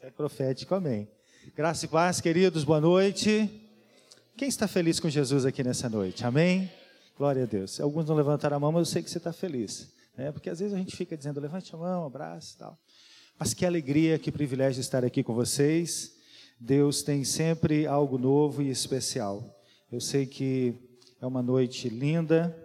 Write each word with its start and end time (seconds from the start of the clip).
É 0.00 0.10
profético, 0.10 0.74
amém. 0.74 1.08
Graça 1.56 1.84
e 1.84 1.88
paz, 1.88 2.20
queridos, 2.20 2.64
boa 2.64 2.80
noite. 2.80 3.50
Quem 4.36 4.48
está 4.48 4.68
feliz 4.68 5.00
com 5.00 5.08
Jesus 5.08 5.44
aqui 5.44 5.64
nessa 5.64 5.88
noite? 5.88 6.24
Amém? 6.24 6.70
Glória 7.16 7.42
a 7.42 7.46
Deus. 7.46 7.80
Alguns 7.80 8.06
não 8.06 8.14
levantaram 8.14 8.56
a 8.56 8.60
mão, 8.60 8.70
mas 8.70 8.88
eu 8.88 8.92
sei 8.92 9.02
que 9.02 9.10
você 9.10 9.18
está 9.18 9.32
feliz. 9.32 9.92
Né? 10.16 10.30
Porque 10.30 10.48
às 10.48 10.60
vezes 10.60 10.72
a 10.72 10.78
gente 10.78 10.94
fica 10.94 11.16
dizendo, 11.16 11.40
levante 11.40 11.74
a 11.74 11.78
mão, 11.78 12.06
abraço 12.06 12.54
e 12.54 12.58
tal. 12.58 12.78
Mas 13.38 13.54
que 13.54 13.66
alegria, 13.66 14.18
que 14.18 14.30
privilégio 14.30 14.80
estar 14.80 15.04
aqui 15.04 15.22
com 15.22 15.34
vocês. 15.34 16.12
Deus 16.60 17.02
tem 17.02 17.24
sempre 17.24 17.86
algo 17.86 18.18
novo 18.18 18.62
e 18.62 18.70
especial. 18.70 19.42
Eu 19.90 20.00
sei 20.00 20.26
que 20.26 20.74
é 21.20 21.26
uma 21.26 21.42
noite 21.42 21.88
linda, 21.88 22.56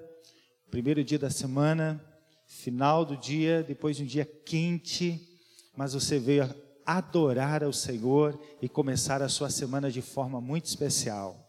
primeiro 0.70 1.04
dia 1.04 1.17
da 1.17 1.29
semana, 1.29 2.04
final 2.45 3.05
do 3.05 3.17
dia, 3.17 3.63
depois 3.63 3.97
de 3.97 4.04
um 4.04 4.05
dia 4.05 4.25
quente, 4.25 5.32
mas 5.75 5.93
você 5.93 6.19
veio 6.19 6.54
adorar 6.86 7.63
ao 7.63 7.73
Senhor 7.73 8.39
e 8.61 8.69
começar 8.69 9.21
a 9.21 9.29
sua 9.29 9.50
semana 9.50 9.91
de 9.91 10.01
forma 10.01 10.39
muito 10.39 10.65
especial. 10.65 11.39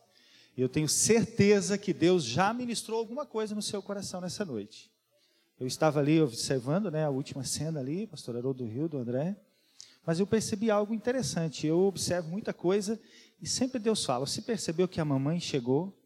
Eu 0.57 0.69
tenho 0.69 0.89
certeza 0.89 1.77
que 1.77 1.93
Deus 1.93 2.25
já 2.25 2.53
ministrou 2.53 2.99
alguma 2.99 3.27
coisa 3.27 3.55
no 3.55 3.63
seu 3.63 3.83
coração 3.83 4.21
nessa 4.21 4.45
noite. 4.45 4.91
Eu 5.59 5.67
estava 5.67 6.01
ali 6.01 6.21
observando 6.21 6.91
né, 6.91 7.05
a 7.05 7.11
última 7.11 7.45
cena 7.45 7.81
ali, 7.81 8.07
pastor 8.07 8.37
Haroldo 8.37 8.65
Rio, 8.65 8.89
do 8.89 8.99
André, 8.99 9.37
mas 10.07 10.21
eu 10.21 10.27
percebi 10.27 10.71
algo 10.71 10.95
interessante. 10.95 11.67
Eu 11.67 11.81
observo 11.81 12.29
muita 12.29 12.53
coisa 12.53 13.01
e 13.41 13.47
sempre 13.47 13.79
Deus 13.79 14.05
fala. 14.05 14.27
Você 14.27 14.43
percebeu 14.43 14.87
que 14.87 15.01
a 15.01 15.05
mamãe 15.05 15.41
chegou? 15.41 15.97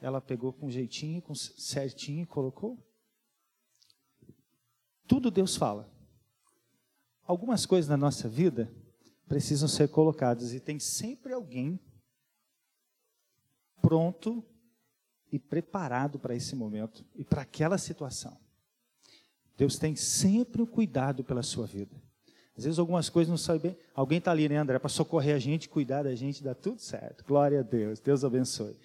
Ela 0.00 0.20
pegou 0.20 0.52
com 0.52 0.70
jeitinho, 0.70 1.20
com 1.22 1.34
certinho 1.34 2.22
e 2.22 2.26
colocou? 2.26 2.78
Tudo 5.06 5.30
Deus 5.30 5.56
fala. 5.56 5.90
Algumas 7.30 7.64
coisas 7.64 7.88
na 7.88 7.96
nossa 7.96 8.28
vida 8.28 8.68
precisam 9.28 9.68
ser 9.68 9.86
colocadas 9.86 10.52
e 10.52 10.58
tem 10.58 10.80
sempre 10.80 11.32
alguém 11.32 11.78
pronto 13.80 14.44
e 15.30 15.38
preparado 15.38 16.18
para 16.18 16.34
esse 16.34 16.56
momento 16.56 17.04
e 17.14 17.22
para 17.22 17.42
aquela 17.42 17.78
situação. 17.78 18.36
Deus 19.56 19.78
tem 19.78 19.94
sempre 19.94 20.60
o 20.60 20.66
cuidado 20.66 21.22
pela 21.22 21.44
sua 21.44 21.68
vida. 21.68 21.94
Às 22.58 22.64
vezes 22.64 22.80
algumas 22.80 23.08
coisas 23.08 23.30
não 23.30 23.38
saem 23.38 23.60
bem. 23.60 23.78
Alguém 23.94 24.18
está 24.18 24.32
ali, 24.32 24.48
né, 24.48 24.56
André, 24.56 24.80
para 24.80 24.88
socorrer 24.88 25.36
a 25.36 25.38
gente, 25.38 25.68
cuidar 25.68 26.02
da 26.02 26.14
gente, 26.16 26.42
dá 26.42 26.52
tudo 26.52 26.80
certo. 26.80 27.24
Glória 27.24 27.60
a 27.60 27.62
Deus. 27.62 28.00
Deus 28.00 28.24
abençoe. 28.24 28.76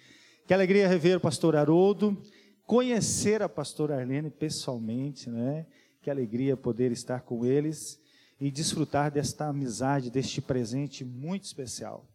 Que 0.46 0.54
alegria 0.54 0.86
rever 0.86 1.16
o 1.16 1.20
pastor 1.20 1.56
Haroldo, 1.56 2.16
conhecer 2.64 3.42
a 3.42 3.48
pastora 3.48 3.98
Arlene 3.98 4.30
pessoalmente, 4.30 5.28
né? 5.28 5.66
Que 6.00 6.08
alegria 6.08 6.56
poder 6.56 6.92
estar 6.92 7.22
com 7.22 7.44
eles 7.44 8.05
e 8.40 8.50
desfrutar 8.50 9.10
desta 9.10 9.46
amizade, 9.46 10.10
deste 10.10 10.40
presente 10.40 11.04
muito 11.04 11.44
especial. 11.44 12.06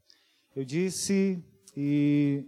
Eu 0.55 0.63
disse 0.63 1.43
e 1.75 2.45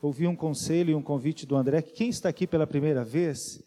ouvi 0.00 0.26
um 0.26 0.36
conselho 0.36 0.90
e 0.90 0.94
um 0.94 1.02
convite 1.02 1.46
do 1.46 1.56
André 1.56 1.82
que 1.82 1.92
quem 1.92 2.08
está 2.08 2.28
aqui 2.28 2.46
pela 2.46 2.66
primeira 2.66 3.04
vez, 3.04 3.62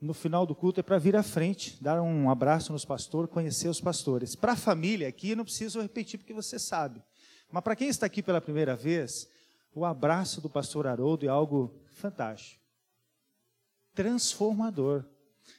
no 0.00 0.14
final 0.14 0.46
do 0.46 0.54
culto 0.54 0.80
é 0.80 0.82
para 0.82 0.98
vir 0.98 1.16
à 1.16 1.22
frente, 1.22 1.82
dar 1.82 2.00
um 2.00 2.30
abraço 2.30 2.72
nos 2.72 2.84
pastores, 2.84 3.30
conhecer 3.30 3.68
os 3.68 3.80
pastores. 3.80 4.34
Para 4.34 4.52
a 4.52 4.56
família 4.56 5.08
aqui, 5.08 5.34
não 5.34 5.44
preciso 5.44 5.80
repetir 5.80 6.18
porque 6.18 6.34
você 6.34 6.58
sabe. 6.58 7.02
Mas 7.50 7.62
para 7.62 7.76
quem 7.76 7.88
está 7.88 8.06
aqui 8.06 8.22
pela 8.22 8.40
primeira 8.40 8.76
vez, 8.76 9.28
o 9.74 9.84
abraço 9.84 10.40
do 10.40 10.48
pastor 10.48 10.86
Haroldo 10.86 11.26
é 11.26 11.28
algo 11.28 11.74
fantástico. 11.92 12.62
Transformador. 13.94 15.04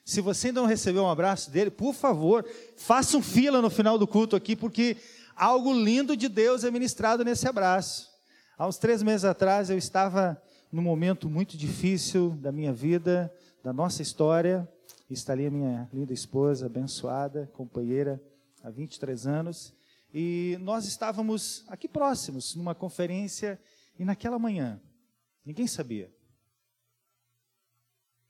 Se 0.05 0.21
você 0.21 0.47
ainda 0.47 0.61
não 0.61 0.67
recebeu 0.67 1.03
um 1.03 1.09
abraço 1.09 1.51
dele, 1.51 1.69
por 1.69 1.93
favor, 1.93 2.45
faça 2.77 3.17
um 3.17 3.21
fila 3.21 3.61
no 3.61 3.69
final 3.69 3.97
do 3.97 4.07
culto 4.07 4.35
aqui, 4.35 4.55
porque 4.55 4.97
algo 5.35 5.73
lindo 5.73 6.15
de 6.15 6.29
Deus 6.29 6.63
é 6.63 6.71
ministrado 6.71 7.25
nesse 7.25 7.47
abraço. 7.47 8.09
Há 8.57 8.67
uns 8.67 8.77
três 8.77 9.03
meses 9.03 9.25
atrás 9.25 9.69
eu 9.69 9.77
estava 9.77 10.41
num 10.71 10.81
momento 10.81 11.29
muito 11.29 11.57
difícil 11.57 12.31
da 12.41 12.51
minha 12.51 12.73
vida, 12.73 13.31
da 13.63 13.73
nossa 13.73 14.01
história. 14.01 14.67
Está 15.09 15.33
ali 15.33 15.45
a 15.45 15.51
minha 15.51 15.89
linda 15.93 16.13
esposa, 16.13 16.65
abençoada, 16.65 17.49
companheira 17.53 18.21
há 18.63 18.69
23 18.69 19.27
anos. 19.27 19.73
E 20.13 20.57
nós 20.61 20.85
estávamos 20.85 21.63
aqui 21.67 21.87
próximos, 21.87 22.55
numa 22.55 22.73
conferência, 22.73 23.59
e 23.99 24.05
naquela 24.05 24.39
manhã, 24.39 24.79
ninguém 25.45 25.67
sabia. 25.67 26.11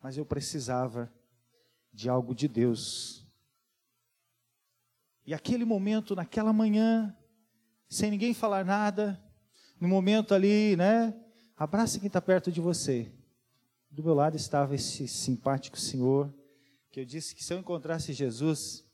Mas 0.02 0.18
eu 0.18 0.26
precisava 0.26 1.12
de 1.98 2.08
algo 2.08 2.36
de 2.36 2.48
Deus. 2.48 3.26
E 5.26 5.34
aquele 5.34 5.66
momento, 5.66 6.16
naquela 6.16 6.54
manhã, 6.54 7.18
sem 7.90 8.12
ninguém 8.12 8.36
falar 8.36 8.64
nada, 8.64 9.20
no 9.82 9.88
momento 9.88 10.36
ali, 10.36 10.76
né? 10.76 11.20
Abraça 11.58 11.98
quem 11.98 12.06
está 12.06 12.22
perto 12.22 12.52
de 12.52 12.62
você. 12.62 13.12
Do 13.90 14.04
meu 14.04 14.14
lado 14.14 14.38
estava 14.38 14.76
esse 14.76 15.08
simpático 15.08 15.76
senhor, 15.80 16.32
que 16.92 17.00
eu 17.00 17.06
disse 17.06 17.34
que 17.34 17.44
se 17.44 17.52
eu 17.52 17.58
encontrasse 17.58 18.14
Jesus, 18.14 18.86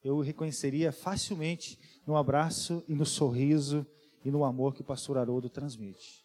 eu 0.00 0.18
o 0.18 0.22
reconheceria 0.22 0.92
facilmente 0.92 1.76
no 2.06 2.16
abraço 2.16 2.84
e 2.86 2.94
no 2.94 3.04
sorriso 3.04 3.84
e 4.24 4.30
no 4.30 4.44
amor 4.44 4.72
que 4.72 4.82
o 4.82 4.84
pastor 4.84 5.18
Haroldo 5.18 5.50
transmite. 5.50 6.21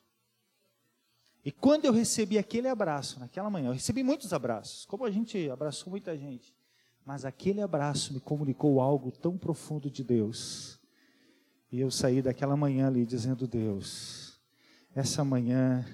E 1.47 1.52
quando 1.53 1.85
eu 1.85 1.94
recebi 1.94 2.38
aquele 2.38 2.68
abraço, 2.68 3.22
naquela 3.22 3.50
manhã, 3.50 3.69
eu 3.69 3.74
recebi 3.74 4.03
muitos 4.03 4.34
abraços, 4.34 4.84
como 4.84 5.06
a 5.06 5.09
gente 5.09 5.50
abraçou 5.50 5.90
muita 5.90 6.18
gente, 6.18 6.53
mas 7.06 7.24
aquele 7.24 7.62
abraço 7.62 8.13
me 8.13 8.19
comunicou 8.19 8.81
algo 8.81 9.13
tão 9.13 9.38
profundo 9.38 9.90
de 9.90 10.03
Deus. 10.03 10.78
E 11.72 11.80
eu 11.80 11.90
saí 11.90 12.22
daquela 12.22 12.58
manhã 12.58 12.88
ali 12.88 13.06
dizendo: 13.06 13.47
Deus, 13.47 14.41
essa 14.94 15.24
manhã 15.24 15.85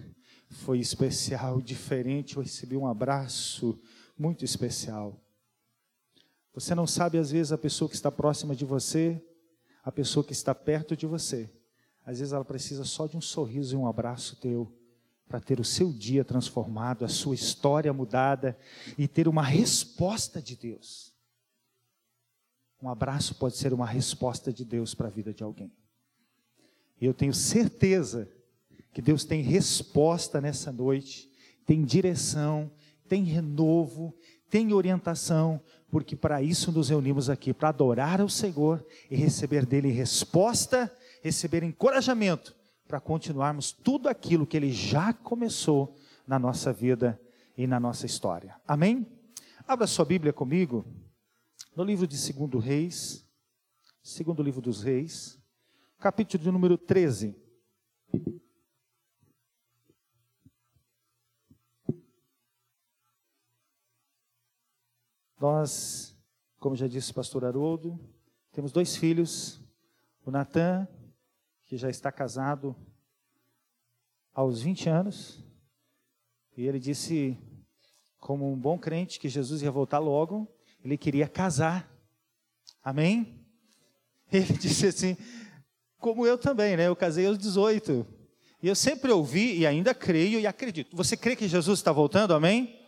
foi 0.49 0.79
especial, 0.79 1.61
diferente. 1.61 2.35
Eu 2.35 2.41
recebi 2.41 2.75
um 2.75 2.87
abraço 2.87 3.79
muito 4.17 4.43
especial. 4.43 5.21
Você 6.55 6.73
não 6.73 6.87
sabe, 6.87 7.19
às 7.19 7.29
vezes, 7.29 7.51
a 7.51 7.59
pessoa 7.59 7.87
que 7.87 7.95
está 7.95 8.11
próxima 8.11 8.55
de 8.55 8.65
você, 8.65 9.23
a 9.83 9.91
pessoa 9.91 10.25
que 10.25 10.33
está 10.33 10.55
perto 10.55 10.97
de 10.97 11.05
você, 11.05 11.47
às 12.03 12.17
vezes 12.17 12.33
ela 12.33 12.43
precisa 12.43 12.83
só 12.83 13.05
de 13.05 13.15
um 13.15 13.21
sorriso 13.21 13.75
e 13.75 13.77
um 13.77 13.85
abraço 13.85 14.35
teu 14.37 14.79
para 15.27 15.39
ter 15.39 15.59
o 15.59 15.63
seu 15.63 15.91
dia 15.91 16.23
transformado, 16.23 17.03
a 17.03 17.07
sua 17.07 17.35
história 17.35 17.91
mudada 17.91 18.57
e 18.97 19.07
ter 19.07 19.27
uma 19.27 19.43
resposta 19.43 20.41
de 20.41 20.55
Deus. 20.55 21.13
Um 22.81 22.89
abraço 22.89 23.35
pode 23.35 23.55
ser 23.55 23.73
uma 23.73 23.85
resposta 23.85 24.51
de 24.51 24.65
Deus 24.65 24.93
para 24.93 25.07
a 25.07 25.11
vida 25.11 25.33
de 25.33 25.43
alguém. 25.43 25.71
E 26.99 27.05
eu 27.05 27.13
tenho 27.13 27.33
certeza 27.33 28.29
que 28.93 29.01
Deus 29.01 29.25
tem 29.25 29.41
resposta 29.41 30.39
nessa 30.39 30.71
noite, 30.71 31.31
tem 31.65 31.83
direção, 31.83 32.71
tem 33.07 33.23
renovo, 33.23 34.15
tem 34.49 34.73
orientação, 34.73 35.61
porque 35.89 36.15
para 36.15 36.41
isso 36.41 36.71
nos 36.71 36.89
reunimos 36.89 37.29
aqui, 37.29 37.53
para 37.53 37.69
adorar 37.69 38.21
ao 38.21 38.29
Senhor 38.29 38.85
e 39.09 39.15
receber 39.15 39.65
dele 39.65 39.89
resposta, 39.89 40.95
receber 41.21 41.63
encorajamento, 41.63 42.55
para 42.87 42.99
continuarmos 42.99 43.71
tudo 43.71 44.09
aquilo 44.09 44.45
que 44.45 44.57
ele 44.57 44.71
já 44.71 45.13
começou 45.13 45.95
na 46.27 46.37
nossa 46.37 46.71
vida 46.71 47.19
e 47.57 47.67
na 47.67 47.79
nossa 47.79 48.05
história. 48.05 48.59
Amém? 48.67 49.07
Abra 49.67 49.87
sua 49.87 50.05
Bíblia 50.05 50.33
comigo 50.33 50.85
no 51.75 51.83
livro 51.83 52.05
de 52.05 52.33
2 52.33 52.63
Reis, 52.63 53.25
segundo 54.01 54.43
livro 54.43 54.61
dos 54.61 54.83
Reis, 54.83 55.39
capítulo 55.97 56.43
de 56.43 56.51
número 56.51 56.77
13. 56.77 57.35
Nós, 65.39 66.15
como 66.59 66.75
já 66.75 66.87
disse 66.87 67.11
o 67.11 67.15
pastor 67.15 67.43
Haroldo, 67.43 67.99
temos 68.51 68.71
dois 68.71 68.95
filhos, 68.95 69.59
o 70.25 70.31
Natan, 70.31 70.87
que 71.65 71.77
já 71.77 71.89
está 71.89 72.11
casado 72.11 72.75
aos 74.33 74.61
20 74.61 74.89
anos, 74.89 75.43
e 76.55 76.67
ele 76.67 76.79
disse, 76.79 77.37
como 78.19 78.51
um 78.51 78.57
bom 78.57 78.77
crente, 78.77 79.19
que 79.19 79.27
Jesus 79.27 79.61
ia 79.61 79.71
voltar 79.71 79.99
logo, 79.99 80.47
ele 80.83 80.97
queria 80.97 81.27
casar. 81.27 81.89
Amém? 82.83 83.39
Ele 84.31 84.53
disse 84.57 84.87
assim, 84.87 85.15
como 85.99 86.25
eu 86.25 86.37
também, 86.37 86.75
né? 86.75 86.87
Eu 86.87 86.95
casei 86.95 87.25
aos 87.27 87.37
18. 87.37 88.05
E 88.61 88.67
eu 88.67 88.75
sempre 88.75 89.11
ouvi 89.11 89.59
e 89.59 89.67
ainda 89.67 89.93
creio 89.93 90.39
e 90.39 90.47
acredito. 90.47 90.95
Você 90.95 91.15
crê 91.15 91.35
que 91.35 91.47
Jesus 91.47 91.79
está 91.79 91.91
voltando? 91.91 92.33
Amém? 92.33 92.79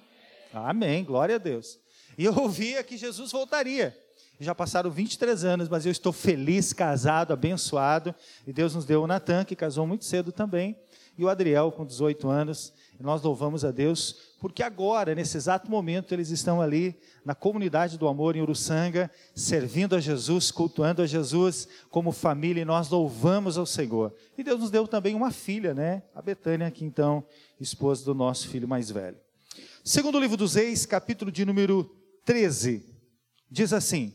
Amém, 0.51 1.03
glória 1.03 1.35
a 1.35 1.37
Deus. 1.37 1.79
E 2.17 2.25
eu 2.25 2.35
ouvia 2.39 2.83
que 2.83 2.97
Jesus 2.97 3.31
voltaria. 3.31 3.95
Já 4.39 4.53
passaram 4.53 4.91
23 4.91 5.43
anos, 5.45 5.69
mas 5.69 5.85
eu 5.85 5.91
estou 5.91 6.11
feliz, 6.11 6.73
casado, 6.73 7.33
abençoado. 7.33 8.13
E 8.45 8.51
Deus 8.51 8.75
nos 8.75 8.85
deu 8.85 9.03
o 9.03 9.07
Natan, 9.07 9.45
que 9.45 9.55
casou 9.55 9.87
muito 9.87 10.05
cedo 10.05 10.31
também. 10.31 10.75
E 11.17 11.23
o 11.23 11.29
Adriel, 11.29 11.71
com 11.71 11.85
18 11.85 12.27
anos. 12.27 12.73
E 12.99 13.03
nós 13.03 13.21
louvamos 13.21 13.63
a 13.63 13.71
Deus 13.71 14.35
porque 14.45 14.61
agora, 14.61 15.15
nesse 15.15 15.37
exato 15.37 15.71
momento, 15.71 16.13
eles 16.13 16.29
estão 16.29 16.61
ali 16.61 16.95
na 17.25 17.33
comunidade 17.33 17.97
do 17.97 18.07
amor 18.07 18.35
em 18.35 18.43
Uruçanga, 18.43 19.09
servindo 19.33 19.95
a 19.95 19.99
Jesus, 19.99 20.51
cultuando 20.51 21.01
a 21.01 21.07
Jesus 21.07 21.67
como 21.89 22.11
família, 22.11 22.61
e 22.61 22.65
nós 22.65 22.87
louvamos 22.87 23.57
ao 23.57 23.65
Senhor. 23.65 24.13
E 24.37 24.43
Deus 24.43 24.59
nos 24.59 24.69
deu 24.69 24.87
também 24.87 25.15
uma 25.15 25.31
filha, 25.31 25.73
né? 25.73 26.03
A 26.13 26.21
Betânia, 26.21 26.69
que 26.69 26.85
então, 26.85 27.25
esposa 27.59 28.05
do 28.05 28.13
nosso 28.13 28.47
filho 28.47 28.67
mais 28.67 28.91
velho. 28.91 29.17
Segundo 29.83 30.19
o 30.19 30.21
livro 30.21 30.37
dos 30.37 30.53
Reis, 30.53 30.85
capítulo 30.85 31.31
de 31.31 31.43
número 31.43 31.89
13, 32.23 32.85
diz 33.49 33.73
assim: 33.73 34.13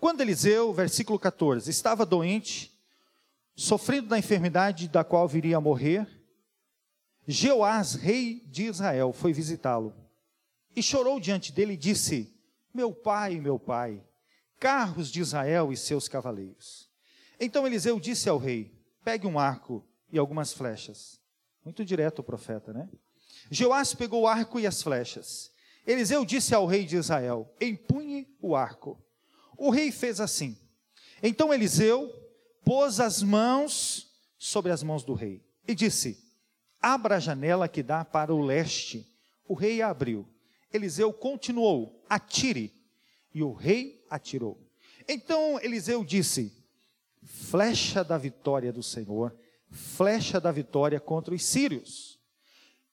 Quando 0.00 0.22
Eliseu, 0.22 0.72
versículo 0.72 1.18
14, 1.18 1.68
estava 1.70 2.06
doente, 2.06 2.74
sofrendo 3.54 4.08
da 4.08 4.18
enfermidade 4.18 4.88
da 4.88 5.04
qual 5.04 5.28
viria 5.28 5.58
a 5.58 5.60
morrer, 5.60 6.08
Jeoás, 7.28 7.96
rei 7.96 8.42
de 8.46 8.64
Israel, 8.64 9.12
foi 9.12 9.34
visitá-lo 9.34 9.94
e 10.74 10.82
chorou 10.82 11.20
diante 11.20 11.52
dele 11.52 11.74
e 11.74 11.76
disse: 11.76 12.34
Meu 12.72 12.94
pai, 12.94 13.38
meu 13.38 13.58
pai, 13.58 14.02
carros 14.58 15.10
de 15.10 15.20
Israel 15.20 15.70
e 15.70 15.76
seus 15.76 16.08
cavaleiros. 16.08 16.88
Então 17.38 17.66
Eliseu 17.66 18.00
disse 18.00 18.26
ao 18.26 18.38
rei: 18.38 18.72
Pegue 19.04 19.26
um 19.26 19.38
arco 19.38 19.84
e 20.10 20.18
algumas 20.18 20.50
flechas. 20.50 21.20
Muito 21.62 21.84
direto 21.84 22.20
o 22.20 22.24
profeta, 22.24 22.72
né? 22.72 22.88
Jeoás 23.50 23.94
pegou 23.94 24.22
o 24.22 24.26
arco 24.26 24.58
e 24.58 24.66
as 24.66 24.82
flechas. 24.82 25.52
Eliseu 25.86 26.24
disse 26.24 26.54
ao 26.54 26.64
rei 26.64 26.86
de 26.86 26.96
Israel: 26.96 27.54
Empunhe 27.60 28.26
o 28.40 28.56
arco. 28.56 28.98
O 29.60 29.68
rei 29.68 29.92
fez 29.92 30.20
assim. 30.20 30.56
Então 31.22 31.52
Eliseu 31.52 32.10
pôs 32.64 32.98
as 32.98 33.22
mãos 33.22 34.10
sobre 34.38 34.72
as 34.72 34.82
mãos 34.82 35.04
do 35.04 35.12
rei 35.12 35.44
e 35.68 35.74
disse: 35.74 36.18
Abra 36.80 37.16
a 37.16 37.20
janela 37.20 37.68
que 37.68 37.82
dá 37.82 38.02
para 38.02 38.34
o 38.34 38.40
leste. 38.40 39.06
O 39.46 39.52
rei 39.52 39.82
abriu. 39.82 40.26
Eliseu 40.72 41.12
continuou: 41.12 42.02
Atire. 42.08 42.72
E 43.34 43.42
o 43.42 43.52
rei 43.52 44.02
atirou. 44.08 44.58
Então 45.06 45.60
Eliseu 45.60 46.02
disse: 46.02 46.56
Flecha 47.22 48.02
da 48.02 48.16
vitória 48.16 48.72
do 48.72 48.82
Senhor, 48.82 49.36
flecha 49.70 50.40
da 50.40 50.50
vitória 50.50 50.98
contra 50.98 51.34
os 51.34 51.44
sírios. 51.44 52.18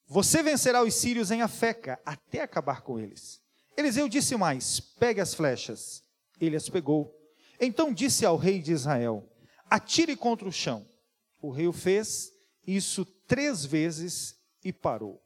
Você 0.06 0.42
vencerá 0.42 0.82
os 0.82 0.92
sírios 0.92 1.30
em 1.30 1.40
Afeca, 1.40 1.98
até 2.04 2.42
acabar 2.42 2.82
com 2.82 3.00
eles. 3.00 3.40
Eliseu 3.74 4.06
disse 4.06 4.36
mais: 4.36 4.80
Pegue 4.80 5.22
as 5.22 5.32
flechas. 5.32 6.06
Ele 6.40 6.56
as 6.56 6.68
pegou. 6.68 7.14
Então 7.60 7.92
disse 7.92 8.24
ao 8.24 8.36
rei 8.36 8.60
de 8.60 8.72
Israel: 8.72 9.28
Atire 9.68 10.16
contra 10.16 10.48
o 10.48 10.52
chão. 10.52 10.86
O 11.40 11.50
rei 11.50 11.66
o 11.68 11.72
fez, 11.72 12.32
isso 12.66 13.04
três 13.26 13.64
vezes 13.64 14.36
e 14.64 14.72
parou. 14.72 15.22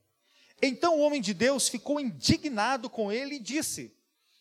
Então 0.61 0.99
o 0.99 1.01
homem 1.01 1.21
de 1.21 1.35
Deus 1.35 1.69
ficou 1.69 1.99
indignado 1.99 2.89
com 2.89 3.11
ele 3.11 3.37
e 3.37 3.41
disse: 3.41 3.95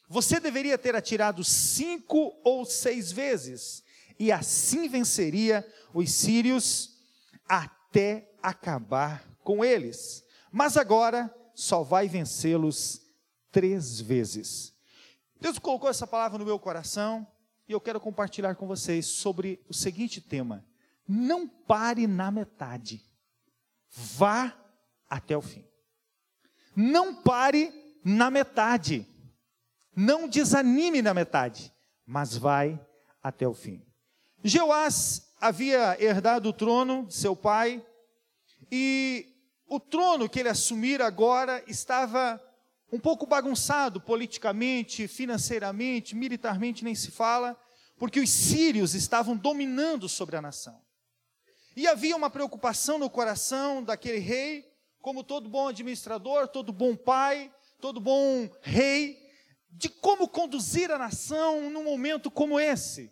Você 0.07 0.39
deveria 0.39 0.77
ter 0.77 0.95
atirado 0.95 1.43
cinco 1.43 2.39
ou 2.43 2.65
seis 2.65 3.11
vezes, 3.11 3.83
e 4.19 4.31
assim 4.31 4.87
venceria 4.87 5.65
os 5.93 6.11
sírios 6.11 6.91
até 7.47 8.29
acabar 8.41 9.27
com 9.43 9.65
eles. 9.65 10.23
Mas 10.51 10.77
agora 10.77 11.33
só 11.55 11.83
vai 11.83 12.07
vencê-los 12.07 13.01
três 13.51 13.99
vezes. 13.99 14.73
Deus 15.41 15.57
colocou 15.57 15.89
essa 15.89 16.05
palavra 16.05 16.37
no 16.37 16.45
meu 16.45 16.59
coração 16.59 17.27
e 17.67 17.71
eu 17.71 17.81
quero 17.81 17.99
compartilhar 17.99 18.53
com 18.53 18.67
vocês 18.67 19.07
sobre 19.07 19.59
o 19.67 19.73
seguinte 19.73 20.21
tema: 20.21 20.63
não 21.07 21.47
pare 21.47 22.05
na 22.05 22.29
metade. 22.29 23.03
Vá 23.89 24.55
até 25.09 25.35
o 25.35 25.41
fim. 25.41 25.65
Não 26.75 27.15
pare 27.15 27.73
na 28.05 28.29
metade. 28.29 29.07
Não 29.95 30.27
desanime 30.27 31.01
na 31.01 31.13
metade, 31.13 31.73
mas 32.05 32.37
vai 32.37 32.79
até 33.21 33.47
o 33.47 33.53
fim. 33.53 33.83
Jeoás 34.43 35.33
havia 35.41 36.01
herdado 36.01 36.49
o 36.49 36.53
trono 36.53 37.07
de 37.07 37.15
seu 37.15 37.35
pai 37.35 37.83
e 38.71 39.27
o 39.67 39.79
trono 39.79 40.29
que 40.29 40.39
ele 40.39 40.49
assumira 40.49 41.07
agora 41.07 41.63
estava 41.67 42.41
um 42.91 42.99
pouco 42.99 43.25
bagunçado 43.25 44.01
politicamente, 44.01 45.07
financeiramente, 45.07 46.15
militarmente 46.15 46.83
nem 46.83 46.93
se 46.93 47.09
fala, 47.09 47.57
porque 47.97 48.19
os 48.19 48.29
sírios 48.29 48.93
estavam 48.93 49.37
dominando 49.37 50.09
sobre 50.09 50.35
a 50.35 50.41
nação. 50.41 50.81
E 51.75 51.87
havia 51.87 52.17
uma 52.17 52.29
preocupação 52.29 52.97
no 52.97 53.09
coração 53.09 53.81
daquele 53.81 54.19
rei, 54.19 54.65
como 54.99 55.23
todo 55.23 55.49
bom 55.49 55.69
administrador, 55.69 56.47
todo 56.47 56.73
bom 56.73 56.95
pai, 56.95 57.51
todo 57.79 58.01
bom 58.01 58.49
rei, 58.61 59.17
de 59.71 59.87
como 59.87 60.27
conduzir 60.27 60.91
a 60.91 60.97
nação 60.97 61.69
num 61.69 61.83
momento 61.83 62.29
como 62.29 62.59
esse, 62.59 63.09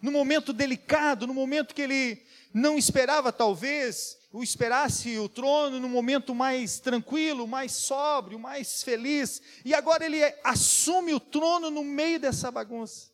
num 0.00 0.12
momento 0.12 0.52
delicado, 0.52 1.26
num 1.26 1.34
momento 1.34 1.74
que 1.74 1.82
ele 1.82 2.22
não 2.54 2.78
esperava, 2.78 3.32
talvez, 3.32 4.16
o 4.36 4.42
esperasse 4.42 5.18
o 5.18 5.30
trono 5.30 5.80
num 5.80 5.88
momento 5.88 6.34
mais 6.34 6.78
tranquilo, 6.78 7.48
mais 7.48 7.72
sóbrio, 7.72 8.38
mais 8.38 8.82
feliz, 8.82 9.40
e 9.64 9.72
agora 9.72 10.04
ele 10.04 10.22
assume 10.44 11.14
o 11.14 11.20
trono 11.20 11.70
no 11.70 11.82
meio 11.82 12.20
dessa 12.20 12.50
bagunça. 12.50 13.10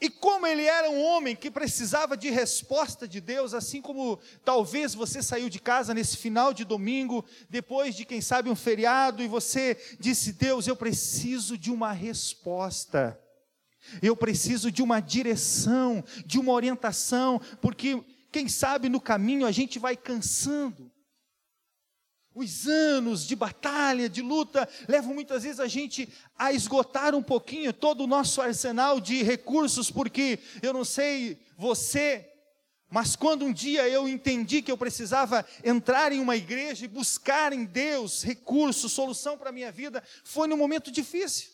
E 0.00 0.08
como 0.08 0.46
ele 0.46 0.62
era 0.62 0.88
um 0.88 1.02
homem 1.02 1.34
que 1.34 1.50
precisava 1.50 2.16
de 2.16 2.30
resposta 2.30 3.08
de 3.08 3.20
Deus, 3.20 3.52
assim 3.52 3.82
como 3.82 4.20
talvez 4.44 4.94
você 4.94 5.20
saiu 5.24 5.48
de 5.48 5.58
casa 5.58 5.92
nesse 5.92 6.16
final 6.16 6.54
de 6.54 6.64
domingo, 6.64 7.24
depois 7.48 7.96
de 7.96 8.04
quem 8.04 8.20
sabe 8.20 8.48
um 8.48 8.54
feriado, 8.54 9.24
e 9.24 9.26
você 9.26 9.76
disse: 9.98 10.32
Deus, 10.34 10.68
eu 10.68 10.76
preciso 10.76 11.58
de 11.58 11.72
uma 11.72 11.90
resposta, 11.90 13.20
eu 14.00 14.16
preciso 14.16 14.70
de 14.70 14.82
uma 14.82 15.00
direção, 15.00 16.04
de 16.24 16.38
uma 16.38 16.52
orientação, 16.52 17.40
porque 17.60 18.00
quem 18.30 18.48
sabe 18.48 18.88
no 18.88 19.00
caminho 19.00 19.46
a 19.46 19.52
gente 19.52 19.78
vai 19.78 19.96
cansando. 19.96 20.90
Os 22.32 22.68
anos 22.68 23.26
de 23.26 23.34
batalha, 23.34 24.08
de 24.08 24.22
luta, 24.22 24.68
levam 24.88 25.12
muitas 25.12 25.42
vezes 25.42 25.58
a 25.58 25.66
gente 25.66 26.08
a 26.38 26.52
esgotar 26.52 27.14
um 27.14 27.22
pouquinho 27.22 27.72
todo 27.72 28.04
o 28.04 28.06
nosso 28.06 28.40
arsenal 28.40 29.00
de 29.00 29.22
recursos, 29.22 29.90
porque 29.90 30.38
eu 30.62 30.72
não 30.72 30.84
sei 30.84 31.38
você, 31.56 32.30
mas 32.88 33.16
quando 33.16 33.44
um 33.44 33.52
dia 33.52 33.88
eu 33.88 34.08
entendi 34.08 34.62
que 34.62 34.70
eu 34.70 34.78
precisava 34.78 35.44
entrar 35.64 36.12
em 36.12 36.20
uma 36.20 36.36
igreja 36.36 36.84
e 36.84 36.88
buscar 36.88 37.52
em 37.52 37.64
Deus 37.64 38.22
recursos, 38.22 38.92
solução 38.92 39.36
para 39.36 39.50
a 39.50 39.52
minha 39.52 39.72
vida, 39.72 40.02
foi 40.24 40.46
num 40.46 40.56
momento 40.56 40.90
difícil. 40.90 41.49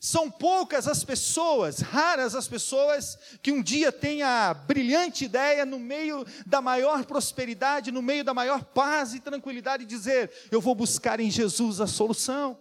São 0.00 0.30
poucas 0.30 0.86
as 0.86 1.02
pessoas, 1.02 1.80
raras 1.80 2.36
as 2.36 2.46
pessoas, 2.46 3.18
que 3.42 3.50
um 3.50 3.60
dia 3.60 3.90
têm 3.90 4.22
a 4.22 4.54
brilhante 4.54 5.24
ideia, 5.24 5.66
no 5.66 5.80
meio 5.80 6.24
da 6.46 6.62
maior 6.62 7.04
prosperidade, 7.04 7.90
no 7.90 8.00
meio 8.00 8.22
da 8.22 8.32
maior 8.32 8.62
paz 8.62 9.12
e 9.12 9.18
tranquilidade, 9.18 9.84
dizer: 9.84 10.30
Eu 10.52 10.60
vou 10.60 10.74
buscar 10.74 11.18
em 11.18 11.30
Jesus 11.30 11.80
a 11.80 11.86
solução. 11.88 12.56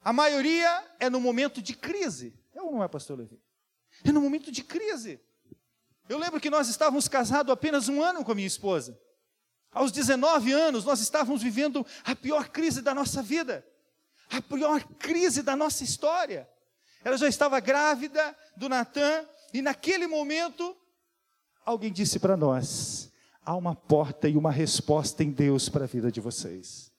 A 0.00 0.12
maioria 0.12 0.84
é 1.00 1.10
no 1.10 1.20
momento 1.20 1.60
de 1.60 1.74
crise. 1.74 2.32
É 2.54 2.62
ou 2.62 2.70
não 2.70 2.84
é, 2.84 2.88
pastor 2.88 3.18
Levi? 3.18 3.40
É 4.04 4.12
no 4.12 4.20
momento 4.20 4.52
de 4.52 4.62
crise. 4.62 5.20
Eu 6.08 6.18
lembro 6.18 6.38
que 6.38 6.50
nós 6.50 6.68
estávamos 6.68 7.08
casados 7.08 7.52
apenas 7.52 7.88
um 7.88 8.00
ano 8.00 8.24
com 8.24 8.30
a 8.30 8.34
minha 8.34 8.46
esposa. 8.46 8.96
Aos 9.72 9.90
19 9.90 10.52
anos, 10.52 10.84
nós 10.84 11.00
estávamos 11.00 11.42
vivendo 11.42 11.84
a 12.04 12.14
pior 12.14 12.48
crise 12.48 12.80
da 12.80 12.94
nossa 12.94 13.20
vida 13.22 13.66
a 14.36 14.42
pior 14.42 14.82
crise 14.98 15.42
da 15.42 15.54
nossa 15.54 15.84
história. 15.84 16.48
Ela 17.04 17.16
já 17.16 17.28
estava 17.28 17.60
grávida 17.60 18.36
do 18.56 18.68
Natan, 18.68 19.26
e 19.52 19.62
naquele 19.62 20.06
momento, 20.06 20.76
alguém 21.64 21.92
disse 21.92 22.18
para 22.18 22.36
nós: 22.36 23.12
há 23.44 23.54
uma 23.54 23.74
porta 23.74 24.28
e 24.28 24.36
uma 24.36 24.50
resposta 24.50 25.22
em 25.22 25.30
Deus 25.30 25.68
para 25.68 25.84
a 25.84 25.88
vida 25.88 26.10
de 26.10 26.20
vocês. 26.20 26.92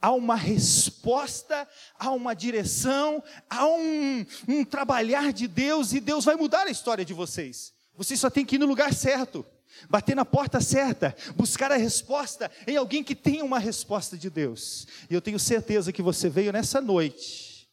Há 0.00 0.12
uma 0.12 0.34
resposta, 0.34 1.66
há 1.98 2.10
uma 2.10 2.34
direção, 2.34 3.22
há 3.48 3.66
um, 3.66 4.26
um 4.46 4.64
trabalhar 4.64 5.32
de 5.32 5.48
Deus, 5.48 5.92
e 5.94 6.00
Deus 6.00 6.24
vai 6.24 6.36
mudar 6.36 6.66
a 6.66 6.70
história 6.70 7.04
de 7.04 7.14
vocês. 7.14 7.72
Vocês 7.96 8.20
só 8.20 8.28
têm 8.28 8.44
que 8.44 8.56
ir 8.56 8.58
no 8.58 8.66
lugar 8.66 8.92
certo 8.92 9.46
bater 9.88 10.14
na 10.14 10.24
porta 10.24 10.60
certa, 10.60 11.14
buscar 11.34 11.70
a 11.72 11.76
resposta 11.76 12.50
em 12.66 12.76
alguém 12.76 13.02
que 13.02 13.14
tenha 13.14 13.44
uma 13.44 13.58
resposta 13.58 14.16
de 14.16 14.30
Deus. 14.30 14.86
E 15.08 15.14
eu 15.14 15.20
tenho 15.20 15.38
certeza 15.38 15.92
que 15.92 16.02
você 16.02 16.28
veio 16.28 16.52
nessa 16.52 16.80
noite, 16.80 17.68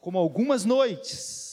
como 0.00 0.18
algumas 0.18 0.64
noites, 0.64 1.44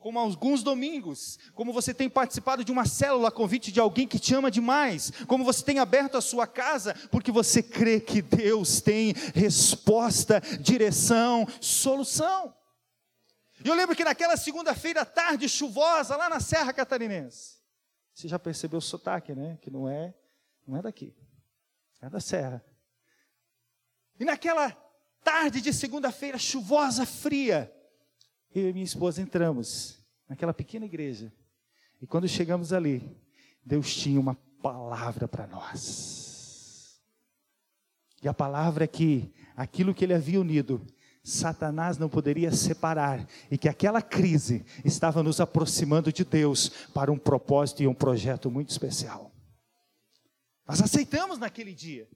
como 0.00 0.18
alguns 0.18 0.62
domingos, 0.62 1.38
como 1.54 1.74
você 1.74 1.92
tem 1.92 2.08
participado 2.08 2.64
de 2.64 2.72
uma 2.72 2.86
célula 2.86 3.28
a 3.28 3.32
convite 3.32 3.70
de 3.70 3.78
alguém 3.78 4.08
que 4.08 4.18
te 4.18 4.34
ama 4.34 4.50
demais, 4.50 5.12
como 5.26 5.44
você 5.44 5.62
tem 5.62 5.78
aberto 5.78 6.16
a 6.16 6.22
sua 6.22 6.46
casa, 6.46 6.94
porque 7.10 7.30
você 7.30 7.62
crê 7.62 8.00
que 8.00 8.22
Deus 8.22 8.80
tem 8.80 9.12
resposta, 9.34 10.40
direção, 10.58 11.46
solução. 11.60 12.54
E 13.62 13.68
eu 13.68 13.74
lembro 13.74 13.94
que 13.94 14.02
naquela 14.02 14.38
segunda-feira 14.38 15.04
tarde 15.04 15.46
chuvosa, 15.50 16.16
lá 16.16 16.30
na 16.30 16.40
Serra 16.40 16.72
Catarinense, 16.72 17.59
você 18.14 18.28
já 18.28 18.38
percebeu 18.38 18.78
o 18.78 18.82
sotaque, 18.82 19.34
né? 19.34 19.58
Que 19.60 19.70
não 19.70 19.88
é, 19.88 20.14
não 20.66 20.76
é 20.76 20.82
daqui, 20.82 21.14
é 22.00 22.08
da 22.08 22.20
serra. 22.20 22.64
E 24.18 24.24
naquela 24.24 24.70
tarde 25.22 25.60
de 25.60 25.72
segunda-feira, 25.72 26.38
chuvosa, 26.38 27.06
fria, 27.06 27.72
eu 28.54 28.68
e 28.68 28.72
minha 28.72 28.84
esposa 28.84 29.22
entramos 29.22 29.98
naquela 30.28 30.52
pequena 30.52 30.84
igreja. 30.84 31.32
E 32.00 32.06
quando 32.06 32.28
chegamos 32.28 32.72
ali, 32.72 33.16
Deus 33.64 33.94
tinha 33.94 34.18
uma 34.18 34.34
palavra 34.62 35.28
para 35.28 35.46
nós. 35.46 37.00
E 38.22 38.28
a 38.28 38.34
palavra 38.34 38.84
é 38.84 38.88
que 38.88 39.32
aquilo 39.56 39.94
que 39.94 40.04
ele 40.04 40.14
havia 40.14 40.40
unido, 40.40 40.86
Satanás 41.22 41.98
não 41.98 42.08
poderia 42.08 42.50
separar, 42.50 43.26
e 43.50 43.58
que 43.58 43.68
aquela 43.68 44.00
crise 44.00 44.64
estava 44.84 45.22
nos 45.22 45.40
aproximando 45.40 46.12
de 46.12 46.24
Deus 46.24 46.70
para 46.94 47.12
um 47.12 47.18
propósito 47.18 47.82
e 47.82 47.86
um 47.86 47.94
projeto 47.94 48.50
muito 48.50 48.70
especial. 48.70 49.30
Nós 50.66 50.80
aceitamos 50.80 51.38
naquele 51.38 51.74
dia, 51.74 52.08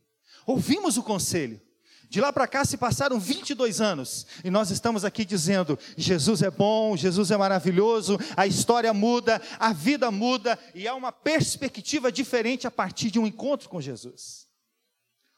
ouvimos 0.47 0.97
o 0.97 1.03
conselho. 1.03 1.61
De 2.09 2.21
lá 2.21 2.33
para 2.33 2.47
cá 2.47 2.65
se 2.65 2.77
passaram 2.77 3.19
22 3.19 3.81
anos 3.81 4.27
e 4.45 4.51
nós 4.51 4.71
estamos 4.71 5.05
aqui 5.05 5.25
dizendo: 5.25 5.77
Jesus 5.97 6.43
é 6.43 6.51
bom, 6.51 6.97
Jesus 6.97 7.31
é 7.31 7.37
maravilhoso, 7.37 8.19
a 8.37 8.47
história 8.47 8.93
muda, 8.95 9.43
a 9.59 9.73
vida 9.73 10.11
muda 10.11 10.59
e 10.75 10.87
há 10.87 10.95
uma 10.95 11.11
perspectiva 11.11 12.13
diferente 12.13 12.67
a 12.67 12.71
partir 12.71 13.11
de 13.11 13.19
um 13.19 13.27
encontro 13.27 13.69
com 13.69 13.81
Jesus. 13.81 14.47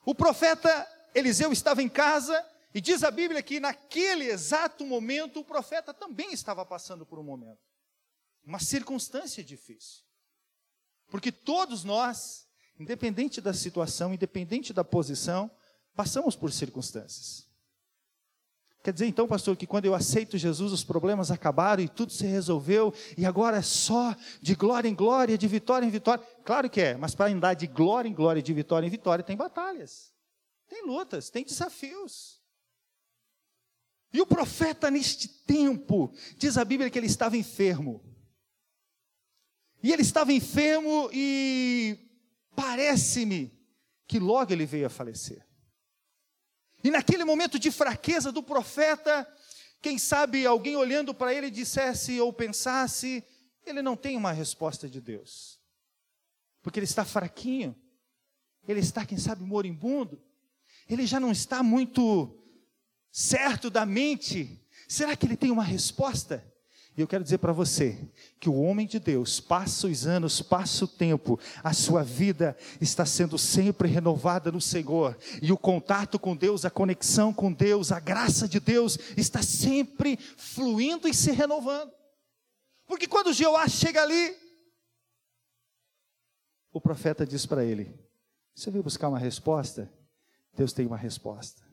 O 0.05 0.15
profeta 0.15 0.87
Eliseu 1.15 1.51
estava 1.53 1.83
em 1.83 1.89
casa 1.89 2.45
e 2.77 2.81
diz 2.83 3.03
a 3.03 3.11
Bíblia 3.11 3.43
que 3.43 3.59
naquele 3.59 4.27
exato 4.27 4.85
momento 4.85 5.41
o 5.41 5.45
profeta 5.45 5.95
também 5.95 6.35
estava 6.35 6.63
passando 6.63 7.07
por 7.07 7.19
um 7.19 7.23
momento, 7.23 7.63
uma 8.45 8.59
circunstância 8.59 9.43
difícil. 9.43 10.03
Porque 11.09 11.33
todos 11.33 11.85
nós, 11.85 12.47
independente 12.79 13.41
da 13.41 13.55
situação, 13.55 14.13
independente 14.13 14.75
da 14.75 14.85
posição, 14.85 15.51
passamos 15.95 16.37
por 16.37 16.53
circunstâncias. 16.53 17.49
Quer 18.85 18.93
dizer 18.93 19.07
então, 19.07 19.27
pastor, 19.27 19.57
que 19.57 19.67
quando 19.67 19.87
eu 19.87 19.95
aceito 19.95 20.37
Jesus, 20.37 20.71
os 20.71 20.85
problemas 20.85 21.31
acabaram 21.31 21.83
e 21.83 21.89
tudo 21.89 22.13
se 22.13 22.27
resolveu, 22.27 22.93
e 23.17 23.25
agora 23.25 23.57
é 23.57 23.63
só 23.63 24.15
de 24.43 24.55
glória 24.55 24.87
em 24.87 24.95
glória, 24.95 25.39
de 25.39 25.49
vitória 25.49 25.87
em 25.87 25.91
vitória. 25.91 26.23
Claro 26.45 26.69
que 26.69 26.83
é, 26.83 26.95
mas 26.95 27.15
para 27.15 27.33
andar 27.33 27.55
de 27.55 27.67
glória 27.67 28.07
em 28.07 28.13
glória, 28.13 28.43
de 28.43 28.53
vitória 28.53 28.87
em 28.87 28.91
vitória, 28.91 29.25
tem 29.25 29.35
batalhas, 29.35 30.13
tem 30.69 30.85
lutas, 30.85 31.31
tem 31.31 31.43
desafios. 31.43 32.45
E 34.17 34.21
o 34.23 34.27
profeta, 34.27 34.91
neste 34.91 35.29
tempo, 35.29 36.11
diz 36.39 36.57
a 36.57 36.65
Bíblia 36.65 36.89
que 36.89 36.99
ele 36.99 37.07
estava 37.07 37.37
enfermo. 37.37 38.03
E 39.83 39.93
ele 39.93 40.01
estava 40.01 40.33
enfermo 40.33 41.11
e 41.13 41.99
parece-me 42.55 43.53
que 44.07 44.19
logo 44.19 44.51
ele 44.55 44.65
veio 44.65 44.87
a 44.87 44.89
falecer. 44.89 45.47
E 46.83 46.91
naquele 46.91 47.27
momento 47.27 47.59
de 47.59 47.71
fraqueza 47.71 48.33
do 48.33 48.43
profeta, 48.43 49.31
quem 49.83 49.99
sabe 49.99 50.47
alguém 50.47 50.77
olhando 50.77 51.13
para 51.13 51.35
ele 51.35 51.51
dissesse 51.51 52.19
ou 52.19 52.33
pensasse: 52.33 53.23
ele 53.67 53.83
não 53.83 53.95
tem 53.99 54.17
uma 54.17 54.33
resposta 54.33 54.89
de 54.89 54.99
Deus, 54.99 55.61
porque 56.63 56.79
ele 56.79 56.87
está 56.87 57.05
fraquinho, 57.05 57.77
ele 58.67 58.81
está, 58.81 59.05
quem 59.05 59.19
sabe, 59.19 59.45
moribundo, 59.45 60.19
ele 60.89 61.07
já 61.07 61.21
não 61.21 61.31
está 61.31 61.63
muito 61.63 62.46
certo 63.17 63.71
da 63.71 63.87
mente. 63.87 64.61
Será 64.87 65.17
que 65.17 65.25
ele 65.25 65.39
tem 65.39 65.51
uma 65.51 65.65
resposta? 65.65 66.45
E 66.95 67.01
eu 67.01 67.09
quero 67.09 67.25
dizer 67.25 67.39
para 67.39 67.53
você 67.53 67.99
que 68.39 68.49
o 68.49 68.61
homem 68.61 68.87
de 68.87 68.99
Deus 68.99 69.41
passa 69.41 69.87
os 69.87 70.07
anos, 70.07 70.43
passa 70.43 70.85
o 70.85 70.89
tempo, 70.89 71.41
a 71.65 71.73
sua 71.73 72.03
vida 72.03 72.55
está 72.79 73.07
sendo 73.07 73.39
sempre 73.39 73.89
renovada 73.89 74.53
no 74.53 74.61
Senhor, 74.61 75.17
e 75.41 75.51
o 75.51 75.57
contato 75.57 76.19
com 76.19 76.37
Deus, 76.37 76.67
a 76.67 76.71
conexão 76.71 77.33
com 77.33 77.51
Deus, 77.51 77.91
a 77.91 78.01
graça 78.01 78.47
de 78.47 78.61
Deus 78.61 78.99
está 79.17 79.43
sempre 79.43 80.19
fluindo 80.37 81.09
e 81.09 81.15
se 81.15 81.33
renovando. 81.33 81.93
Porque 82.87 83.07
quando 83.07 83.33
Jeoá 83.33 83.67
chega 83.67 84.03
ali, 84.03 84.37
o 86.71 86.81
profeta 86.81 87.27
diz 87.27 87.47
para 87.47 87.65
ele: 87.65 87.99
Você 88.55 88.71
veio 88.71 88.85
buscar 88.85 89.09
uma 89.09 89.19
resposta? 89.19 89.91
Deus 90.55 90.73
tem 90.73 90.87
uma 90.87 90.97
resposta. 90.97 91.66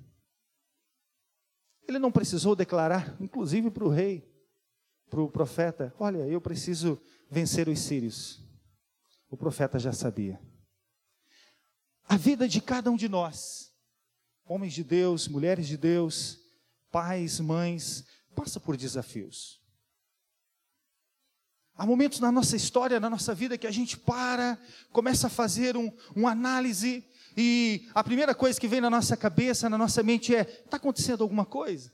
Ele 1.88 2.00
não 2.00 2.12
precisou 2.12 2.56
declarar, 2.56 3.16
inclusive 3.20 3.70
para 3.70 3.84
o 3.84 3.90
rei, 3.90 4.28
para 5.10 5.22
o 5.22 5.30
profeta: 5.30 5.94
Olha, 6.00 6.28
eu 6.28 6.40
preciso 6.40 7.02
vencer 7.30 7.68
os 7.68 7.80
sírios. 7.80 8.42
O 9.30 9.38
profeta 9.38 9.80
já 9.80 9.92
sabia. 9.92 10.40
A 12.06 12.18
vida 12.18 12.48
de 12.48 12.62
cada 12.62 12.92
um 12.92 12.96
de 12.96 13.10
nós, 13.10 13.74
homens 14.46 14.74
de 14.74 14.84
Deus, 14.84 15.28
mulheres 15.28 15.68
de 15.68 15.78
Deus, 15.78 16.40
pais, 16.92 17.40
mães, 17.40 18.06
passa 18.36 18.60
por 18.60 18.78
desafios. 18.78 19.62
Há 21.76 21.86
momentos 21.86 22.20
na 22.20 22.32
nossa 22.32 22.56
história, 22.56 23.00
na 23.00 23.10
nossa 23.10 23.34
vida, 23.34 23.58
que 23.58 23.66
a 23.66 23.72
gente 23.72 23.98
para, 23.98 24.60
começa 24.92 25.26
a 25.28 25.30
fazer 25.30 25.76
um, 25.76 25.92
uma 26.16 26.32
análise, 26.32 27.04
e 27.36 27.88
a 27.94 28.04
primeira 28.04 28.36
coisa 28.36 28.60
que 28.60 28.68
vem 28.68 28.82
na 28.82 28.90
nossa 28.90 29.18
cabeça, 29.18 29.70
na 29.70 29.78
nossa 29.78 30.04
mente 30.04 30.36
é: 30.36 30.42
está 30.42 30.78
acontecendo 30.78 31.24
alguma 31.24 31.46
coisa? 31.46 31.92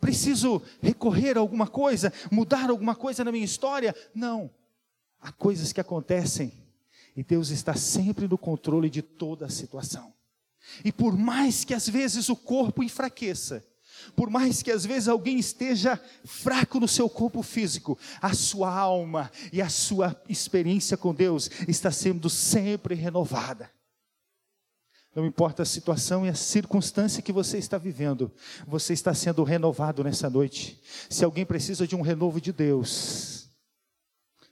Preciso 0.00 0.62
recorrer 0.80 1.36
a 1.36 1.40
alguma 1.40 1.66
coisa, 1.66 2.12
mudar 2.30 2.70
alguma 2.70 2.94
coisa 2.94 3.24
na 3.24 3.32
minha 3.32 3.44
história? 3.44 3.94
Não. 4.14 4.50
Há 5.20 5.32
coisas 5.32 5.72
que 5.72 5.80
acontecem 5.80 6.52
e 7.16 7.22
Deus 7.24 7.48
está 7.48 7.74
sempre 7.74 8.28
no 8.28 8.36
controle 8.36 8.90
de 8.90 9.00
toda 9.00 9.46
a 9.46 9.50
situação. 9.50 10.12
E 10.84 10.92
por 10.92 11.16
mais 11.16 11.64
que 11.64 11.72
às 11.72 11.88
vezes 11.88 12.28
o 12.28 12.36
corpo 12.36 12.82
enfraqueça, 12.82 13.64
por 14.14 14.28
mais 14.28 14.62
que 14.62 14.70
às 14.70 14.84
vezes 14.84 15.08
alguém 15.08 15.38
esteja 15.38 16.00
fraco 16.24 16.78
no 16.78 16.86
seu 16.86 17.08
corpo 17.08 17.42
físico, 17.42 17.98
a 18.20 18.34
sua 18.34 18.70
alma 18.70 19.30
e 19.52 19.62
a 19.62 19.68
sua 19.70 20.20
experiência 20.28 20.96
com 20.96 21.14
Deus 21.14 21.50
está 21.66 21.90
sendo 21.90 22.28
sempre 22.28 22.94
renovada. 22.94 23.70
Não 25.16 25.24
importa 25.24 25.62
a 25.62 25.66
situação 25.66 26.26
e 26.26 26.28
a 26.28 26.34
circunstância 26.34 27.22
que 27.22 27.32
você 27.32 27.56
está 27.56 27.78
vivendo, 27.78 28.30
você 28.66 28.92
está 28.92 29.14
sendo 29.14 29.42
renovado 29.44 30.04
nessa 30.04 30.28
noite. 30.28 30.78
Se 31.08 31.24
alguém 31.24 31.46
precisa 31.46 31.86
de 31.86 31.96
um 31.96 32.02
renovo 32.02 32.38
de 32.38 32.52
Deus, 32.52 33.48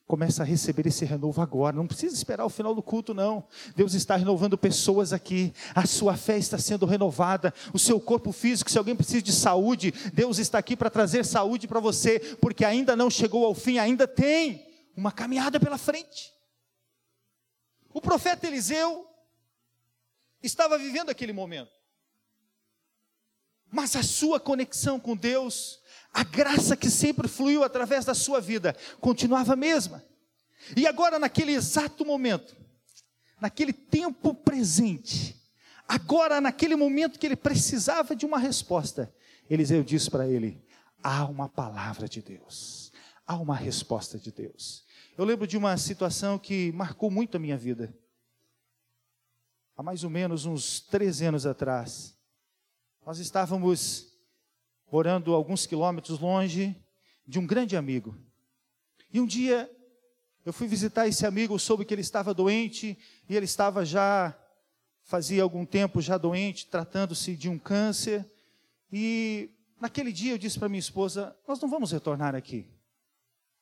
começa 0.07 0.43
a 0.43 0.47
receber 0.47 0.87
esse 0.87 1.05
renovo 1.05 1.43
agora. 1.43 1.77
Não 1.77 1.87
precisa 1.87 2.15
esperar 2.15 2.47
o 2.47 2.49
final 2.49 2.75
do 2.75 2.83
culto, 2.83 3.13
não. 3.13 3.45
Deus 3.77 3.93
está 3.93 4.17
renovando 4.17 4.57
pessoas 4.57 5.13
aqui. 5.13 5.53
A 5.75 5.85
sua 5.85 6.17
fé 6.17 6.39
está 6.39 6.57
sendo 6.57 6.87
renovada. 6.87 7.53
O 7.75 7.79
seu 7.79 8.01
corpo 8.01 8.33
físico, 8.33 8.71
se 8.71 8.79
alguém 8.79 8.97
precisa 8.97 9.21
de 9.21 9.33
saúde, 9.33 9.93
Deus 10.15 10.39
está 10.39 10.57
aqui 10.57 10.75
para 10.75 10.89
trazer 10.89 11.27
saúde 11.27 11.69
para 11.69 11.79
você, 11.79 12.19
porque 12.41 12.65
ainda 12.65 12.97
não 12.97 13.11
chegou 13.11 13.45
ao 13.45 13.55
fim, 13.55 13.77
ainda 13.77 14.09
tem 14.09 14.67
uma 14.97 15.13
caminhada 15.13 15.61
pela 15.61 15.77
frente. 15.77 16.33
O 17.93 18.01
profeta 18.01 18.47
Eliseu 18.47 19.11
estava 20.47 20.79
vivendo 20.79 21.11
aquele 21.11 21.33
momento. 21.33 21.73
Mas 23.71 23.97
a 23.97 24.03
sua 24.03 24.39
conexão 24.39 25.01
com 25.01 25.17
Deus, 25.17 25.81
a 26.13 26.23
graça 26.23 26.77
que 26.77 26.89
sempre 26.89 27.27
fluiu 27.27 27.65
através 27.65 28.05
da 28.05 28.15
sua 28.15 28.41
vida, 28.41 28.77
continuava 29.01 29.55
a 29.55 29.57
mesma. 29.57 30.05
E 30.77 30.87
agora, 30.87 31.19
naquele 31.19 31.53
exato 31.53 32.05
momento, 32.05 32.57
naquele 33.41 33.73
tempo 33.73 34.33
presente, 34.33 35.37
agora, 35.89 36.41
naquele 36.41 36.77
momento 36.77 37.19
que 37.19 37.27
ele 37.27 37.37
precisava 37.37 38.15
de 38.15 38.25
uma 38.25 38.39
resposta, 38.39 39.13
Eliseu 39.51 39.83
disse 39.83 40.11
para 40.11 40.29
ele: 40.29 40.63
há 41.03 41.25
uma 41.25 41.49
palavra 41.49 42.09
de 42.09 42.23
Deus, 42.23 42.93
há 43.27 43.37
uma 43.37 43.57
resposta 43.57 44.19
de 44.19 44.31
Deus. 44.31 44.85
Eu 45.19 45.25
lembro 45.25 45.47
de 45.47 45.57
uma 45.57 45.77
situação 45.77 46.39
que 46.39 46.73
marcou 46.73 47.11
muito 47.11 47.37
a 47.37 47.41
minha 47.41 47.57
vida 47.57 47.95
há 49.77 49.83
mais 49.83 50.05
ou 50.05 50.11
menos 50.11 50.47
uns 50.47 50.81
13 50.81 51.27
anos 51.27 51.47
atrás. 51.47 52.17
Nós 53.05 53.19
estávamos 53.19 54.13
morando 54.91 55.35
alguns 55.35 55.67
quilômetros 55.67 56.19
longe 56.19 56.77
de 57.27 57.39
um 57.39 57.47
grande 57.47 57.77
amigo. 57.77 58.17
E 59.13 59.21
um 59.21 59.27
dia 59.27 59.71
eu 60.45 60.53
fui 60.53 60.67
visitar 60.67 61.09
esse 61.09 61.27
amigo, 61.27 61.59
soube 61.59 61.85
que 61.85 61.95
ele 61.95 62.01
estava 62.01 62.35
doente 62.35 62.99
e 63.29 63.35
ele 63.35 63.45
estava 63.45 63.85
já 63.85 64.37
fazia 65.03 65.43
algum 65.43 65.67
tempo 65.67 66.01
já 66.01 66.17
doente, 66.17 66.67
tratando-se 66.67 67.35
de 67.35 67.49
um 67.49 67.59
câncer. 67.59 68.25
E 68.93 69.51
naquele 69.81 70.13
dia 70.13 70.33
eu 70.33 70.39
disse 70.39 70.59
para 70.59 70.69
minha 70.69 70.79
esposa: 70.79 71.37
"Nós 71.49 71.61
não 71.61 71.69
vamos 71.69 71.93
retornar 71.93 72.35
aqui". 72.35 72.67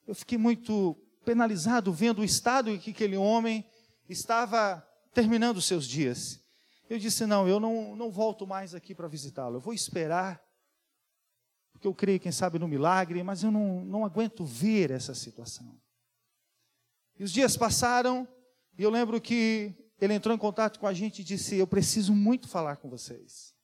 Eu 0.06 0.14
fiquei 0.14 0.36
muito 0.36 0.96
penalizado 1.24 1.92
vendo 1.92 2.20
o 2.20 2.24
estado 2.24 2.70
em 2.70 2.78
que 2.78 2.90
aquele 2.90 3.16
homem 3.16 3.64
estava 4.08 4.86
terminando 5.12 5.58
os 5.58 5.64
seus 5.64 5.86
dias. 5.86 6.40
Eu 6.88 6.98
disse: 6.98 7.26
Não, 7.26 7.48
eu 7.48 7.58
não, 7.60 7.96
não 7.96 8.10
volto 8.10 8.46
mais 8.46 8.74
aqui 8.74 8.94
para 8.94 9.08
visitá-lo. 9.08 9.56
Eu 9.56 9.60
vou 9.60 9.72
esperar, 9.72 10.42
porque 11.72 11.86
eu 11.86 11.94
creio, 11.94 12.20
quem 12.20 12.32
sabe, 12.32 12.58
no 12.58 12.68
milagre, 12.68 13.22
mas 13.22 13.42
eu 13.42 13.50
não, 13.50 13.84
não 13.84 14.04
aguento 14.04 14.44
ver 14.44 14.90
essa 14.90 15.14
situação. 15.14 15.80
E 17.18 17.24
os 17.24 17.32
dias 17.32 17.56
passaram, 17.56 18.26
e 18.78 18.82
eu 18.82 18.90
lembro 18.90 19.20
que 19.20 19.74
ele 20.00 20.14
entrou 20.14 20.34
em 20.34 20.38
contato 20.38 20.80
com 20.80 20.86
a 20.86 20.92
gente 20.92 21.20
e 21.20 21.24
disse: 21.24 21.56
Eu 21.56 21.66
preciso 21.66 22.14
muito 22.14 22.48
falar 22.48 22.76
com 22.76 22.88
vocês. 22.88 23.54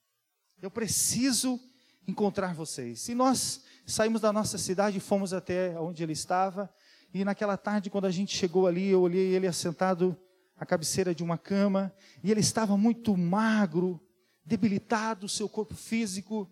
Eu 0.61 0.71
preciso 0.71 1.59
encontrar 2.07 2.53
vocês. 2.53 3.07
E 3.09 3.15
nós 3.15 3.63
saímos 3.85 4.21
da 4.21 4.31
nossa 4.31 4.57
cidade 4.57 4.97
e 4.97 5.01
fomos 5.01 5.33
até 5.33 5.79
onde 5.79 6.03
ele 6.03 6.13
estava. 6.13 6.73
E 7.13 7.23
naquela 7.23 7.57
tarde, 7.57 7.89
quando 7.89 8.05
a 8.05 8.11
gente 8.11 8.35
chegou 8.35 8.67
ali, 8.67 8.87
eu 8.87 9.01
olhei 9.01 9.33
ele 9.33 9.47
assentado 9.47 10.17
à 10.59 10.65
cabeceira 10.65 11.15
de 11.15 11.23
uma 11.23 11.37
cama, 11.37 11.93
e 12.23 12.29
ele 12.29 12.41
estava 12.41 12.75
muito 12.75 13.15
magro, 13.15 13.99
debilitado, 14.43 15.29
seu 15.29 15.47
corpo 15.47 15.73
físico, 15.73 16.51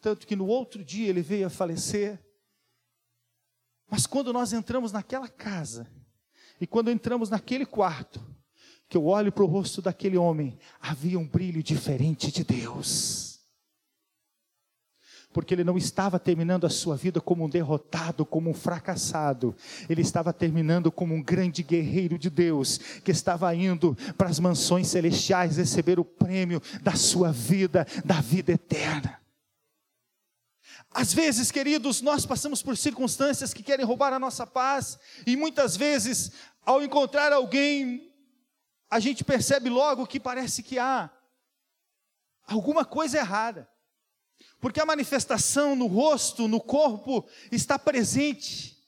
tanto 0.00 0.26
que 0.26 0.34
no 0.34 0.46
outro 0.46 0.84
dia 0.84 1.08
ele 1.08 1.22
veio 1.22 1.46
a 1.46 1.50
falecer. 1.50 2.18
Mas 3.88 4.06
quando 4.06 4.32
nós 4.32 4.52
entramos 4.52 4.92
naquela 4.92 5.28
casa, 5.28 5.86
e 6.60 6.66
quando 6.66 6.90
entramos 6.90 7.30
naquele 7.30 7.64
quarto, 7.64 8.20
que 8.88 8.96
eu 8.96 9.06
olho 9.06 9.30
para 9.30 9.44
o 9.44 9.46
rosto 9.46 9.80
daquele 9.80 10.16
homem, 10.16 10.58
havia 10.80 11.18
um 11.18 11.26
brilho 11.26 11.62
diferente 11.62 12.32
de 12.32 12.42
Deus 12.42 13.29
porque 15.32 15.54
ele 15.54 15.64
não 15.64 15.76
estava 15.76 16.18
terminando 16.18 16.66
a 16.66 16.70
sua 16.70 16.96
vida 16.96 17.20
como 17.20 17.44
um 17.44 17.48
derrotado, 17.48 18.26
como 18.26 18.50
um 18.50 18.54
fracassado, 18.54 19.54
ele 19.88 20.02
estava 20.02 20.32
terminando 20.32 20.90
como 20.90 21.14
um 21.14 21.22
grande 21.22 21.62
guerreiro 21.62 22.18
de 22.18 22.28
Deus, 22.28 22.78
que 23.04 23.10
estava 23.10 23.54
indo 23.54 23.96
para 24.16 24.28
as 24.28 24.40
mansões 24.40 24.88
celestiais 24.88 25.56
receber 25.56 26.00
o 26.00 26.04
prêmio 26.04 26.60
da 26.82 26.94
sua 26.94 27.30
vida, 27.30 27.86
da 28.04 28.20
vida 28.20 28.52
eterna. 28.52 29.20
Às 30.92 31.14
vezes, 31.14 31.52
queridos, 31.52 32.00
nós 32.00 32.26
passamos 32.26 32.62
por 32.62 32.76
circunstâncias 32.76 33.54
que 33.54 33.62
querem 33.62 33.86
roubar 33.86 34.12
a 34.12 34.18
nossa 34.18 34.44
paz, 34.44 34.98
e 35.24 35.36
muitas 35.36 35.76
vezes, 35.76 36.32
ao 36.66 36.82
encontrar 36.82 37.32
alguém, 37.32 38.12
a 38.90 38.98
gente 38.98 39.22
percebe 39.22 39.70
logo 39.70 40.06
que 40.06 40.18
parece 40.18 40.64
que 40.64 40.80
há 40.80 41.08
alguma 42.48 42.84
coisa 42.84 43.18
errada. 43.18 43.68
Porque 44.60 44.80
a 44.80 44.86
manifestação 44.86 45.74
no 45.74 45.86
rosto, 45.86 46.46
no 46.46 46.60
corpo, 46.60 47.24
está 47.50 47.78
presente. 47.78 48.79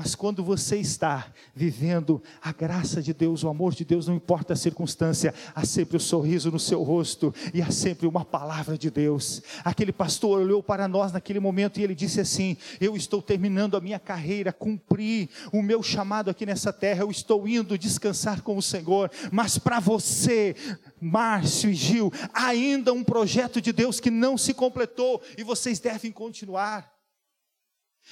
Mas 0.00 0.14
quando 0.14 0.44
você 0.44 0.76
está 0.76 1.26
vivendo 1.52 2.22
a 2.40 2.52
graça 2.52 3.02
de 3.02 3.12
Deus, 3.12 3.42
o 3.42 3.48
amor 3.48 3.74
de 3.74 3.84
Deus, 3.84 4.06
não 4.06 4.14
importa 4.14 4.52
a 4.52 4.56
circunstância, 4.56 5.34
há 5.52 5.66
sempre 5.66 5.96
o 5.96 5.98
um 5.98 6.00
sorriso 6.00 6.52
no 6.52 6.58
seu 6.60 6.84
rosto 6.84 7.34
e 7.52 7.60
há 7.60 7.72
sempre 7.72 8.06
uma 8.06 8.24
palavra 8.24 8.78
de 8.78 8.92
Deus. 8.92 9.42
Aquele 9.64 9.90
pastor 9.90 10.38
olhou 10.38 10.62
para 10.62 10.86
nós 10.86 11.10
naquele 11.10 11.40
momento 11.40 11.80
e 11.80 11.82
ele 11.82 11.96
disse 11.96 12.20
assim: 12.20 12.56
Eu 12.80 12.94
estou 12.94 13.20
terminando 13.20 13.76
a 13.76 13.80
minha 13.80 13.98
carreira, 13.98 14.52
cumpri 14.52 15.28
o 15.52 15.60
meu 15.60 15.82
chamado 15.82 16.30
aqui 16.30 16.46
nessa 16.46 16.72
terra, 16.72 17.02
eu 17.02 17.10
estou 17.10 17.48
indo 17.48 17.76
descansar 17.76 18.40
com 18.42 18.56
o 18.56 18.62
Senhor. 18.62 19.10
Mas 19.32 19.58
para 19.58 19.80
você, 19.80 20.54
Márcio 21.00 21.70
e 21.70 21.74
Gil, 21.74 22.12
ainda 22.32 22.92
um 22.92 23.02
projeto 23.02 23.60
de 23.60 23.72
Deus 23.72 23.98
que 23.98 24.12
não 24.12 24.38
se 24.38 24.54
completou 24.54 25.20
e 25.36 25.42
vocês 25.42 25.80
devem 25.80 26.12
continuar. 26.12 26.97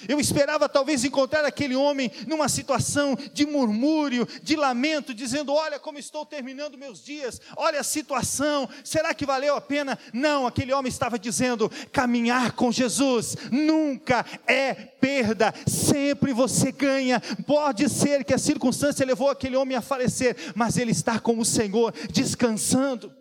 Eu 0.09 0.21
esperava 0.21 0.69
talvez 0.69 1.05
encontrar 1.05 1.45
aquele 1.45 1.75
homem 1.75 2.11
numa 2.27 2.49
situação 2.49 3.17
de 3.33 3.47
murmúrio, 3.47 4.29
de 4.43 4.55
lamento, 4.55 5.15
dizendo: 5.15 5.55
Olha 5.55 5.79
como 5.79 5.99
estou 5.99 6.27
terminando 6.27 6.77
meus 6.77 7.03
dias, 7.03 7.41
olha 7.57 7.81
a 7.81 7.85
situação, 7.85 8.69
será 8.85 9.15
que 9.15 9.25
valeu 9.25 9.57
a 9.57 9.61
pena? 9.61 9.99
Não, 10.13 10.47
aquele 10.47 10.73
homem 10.73 10.91
estava 10.91 11.19
dizendo: 11.19 11.71
caminhar 11.91 12.53
com 12.53 12.71
Jesus 12.71 13.37
nunca 13.51 14.25
é 14.47 14.75
perda, 14.75 15.55
sempre 15.67 16.33
você 16.35 16.71
ganha. 16.71 17.23
Pode 17.47 17.89
ser 17.89 18.23
que 18.23 18.35
a 18.35 18.39
circunstância 18.39 19.07
levou 19.07 19.31
aquele 19.31 19.57
homem 19.57 19.79
a 19.79 19.83
falecer, 19.83 20.37
mas 20.55 20.77
ele 20.77 20.93
está 20.93 21.19
com 21.19 21.39
o 21.39 21.45
Senhor, 21.45 21.95
descansando. 22.11 23.16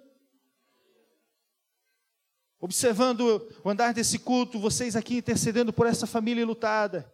Observando 2.66 3.48
o 3.64 3.70
andar 3.70 3.94
desse 3.94 4.18
culto, 4.18 4.58
vocês 4.58 4.96
aqui 4.96 5.18
intercedendo 5.18 5.72
por 5.72 5.86
essa 5.86 6.08
família 6.08 6.44
lutada, 6.44 7.06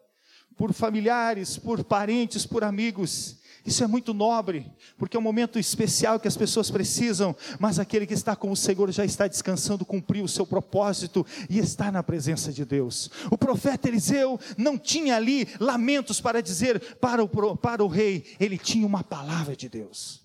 por 0.55 0.71
familiares, 0.71 1.57
por 1.57 1.83
parentes, 1.83 2.45
por 2.45 2.63
amigos. 2.63 3.35
Isso 3.65 3.83
é 3.83 3.87
muito 3.87 4.13
nobre, 4.13 4.71
porque 4.97 5.17
é 5.17 5.19
um 5.19 5.23
momento 5.23 5.59
especial 5.59 6.21
que 6.21 6.27
as 6.29 6.37
pessoas 6.37 6.71
precisam, 6.71 7.35
mas 7.59 7.79
aquele 7.79 8.07
que 8.07 8.13
está 8.13 8.33
com 8.33 8.49
o 8.49 8.55
Senhor 8.55 8.89
já 8.93 9.03
está 9.03 9.27
descansando, 9.27 9.85
cumpriu 9.85 10.23
o 10.23 10.29
seu 10.29 10.47
propósito 10.47 11.25
e 11.49 11.59
está 11.59 11.91
na 11.91 12.01
presença 12.01 12.53
de 12.53 12.63
Deus. 12.63 13.11
O 13.29 13.37
profeta 13.37 13.89
Eliseu 13.89 14.39
não 14.57 14.77
tinha 14.77 15.17
ali 15.17 15.49
lamentos 15.59 16.21
para 16.21 16.41
dizer 16.41 16.95
para 16.95 17.21
o, 17.21 17.57
para 17.57 17.83
o 17.83 17.89
rei, 17.89 18.23
ele 18.39 18.57
tinha 18.57 18.87
uma 18.87 19.03
palavra 19.03 19.53
de 19.53 19.67
Deus. 19.67 20.20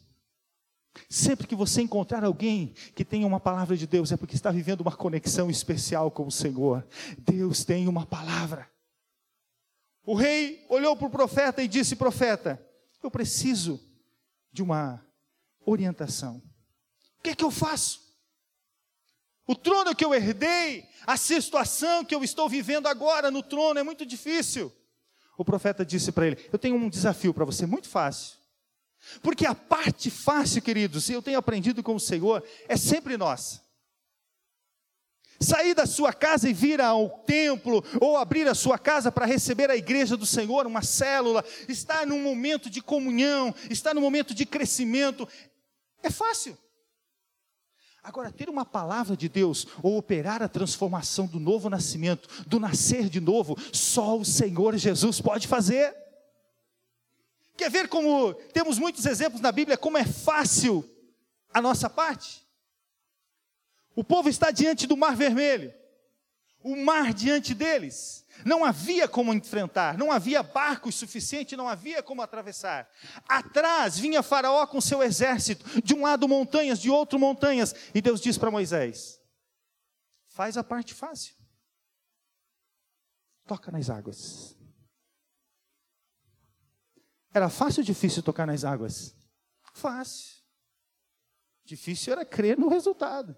Sempre 1.08 1.46
que 1.46 1.54
você 1.54 1.82
encontrar 1.82 2.24
alguém 2.24 2.74
que 2.94 3.04
tenha 3.04 3.26
uma 3.26 3.40
palavra 3.40 3.76
de 3.76 3.86
Deus, 3.86 4.12
é 4.12 4.16
porque 4.16 4.34
está 4.34 4.50
vivendo 4.50 4.80
uma 4.80 4.96
conexão 4.96 5.50
especial 5.50 6.10
com 6.10 6.26
o 6.26 6.32
Senhor. 6.32 6.86
Deus 7.18 7.64
tem 7.64 7.88
uma 7.88 8.06
palavra. 8.06 8.68
O 10.04 10.14
rei 10.14 10.64
olhou 10.68 10.96
para 10.96 11.06
o 11.06 11.10
profeta 11.10 11.62
e 11.62 11.68
disse: 11.68 11.96
Profeta, 11.96 12.64
eu 13.02 13.10
preciso 13.10 13.80
de 14.52 14.62
uma 14.62 15.04
orientação. 15.64 16.42
O 17.18 17.22
que 17.22 17.30
é 17.30 17.34
que 17.34 17.44
eu 17.44 17.50
faço? 17.50 18.06
O 19.46 19.54
trono 19.54 19.94
que 19.94 20.04
eu 20.04 20.14
herdei, 20.14 20.88
a 21.06 21.16
situação 21.16 22.04
que 22.04 22.14
eu 22.14 22.24
estou 22.24 22.48
vivendo 22.48 22.86
agora 22.86 23.30
no 23.30 23.42
trono 23.42 23.78
é 23.78 23.82
muito 23.82 24.04
difícil. 24.04 24.72
O 25.36 25.44
profeta 25.44 25.84
disse 25.84 26.10
para 26.10 26.26
ele: 26.26 26.48
Eu 26.52 26.58
tenho 26.58 26.76
um 26.76 26.88
desafio 26.88 27.34
para 27.34 27.44
você, 27.44 27.66
muito 27.66 27.88
fácil. 27.88 28.35
Porque 29.22 29.46
a 29.46 29.54
parte 29.54 30.10
fácil, 30.10 30.62
queridos, 30.62 31.08
e 31.08 31.12
eu 31.12 31.22
tenho 31.22 31.38
aprendido 31.38 31.82
com 31.82 31.94
o 31.94 32.00
Senhor, 32.00 32.42
é 32.68 32.76
sempre 32.76 33.16
nossa. 33.16 33.64
Sair 35.38 35.74
da 35.74 35.86
sua 35.86 36.12
casa 36.12 36.48
e 36.48 36.52
vir 36.52 36.80
ao 36.80 37.08
templo, 37.08 37.84
ou 38.00 38.16
abrir 38.16 38.48
a 38.48 38.54
sua 38.54 38.78
casa 38.78 39.12
para 39.12 39.26
receber 39.26 39.70
a 39.70 39.76
igreja 39.76 40.16
do 40.16 40.24
Senhor, 40.24 40.66
uma 40.66 40.82
célula, 40.82 41.44
estar 41.68 42.06
num 42.06 42.22
momento 42.22 42.70
de 42.70 42.80
comunhão, 42.80 43.54
estar 43.70 43.94
num 43.94 44.00
momento 44.00 44.34
de 44.34 44.46
crescimento, 44.46 45.28
é 46.02 46.10
fácil. 46.10 46.56
Agora, 48.02 48.30
ter 48.30 48.48
uma 48.48 48.64
palavra 48.64 49.16
de 49.16 49.28
Deus, 49.28 49.66
ou 49.82 49.98
operar 49.98 50.40
a 50.40 50.48
transformação 50.48 51.26
do 51.26 51.40
novo 51.40 51.68
nascimento, 51.68 52.28
do 52.46 52.60
nascer 52.60 53.08
de 53.08 53.20
novo, 53.20 53.56
só 53.72 54.16
o 54.16 54.24
Senhor 54.24 54.76
Jesus 54.76 55.20
pode 55.20 55.48
fazer. 55.48 56.05
Quer 57.56 57.70
ver 57.70 57.88
como 57.88 58.34
temos 58.52 58.78
muitos 58.78 59.06
exemplos 59.06 59.40
na 59.40 59.50
Bíblia, 59.50 59.78
como 59.78 59.96
é 59.96 60.04
fácil 60.04 60.88
a 61.52 61.60
nossa 61.60 61.88
parte? 61.88 62.46
O 63.94 64.04
povo 64.04 64.28
está 64.28 64.50
diante 64.50 64.86
do 64.86 64.96
Mar 64.96 65.16
Vermelho, 65.16 65.72
o 66.62 66.76
mar 66.76 67.14
diante 67.14 67.54
deles, 67.54 68.26
não 68.44 68.64
havia 68.64 69.08
como 69.08 69.32
enfrentar, 69.32 69.96
não 69.96 70.12
havia 70.12 70.42
barcos 70.42 70.96
suficiente, 70.96 71.56
não 71.56 71.68
havia 71.68 72.02
como 72.02 72.20
atravessar. 72.20 72.90
Atrás 73.26 73.98
vinha 73.98 74.22
Faraó 74.22 74.66
com 74.66 74.80
seu 74.80 75.02
exército, 75.02 75.80
de 75.80 75.94
um 75.94 76.02
lado 76.02 76.28
montanhas, 76.28 76.78
de 76.78 76.90
outro 76.90 77.18
montanhas, 77.18 77.74
e 77.94 78.02
Deus 78.02 78.20
diz 78.20 78.36
para 78.36 78.50
Moisés: 78.50 79.18
faz 80.26 80.58
a 80.58 80.64
parte 80.64 80.92
fácil, 80.92 81.34
toca 83.46 83.70
nas 83.70 83.88
águas. 83.88 84.55
Era 87.36 87.50
fácil 87.50 87.82
ou 87.82 87.84
difícil 87.84 88.22
tocar 88.22 88.46
nas 88.46 88.64
águas? 88.64 89.14
Fácil. 89.74 90.36
Difícil 91.66 92.14
era 92.14 92.24
crer 92.24 92.58
no 92.58 92.66
resultado. 92.66 93.36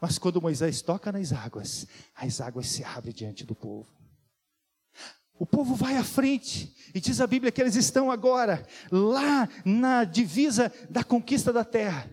Mas 0.00 0.16
quando 0.16 0.40
Moisés 0.40 0.80
toca 0.82 1.10
nas 1.10 1.32
águas, 1.32 1.88
as 2.14 2.40
águas 2.40 2.68
se 2.68 2.84
abrem 2.84 3.12
diante 3.12 3.42
do 3.42 3.56
povo. 3.56 3.92
O 5.36 5.44
povo 5.44 5.74
vai 5.74 5.96
à 5.96 6.04
frente, 6.04 6.72
e 6.94 7.00
diz 7.00 7.20
a 7.20 7.26
Bíblia 7.26 7.50
que 7.50 7.60
eles 7.60 7.74
estão 7.74 8.08
agora 8.08 8.64
lá 8.92 9.48
na 9.64 10.04
divisa 10.04 10.72
da 10.88 11.02
conquista 11.02 11.52
da 11.52 11.64
terra. 11.64 12.08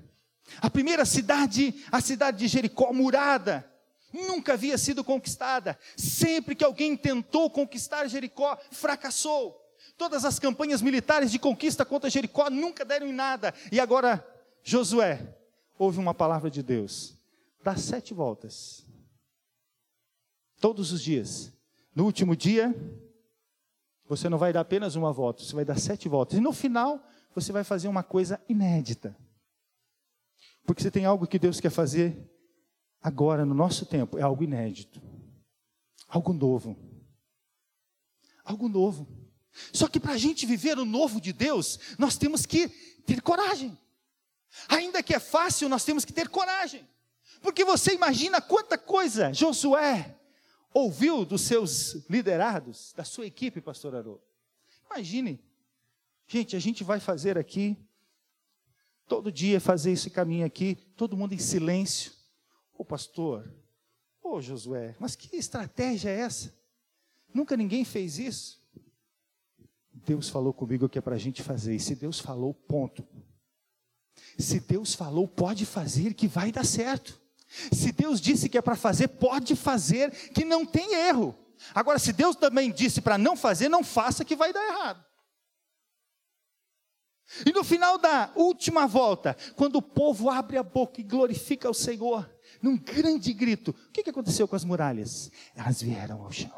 A 0.59 0.71
primeira 0.71 1.05
cidade, 1.05 1.85
a 1.91 2.01
cidade 2.01 2.39
de 2.39 2.47
Jericó, 2.47 2.91
murada, 2.91 3.70
nunca 4.13 4.53
havia 4.53 4.77
sido 4.77 5.03
conquistada. 5.03 5.77
Sempre 5.95 6.55
que 6.55 6.63
alguém 6.63 6.95
tentou 6.95 7.49
conquistar 7.49 8.07
Jericó, 8.07 8.57
fracassou. 8.71 9.57
Todas 9.97 10.25
as 10.25 10.39
campanhas 10.39 10.81
militares 10.81 11.31
de 11.31 11.39
conquista 11.39 11.85
contra 11.85 12.09
Jericó 12.09 12.49
nunca 12.49 12.83
deram 12.83 13.07
em 13.07 13.13
nada. 13.13 13.53
E 13.71 13.79
agora, 13.79 14.25
Josué, 14.63 15.37
ouve 15.77 15.99
uma 15.99 16.13
palavra 16.13 16.49
de 16.49 16.63
Deus. 16.63 17.15
Dá 17.63 17.75
sete 17.75 18.13
voltas. 18.13 18.85
Todos 20.59 20.91
os 20.91 21.01
dias. 21.01 21.51
No 21.95 22.05
último 22.05 22.35
dia, 22.35 22.73
você 24.07 24.27
não 24.29 24.37
vai 24.37 24.51
dar 24.51 24.61
apenas 24.61 24.95
uma 24.95 25.11
volta, 25.11 25.43
você 25.43 25.53
vai 25.53 25.65
dar 25.65 25.79
sete 25.79 26.09
voltas. 26.09 26.37
E 26.37 26.41
no 26.41 26.53
final, 26.53 27.01
você 27.33 27.51
vai 27.51 27.63
fazer 27.63 27.87
uma 27.87 28.03
coisa 28.03 28.41
inédita. 28.47 29.15
Porque 30.65 30.81
você 30.81 30.91
tem 30.91 31.05
algo 31.05 31.27
que 31.27 31.39
Deus 31.39 31.59
quer 31.59 31.69
fazer 31.69 32.17
agora, 33.01 33.45
no 33.45 33.53
nosso 33.53 33.85
tempo, 33.85 34.17
é 34.17 34.21
algo 34.21 34.43
inédito, 34.43 35.01
algo 36.07 36.33
novo. 36.33 36.77
Algo 38.43 38.67
novo. 38.67 39.07
Só 39.73 39.87
que 39.87 39.99
para 39.99 40.13
a 40.13 40.17
gente 40.17 40.45
viver 40.45 40.77
o 40.77 40.85
novo 40.85 41.19
de 41.19 41.33
Deus, 41.33 41.79
nós 41.97 42.17
temos 42.17 42.45
que 42.45 42.69
ter 43.05 43.21
coragem. 43.21 43.77
Ainda 44.67 45.03
que 45.03 45.13
é 45.13 45.19
fácil, 45.19 45.69
nós 45.69 45.83
temos 45.83 46.05
que 46.05 46.13
ter 46.13 46.29
coragem. 46.29 46.87
Porque 47.41 47.63
você 47.63 47.93
imagina 47.93 48.41
quanta 48.41 48.77
coisa 48.77 49.33
Josué 49.33 50.17
ouviu 50.73 51.25
dos 51.25 51.41
seus 51.41 52.05
liderados, 52.09 52.93
da 52.95 53.03
sua 53.03 53.25
equipe, 53.25 53.61
pastor 53.61 53.95
Haroldo. 53.95 54.21
Imagine. 54.89 55.39
Gente, 56.27 56.55
a 56.55 56.59
gente 56.59 56.83
vai 56.83 56.99
fazer 56.99 57.37
aqui, 57.37 57.77
todo 59.07 59.31
dia 59.31 59.59
fazer 59.59 59.91
esse 59.91 60.09
caminho 60.09 60.45
aqui, 60.45 60.75
todo 60.95 61.17
mundo 61.17 61.33
em 61.33 61.39
silêncio. 61.39 62.13
Ô 62.81 62.83
pastor, 62.83 63.47
ô 64.23 64.41
Josué, 64.41 64.95
mas 64.97 65.15
que 65.15 65.35
estratégia 65.35 66.09
é 66.09 66.21
essa? 66.21 66.51
Nunca 67.31 67.55
ninguém 67.55 67.85
fez 67.85 68.17
isso. 68.17 68.59
Deus 69.93 70.29
falou 70.29 70.51
comigo 70.51 70.89
que 70.89 70.97
é 70.97 71.01
para 71.01 71.13
a 71.13 71.19
gente 71.19 71.43
fazer, 71.43 71.75
e 71.75 71.79
se 71.79 71.93
Deus 71.93 72.19
falou, 72.19 72.55
ponto. 72.55 73.07
Se 74.35 74.59
Deus 74.59 74.95
falou, 74.95 75.27
pode 75.27 75.63
fazer, 75.63 76.15
que 76.15 76.27
vai 76.27 76.51
dar 76.51 76.65
certo. 76.65 77.21
Se 77.71 77.91
Deus 77.91 78.19
disse 78.19 78.49
que 78.49 78.57
é 78.57 78.63
para 78.63 78.75
fazer, 78.75 79.09
pode 79.09 79.55
fazer, 79.55 80.09
que 80.31 80.43
não 80.43 80.65
tem 80.65 80.95
erro. 80.95 81.37
Agora, 81.75 81.99
se 81.99 82.11
Deus 82.11 82.35
também 82.35 82.71
disse 82.71 82.99
para 82.99 83.15
não 83.15 83.37
fazer, 83.37 83.69
não 83.69 83.83
faça, 83.83 84.25
que 84.25 84.35
vai 84.35 84.51
dar 84.51 84.67
errado. 84.67 85.05
E 87.45 87.53
no 87.53 87.63
final 87.63 87.97
da 87.97 88.31
última 88.35 88.85
volta, 88.85 89.37
quando 89.55 89.77
o 89.77 89.81
povo 89.81 90.29
abre 90.29 90.57
a 90.57 90.63
boca 90.63 90.99
e 90.99 91.03
glorifica 91.03 91.69
o 91.69 91.73
Senhor, 91.73 92.29
num 92.61 92.77
grande 92.77 93.33
grito, 93.33 93.71
o 93.71 93.91
que 93.91 94.09
aconteceu 94.09 94.47
com 94.47 94.55
as 94.55 94.63
muralhas? 94.63 95.31
Elas 95.55 95.81
vieram 95.81 96.21
ao 96.21 96.31
chão. 96.31 96.51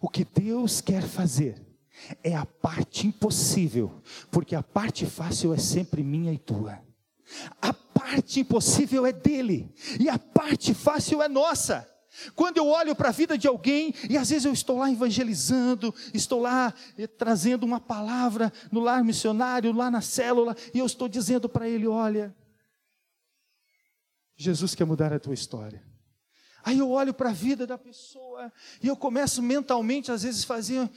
O 0.00 0.08
que 0.08 0.24
Deus 0.24 0.80
quer 0.80 1.02
fazer 1.02 1.60
é 2.22 2.34
a 2.34 2.46
parte 2.46 3.06
impossível, 3.06 4.02
porque 4.30 4.54
a 4.54 4.62
parte 4.62 5.06
fácil 5.06 5.52
é 5.52 5.58
sempre 5.58 6.02
minha 6.02 6.32
e 6.32 6.38
tua. 6.38 6.80
A 7.60 7.72
parte 7.72 8.40
impossível 8.40 9.06
é 9.06 9.12
dele, 9.12 9.72
e 10.00 10.08
a 10.08 10.18
parte 10.18 10.74
fácil 10.74 11.22
é 11.22 11.28
nossa. 11.28 11.88
Quando 12.34 12.58
eu 12.58 12.66
olho 12.68 12.94
para 12.94 13.08
a 13.08 13.12
vida 13.12 13.38
de 13.38 13.48
alguém, 13.48 13.94
e 14.08 14.18
às 14.18 14.28
vezes 14.28 14.44
eu 14.44 14.52
estou 14.52 14.78
lá 14.78 14.90
evangelizando, 14.90 15.94
estou 16.12 16.40
lá 16.40 16.74
eh, 16.98 17.06
trazendo 17.06 17.64
uma 17.64 17.80
palavra 17.80 18.52
no 18.70 18.80
lar 18.80 19.02
missionário, 19.02 19.72
lá 19.72 19.90
na 19.90 20.02
célula, 20.02 20.54
e 20.74 20.78
eu 20.78 20.84
estou 20.84 21.08
dizendo 21.08 21.48
para 21.48 21.66
ele: 21.66 21.86
olha, 21.86 22.34
Jesus 24.42 24.74
quer 24.74 24.84
mudar 24.84 25.12
a 25.12 25.20
tua 25.20 25.34
história. 25.34 25.82
Aí 26.64 26.78
eu 26.78 26.90
olho 26.90 27.12
para 27.12 27.30
a 27.30 27.32
vida 27.32 27.66
da 27.66 27.76
pessoa, 27.76 28.52
e 28.82 28.88
eu 28.88 28.96
começo 28.96 29.42
mentalmente, 29.42 30.12
às 30.12 30.22
vezes, 30.22 30.44
fazer 30.44 30.88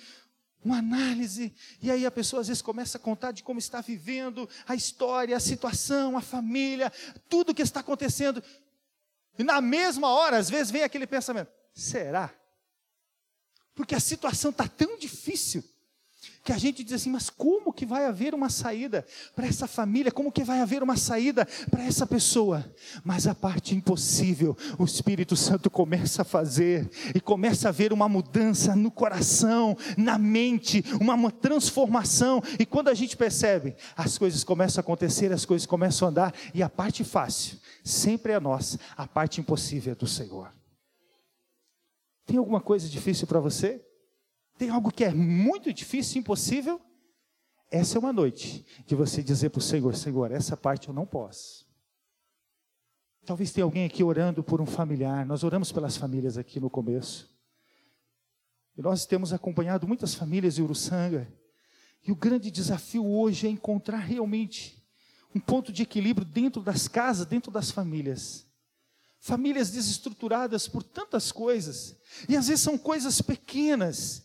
uma 0.63 0.77
análise, 0.79 1.53
e 1.81 1.91
aí 1.91 2.05
a 2.05 2.11
pessoa 2.11 2.41
às 2.41 2.47
vezes 2.47 2.61
começa 2.61 2.97
a 2.97 3.01
contar 3.01 3.31
de 3.31 3.43
como 3.43 3.59
está 3.59 3.81
vivendo, 3.81 4.49
a 4.67 4.75
história, 4.75 5.37
a 5.37 5.39
situação, 5.39 6.17
a 6.17 6.21
família, 6.21 6.91
tudo 7.29 7.53
que 7.53 7.61
está 7.61 7.81
acontecendo. 7.81 8.43
E 9.37 9.43
na 9.43 9.61
mesma 9.61 10.09
hora, 10.09 10.37
às 10.37 10.49
vezes, 10.49 10.71
vem 10.71 10.83
aquele 10.83 11.05
pensamento: 11.05 11.51
será? 11.73 12.33
Porque 13.75 13.93
a 13.93 13.99
situação 13.99 14.51
está 14.51 14.67
tão 14.67 14.97
difícil 14.97 15.63
que 16.45 16.53
a 16.53 16.57
gente 16.59 16.83
diz 16.83 16.93
assim, 16.93 17.09
mas 17.09 17.27
como 17.27 17.73
que 17.73 17.87
vai 17.87 18.05
haver 18.05 18.35
uma 18.35 18.49
saída 18.49 19.03
para 19.35 19.47
essa 19.47 19.67
família? 19.67 20.11
Como 20.11 20.31
que 20.31 20.43
vai 20.43 20.61
haver 20.61 20.83
uma 20.83 20.95
saída 20.95 21.43
para 21.71 21.83
essa 21.83 22.05
pessoa? 22.05 22.63
Mas 23.03 23.25
a 23.25 23.33
parte 23.33 23.73
impossível, 23.73 24.55
o 24.77 24.85
Espírito 24.85 25.35
Santo 25.35 25.71
começa 25.71 26.21
a 26.21 26.25
fazer 26.25 26.87
e 27.15 27.19
começa 27.19 27.67
a 27.67 27.69
haver 27.69 27.91
uma 27.91 28.07
mudança 28.07 28.75
no 28.75 28.91
coração, 28.91 29.75
na 29.97 30.19
mente, 30.19 30.85
uma 31.01 31.31
transformação. 31.31 32.43
E 32.59 32.65
quando 32.65 32.89
a 32.89 32.93
gente 32.93 33.17
percebe, 33.17 33.75
as 33.97 34.15
coisas 34.15 34.43
começam 34.43 34.79
a 34.79 34.83
acontecer, 34.83 35.33
as 35.33 35.45
coisas 35.45 35.65
começam 35.65 36.07
a 36.07 36.11
andar 36.11 36.35
e 36.53 36.61
a 36.61 36.69
parte 36.69 37.03
fácil 37.03 37.57
sempre 37.83 38.33
é 38.33 38.39
nossa, 38.39 38.79
a 38.95 39.07
parte 39.07 39.41
impossível 39.41 39.93
é 39.93 39.95
do 39.95 40.05
Senhor. 40.05 40.53
Tem 42.23 42.37
alguma 42.37 42.61
coisa 42.61 42.87
difícil 42.87 43.25
para 43.25 43.39
você? 43.39 43.83
Tem 44.57 44.69
algo 44.69 44.91
que 44.91 45.03
é 45.03 45.13
muito 45.13 45.73
difícil, 45.73 46.19
impossível? 46.19 46.81
Essa 47.69 47.97
é 47.97 47.99
uma 47.99 48.13
noite 48.13 48.65
de 48.85 48.95
você 48.95 49.21
dizer 49.21 49.49
para 49.49 49.59
o 49.59 49.61
Senhor: 49.61 49.95
Senhor, 49.95 50.31
essa 50.31 50.55
parte 50.55 50.87
eu 50.87 50.93
não 50.93 51.05
posso. 51.05 51.65
Talvez 53.25 53.51
tenha 53.51 53.65
alguém 53.65 53.85
aqui 53.85 54.03
orando 54.03 54.43
por 54.43 54.61
um 54.61 54.65
familiar. 54.65 55.25
Nós 55.25 55.43
oramos 55.43 55.71
pelas 55.71 55.97
famílias 55.97 56.37
aqui 56.37 56.59
no 56.59 56.69
começo. 56.69 57.33
E 58.77 58.81
nós 58.81 59.05
temos 59.05 59.33
acompanhado 59.33 59.87
muitas 59.87 60.13
famílias 60.13 60.59
em 60.59 60.61
Uruçanga. 60.61 61.27
E 62.07 62.11
o 62.11 62.15
grande 62.15 62.51
desafio 62.51 63.05
hoje 63.05 63.47
é 63.47 63.49
encontrar 63.49 63.97
realmente 63.97 64.85
um 65.33 65.39
ponto 65.39 65.71
de 65.71 65.81
equilíbrio 65.81 66.25
dentro 66.25 66.61
das 66.61 66.87
casas, 66.87 67.25
dentro 67.25 67.51
das 67.51 67.71
famílias. 67.71 68.45
Famílias 69.19 69.71
desestruturadas 69.71 70.67
por 70.67 70.83
tantas 70.83 71.31
coisas. 71.31 71.97
E 72.29 72.37
às 72.37 72.47
vezes 72.47 72.63
são 72.63 72.77
coisas 72.77 73.21
pequenas 73.21 74.24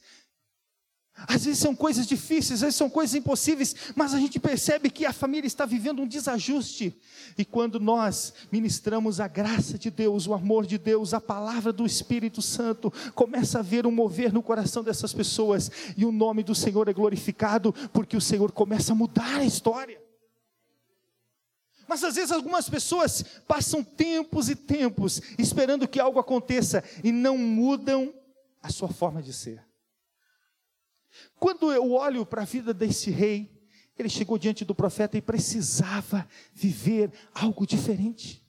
às 1.27 1.45
vezes 1.45 1.59
são 1.59 1.75
coisas 1.75 2.07
difíceis, 2.07 2.55
às 2.55 2.61
vezes 2.61 2.77
são 2.77 2.89
coisas 2.89 3.15
impossíveis, 3.15 3.75
mas 3.95 4.15
a 4.15 4.19
gente 4.19 4.39
percebe 4.39 4.91
que 4.91 5.05
a 5.05 5.13
família 5.13 5.47
está 5.47 5.67
vivendo 5.67 6.03
um 6.03 6.07
desajuste. 6.07 6.99
E 7.37 7.45
quando 7.45 7.79
nós 7.79 8.33
ministramos 8.51 9.21
a 9.21 9.29
graça 9.29 9.79
de 9.79 9.91
Deus, 9.91 10.27
o 10.27 10.35
amor 10.35 10.67
de 10.67 10.79
Deus, 10.79 11.15
a 11.15 11.21
palavra 11.21 11.73
do 11.73 11.87
Espírito 11.87 12.41
Santo, 12.41 12.93
começa 13.15 13.59
a 13.59 13.61
haver 13.61 13.87
um 13.87 13.91
mover 13.91 14.33
no 14.33 14.43
coração 14.43 14.83
dessas 14.83 15.13
pessoas, 15.13 15.71
e 15.97 16.05
o 16.05 16.13
nome 16.13 16.43
do 16.43 16.55
Senhor 16.55 16.89
é 16.89 16.93
glorificado, 16.93 17.73
porque 17.93 18.17
o 18.17 18.21
Senhor 18.21 18.53
começa 18.53 18.93
a 18.93 18.97
mudar 18.97 19.37
a 19.37 19.45
história. 19.45 20.01
Mas 21.87 22.05
às 22.05 22.15
vezes 22.15 22.31
algumas 22.31 22.69
pessoas 22.69 23.25
passam 23.49 23.83
tempos 23.83 24.49
e 24.49 24.55
tempos 24.55 25.21
esperando 25.37 25.89
que 25.89 25.99
algo 25.99 26.21
aconteça 26.21 26.85
e 27.03 27.11
não 27.11 27.37
mudam 27.37 28.15
a 28.63 28.71
sua 28.71 28.89
forma 28.89 29.21
de 29.21 29.33
ser. 29.33 29.70
Quando 31.39 31.73
eu 31.73 31.93
olho 31.93 32.25
para 32.25 32.43
a 32.43 32.47
vida 32.47 32.73
desse 32.73 33.11
rei, 33.11 33.61
ele 33.99 34.09
chegou 34.09 34.39
diante 34.39 34.65
do 34.65 34.75
profeta 34.75 35.17
e 35.17 35.23
precisava 35.23 36.27
viver 36.53 37.13
algo 37.35 37.67
diferente. 37.67 38.47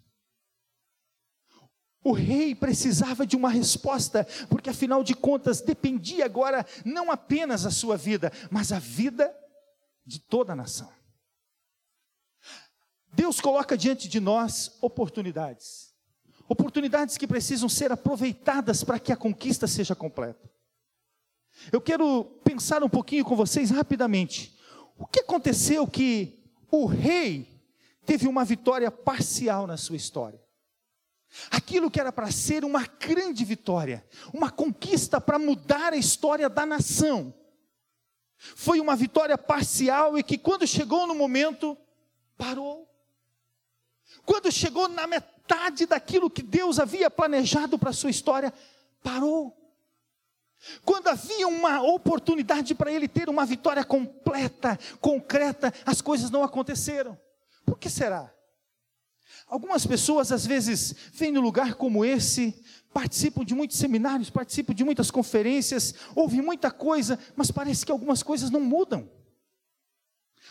O 2.03 2.13
rei 2.13 2.55
precisava 2.55 3.27
de 3.27 3.35
uma 3.35 3.49
resposta, 3.49 4.25
porque 4.49 4.69
afinal 4.69 5.03
de 5.03 5.13
contas 5.13 5.61
dependia 5.61 6.25
agora 6.25 6.65
não 6.83 7.11
apenas 7.11 7.65
a 7.65 7.71
sua 7.71 7.95
vida, 7.95 8.31
mas 8.49 8.71
a 8.71 8.79
vida 8.79 9.35
de 10.05 10.19
toda 10.19 10.53
a 10.53 10.55
nação. 10.55 10.91
Deus 13.13 13.39
coloca 13.39 13.77
diante 13.77 14.07
de 14.07 14.19
nós 14.19 14.77
oportunidades, 14.81 15.93
oportunidades 16.47 17.17
que 17.17 17.27
precisam 17.27 17.69
ser 17.69 17.91
aproveitadas 17.91 18.83
para 18.83 18.99
que 18.99 19.11
a 19.11 19.17
conquista 19.17 19.67
seja 19.67 19.93
completa. 19.93 20.49
Eu 21.71 21.81
quero 21.81 22.23
pensar 22.43 22.83
um 22.83 22.89
pouquinho 22.89 23.25
com 23.25 23.35
vocês 23.35 23.69
rapidamente. 23.69 24.57
O 24.97 25.05
que 25.05 25.21
aconteceu 25.21 25.87
que 25.87 26.39
o 26.69 26.85
rei 26.85 27.47
teve 28.05 28.27
uma 28.27 28.45
vitória 28.45 28.89
parcial 28.89 29.67
na 29.67 29.77
sua 29.77 29.95
história? 29.95 30.41
Aquilo 31.49 31.89
que 31.89 31.99
era 31.99 32.11
para 32.11 32.29
ser 32.31 32.65
uma 32.65 32.85
grande 32.85 33.45
vitória, 33.45 34.05
uma 34.33 34.51
conquista 34.51 35.21
para 35.21 35.39
mudar 35.39 35.93
a 35.93 35.97
história 35.97 36.49
da 36.49 36.65
nação, 36.65 37.33
foi 38.37 38.79
uma 38.79 38.95
vitória 38.95 39.37
parcial 39.37 40.17
e 40.17 40.23
que, 40.23 40.37
quando 40.37 40.65
chegou 40.65 41.05
no 41.05 41.13
momento, 41.13 41.77
parou. 42.37 42.89
Quando 44.25 44.51
chegou 44.51 44.87
na 44.87 45.05
metade 45.05 45.85
daquilo 45.85 46.29
que 46.29 46.41
Deus 46.41 46.79
havia 46.79 47.09
planejado 47.09 47.77
para 47.77 47.91
a 47.91 47.93
sua 47.93 48.09
história, 48.09 48.51
parou. 49.03 49.60
Quando 50.85 51.07
havia 51.07 51.47
uma 51.47 51.81
oportunidade 51.81 52.75
para 52.75 52.91
ele 52.91 53.07
ter 53.07 53.29
uma 53.29 53.45
vitória 53.45 53.83
completa, 53.83 54.77
concreta, 54.99 55.73
as 55.85 56.01
coisas 56.01 56.29
não 56.29 56.43
aconteceram. 56.43 57.17
Por 57.65 57.77
que 57.79 57.89
será? 57.89 58.31
Algumas 59.47 59.85
pessoas 59.85 60.31
às 60.31 60.45
vezes 60.45 60.95
vêm 61.13 61.31
num 61.31 61.41
lugar 61.41 61.75
como 61.75 62.05
esse, 62.05 62.63
participam 62.93 63.43
de 63.43 63.55
muitos 63.55 63.77
seminários, 63.77 64.29
participam 64.29 64.73
de 64.73 64.83
muitas 64.83 65.09
conferências, 65.09 65.93
ouvem 66.15 66.41
muita 66.41 66.69
coisa, 66.69 67.17
mas 67.35 67.51
parece 67.51 67.85
que 67.85 67.91
algumas 67.91 68.21
coisas 68.21 68.49
não 68.49 68.61
mudam. 68.61 69.09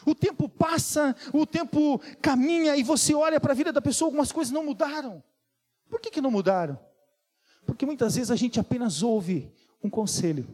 O 0.04 0.14
tempo 0.14 0.48
passa, 0.48 1.14
o 1.32 1.46
tempo 1.46 2.00
caminha 2.20 2.76
e 2.76 2.82
você 2.82 3.14
olha 3.14 3.38
para 3.38 3.52
a 3.52 3.56
vida 3.56 3.72
da 3.72 3.82
pessoa, 3.82 4.08
algumas 4.08 4.32
coisas 4.32 4.52
não 4.52 4.64
mudaram. 4.64 5.22
Por 5.88 6.00
que, 6.00 6.10
que 6.10 6.20
não 6.20 6.30
mudaram? 6.30 6.78
Porque 7.66 7.86
muitas 7.86 8.16
vezes 8.16 8.30
a 8.30 8.36
gente 8.36 8.58
apenas 8.58 9.02
ouve 9.02 9.52
um 9.82 9.90
conselho. 9.90 10.46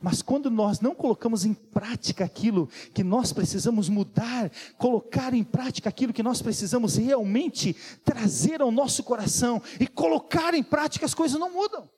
Mas 0.00 0.22
quando 0.22 0.50
nós 0.50 0.80
não 0.80 0.94
colocamos 0.94 1.44
em 1.44 1.54
prática 1.54 2.24
aquilo 2.24 2.68
que 2.92 3.04
nós 3.04 3.32
precisamos 3.32 3.88
mudar, 3.88 4.50
colocar 4.78 5.34
em 5.34 5.44
prática 5.44 5.88
aquilo 5.88 6.12
que 6.12 6.22
nós 6.22 6.42
precisamos 6.42 6.96
realmente 6.96 7.76
trazer 8.04 8.60
ao 8.60 8.70
nosso 8.70 9.02
coração 9.02 9.62
e 9.78 9.86
colocar 9.86 10.54
em 10.54 10.62
prática, 10.62 11.06
as 11.06 11.14
coisas 11.14 11.38
não 11.38 11.52
mudam. 11.52 11.88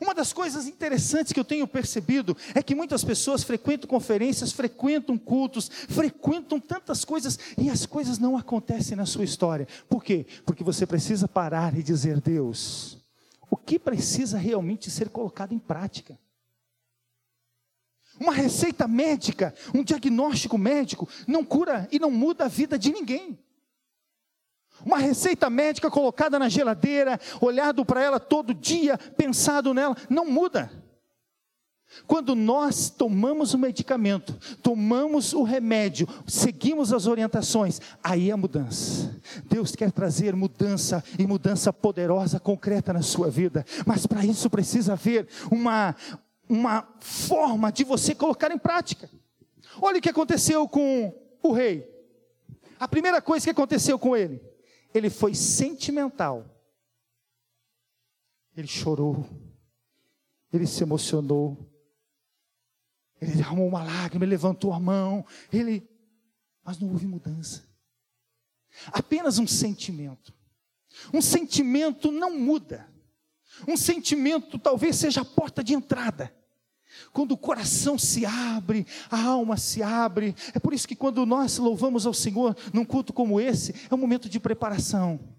Uma 0.00 0.12
das 0.12 0.32
coisas 0.32 0.66
interessantes 0.66 1.32
que 1.32 1.40
eu 1.40 1.44
tenho 1.44 1.66
percebido 1.66 2.36
é 2.54 2.62
que 2.62 2.74
muitas 2.74 3.02
pessoas 3.02 3.42
frequentam 3.42 3.88
conferências, 3.88 4.52
frequentam 4.52 5.16
cultos, 5.16 5.70
frequentam 5.88 6.60
tantas 6.60 7.04
coisas 7.04 7.38
e 7.56 7.70
as 7.70 7.86
coisas 7.86 8.18
não 8.18 8.36
acontecem 8.36 8.96
na 8.96 9.06
sua 9.06 9.24
história. 9.24 9.66
Por 9.88 10.04
quê? 10.04 10.26
Porque 10.44 10.62
você 10.62 10.86
precisa 10.86 11.26
parar 11.26 11.78
e 11.78 11.82
dizer: 11.82 12.20
Deus, 12.20 12.95
o 13.50 13.56
que 13.56 13.78
precisa 13.78 14.38
realmente 14.38 14.90
ser 14.90 15.08
colocado 15.08 15.52
em 15.52 15.58
prática? 15.58 16.18
Uma 18.18 18.32
receita 18.32 18.88
médica, 18.88 19.54
um 19.74 19.84
diagnóstico 19.84 20.56
médico, 20.56 21.08
não 21.26 21.44
cura 21.44 21.86
e 21.92 21.98
não 21.98 22.10
muda 22.10 22.46
a 22.46 22.48
vida 22.48 22.78
de 22.78 22.92
ninguém. 22.92 23.38
Uma 24.84 24.98
receita 24.98 25.48
médica 25.48 25.90
colocada 25.90 26.38
na 26.38 26.48
geladeira, 26.48 27.20
olhado 27.40 27.84
para 27.84 28.02
ela 28.02 28.20
todo 28.20 28.54
dia, 28.54 28.98
pensado 28.98 29.72
nela, 29.72 29.96
não 30.08 30.26
muda. 30.26 30.70
Quando 32.06 32.34
nós 32.34 32.90
tomamos 32.90 33.54
o 33.54 33.58
medicamento, 33.58 34.34
tomamos 34.62 35.32
o 35.32 35.42
remédio, 35.42 36.06
seguimos 36.26 36.92
as 36.92 37.06
orientações, 37.06 37.80
aí 38.02 38.30
é 38.30 38.36
mudança. 38.36 39.18
Deus 39.44 39.74
quer 39.74 39.90
trazer 39.90 40.34
mudança 40.34 41.02
e 41.18 41.26
mudança 41.26 41.72
poderosa, 41.72 42.38
concreta 42.38 42.92
na 42.92 43.02
sua 43.02 43.30
vida, 43.30 43.64
mas 43.86 44.06
para 44.06 44.24
isso 44.24 44.50
precisa 44.50 44.92
haver 44.92 45.26
uma, 45.50 45.94
uma 46.48 46.86
forma 47.00 47.72
de 47.72 47.84
você 47.84 48.14
colocar 48.14 48.50
em 48.50 48.58
prática. 48.58 49.08
Olha 49.80 49.98
o 49.98 50.02
que 50.02 50.10
aconteceu 50.10 50.68
com 50.68 51.14
o 51.42 51.52
rei. 51.52 51.88
A 52.78 52.86
primeira 52.86 53.22
coisa 53.22 53.46
que 53.46 53.50
aconteceu 53.50 53.98
com 53.98 54.16
ele, 54.16 54.40
ele 54.92 55.08
foi 55.08 55.34
sentimental. 55.34 56.44
Ele 58.56 58.66
chorou, 58.66 59.26
ele 60.52 60.66
se 60.66 60.82
emocionou, 60.82 61.75
ele 63.20 63.32
derramou 63.32 63.66
uma 63.66 63.82
lágrima, 63.82 64.24
ele 64.24 64.30
levantou 64.30 64.72
a 64.72 64.80
mão, 64.80 65.24
ele. 65.52 65.88
Mas 66.64 66.78
não 66.78 66.90
houve 66.90 67.06
mudança. 67.06 67.64
Apenas 68.92 69.38
um 69.38 69.46
sentimento. 69.46 70.34
Um 71.12 71.22
sentimento 71.22 72.10
não 72.10 72.38
muda. 72.38 72.86
Um 73.66 73.76
sentimento 73.76 74.58
talvez 74.58 74.96
seja 74.96 75.22
a 75.22 75.24
porta 75.24 75.62
de 75.62 75.72
entrada. 75.74 76.34
Quando 77.12 77.32
o 77.32 77.38
coração 77.38 77.98
se 77.98 78.24
abre, 78.24 78.86
a 79.10 79.22
alma 79.22 79.56
se 79.56 79.82
abre. 79.82 80.34
É 80.54 80.58
por 80.58 80.74
isso 80.74 80.88
que 80.88 80.96
quando 80.96 81.24
nós 81.24 81.58
louvamos 81.58 82.06
ao 82.06 82.14
Senhor 82.14 82.56
num 82.72 82.84
culto 82.84 83.12
como 83.12 83.40
esse, 83.40 83.74
é 83.90 83.94
um 83.94 83.98
momento 83.98 84.28
de 84.28 84.40
preparação 84.40 85.35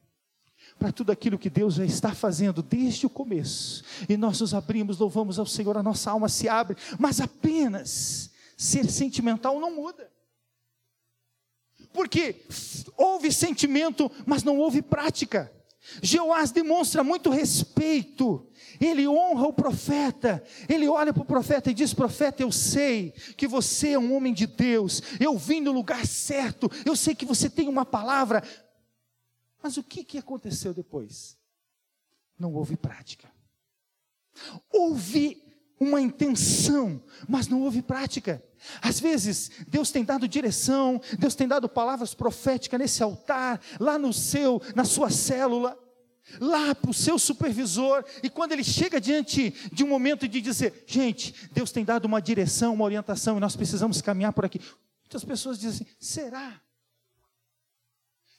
para 0.77 0.91
tudo 0.91 1.11
aquilo 1.11 1.37
que 1.37 1.49
Deus 1.49 1.75
já 1.75 1.85
está 1.85 2.13
fazendo 2.13 2.61
desde 2.61 3.05
o 3.05 3.09
começo. 3.09 3.83
E 4.07 4.15
nós 4.15 4.39
nos 4.39 4.53
abrimos, 4.53 4.97
louvamos 4.97 5.39
ao 5.39 5.45
Senhor, 5.45 5.77
a 5.77 5.83
nossa 5.83 6.11
alma 6.11 6.29
se 6.29 6.47
abre, 6.47 6.77
mas 6.99 7.19
apenas 7.19 8.31
ser 8.55 8.89
sentimental 8.89 9.59
não 9.59 9.75
muda. 9.75 10.09
Porque 11.93 12.45
houve 12.95 13.31
sentimento, 13.31 14.11
mas 14.25 14.43
não 14.43 14.57
houve 14.57 14.81
prática. 14.81 15.51
Jeoás 16.01 16.51
demonstra 16.51 17.03
muito 17.03 17.29
respeito, 17.29 18.45
ele 18.79 19.07
honra 19.07 19.47
o 19.47 19.53
profeta, 19.53 20.43
ele 20.67 20.87
olha 20.87 21.13
para 21.13 21.23
o 21.23 21.25
profeta 21.25 21.71
e 21.71 21.73
diz: 21.73 21.93
Profeta, 21.93 22.43
eu 22.43 22.51
sei 22.51 23.13
que 23.37 23.47
você 23.47 23.91
é 23.91 23.99
um 23.99 24.13
homem 24.13 24.33
de 24.33 24.45
Deus, 24.45 25.01
eu 25.19 25.37
vim 25.37 25.61
no 25.61 25.71
lugar 25.71 26.05
certo, 26.05 26.69
eu 26.85 26.95
sei 26.95 27.15
que 27.15 27.25
você 27.25 27.49
tem 27.49 27.69
uma 27.69 27.85
palavra, 27.85 28.43
mas 29.62 29.78
o 29.78 29.84
que, 29.84 30.04
que 30.04 30.17
aconteceu 30.17 30.74
depois? 30.74 31.38
Não 32.38 32.54
houve 32.54 32.78
prática, 32.78 33.32
houve 34.72 35.43
uma 35.80 36.02
intenção, 36.02 37.02
mas 37.28 37.48
não 37.48 37.62
houve 37.62 37.82
prática. 37.82 38.43
Às 38.82 39.00
vezes, 39.00 39.52
Deus 39.67 39.91
tem 39.91 40.04
dado 40.04 40.28
direção, 40.28 41.00
Deus 41.20 41.36
tem 41.36 41.48
dado 41.48 41.70
palavras 41.70 42.13
proféticas 42.13 42.80
nesse 42.80 43.04
altar, 43.04 43.62
lá 43.80 43.98
no 43.98 44.12
seu, 44.12 44.62
na 44.76 44.84
sua 44.84 45.10
célula, 45.10 45.78
lá 46.39 46.76
para 46.76 46.91
o 46.91 46.93
seu 46.93 47.17
supervisor, 47.17 48.04
e 48.22 48.30
quando 48.30 48.52
ele 48.52 48.63
chega 48.63 49.00
diante 49.00 49.52
de 49.72 49.84
um 49.84 49.88
momento 49.88 50.28
de 50.28 50.41
dizer: 50.41 50.84
gente, 50.88 51.50
Deus 51.52 51.72
tem 51.72 51.86
dado 51.86 52.06
uma 52.06 52.22
direção, 52.22 52.74
uma 52.74 52.86
orientação, 52.86 53.38
e 53.38 53.39
nós 53.39 53.56
precisamos 53.56 54.02
caminhar 54.02 54.34
por 54.34 54.46
aqui. 54.46 54.60
Muitas 55.02 55.24
pessoas 55.24 55.60
dizem 55.60 55.88
assim: 55.88 55.96
será? 56.00 56.62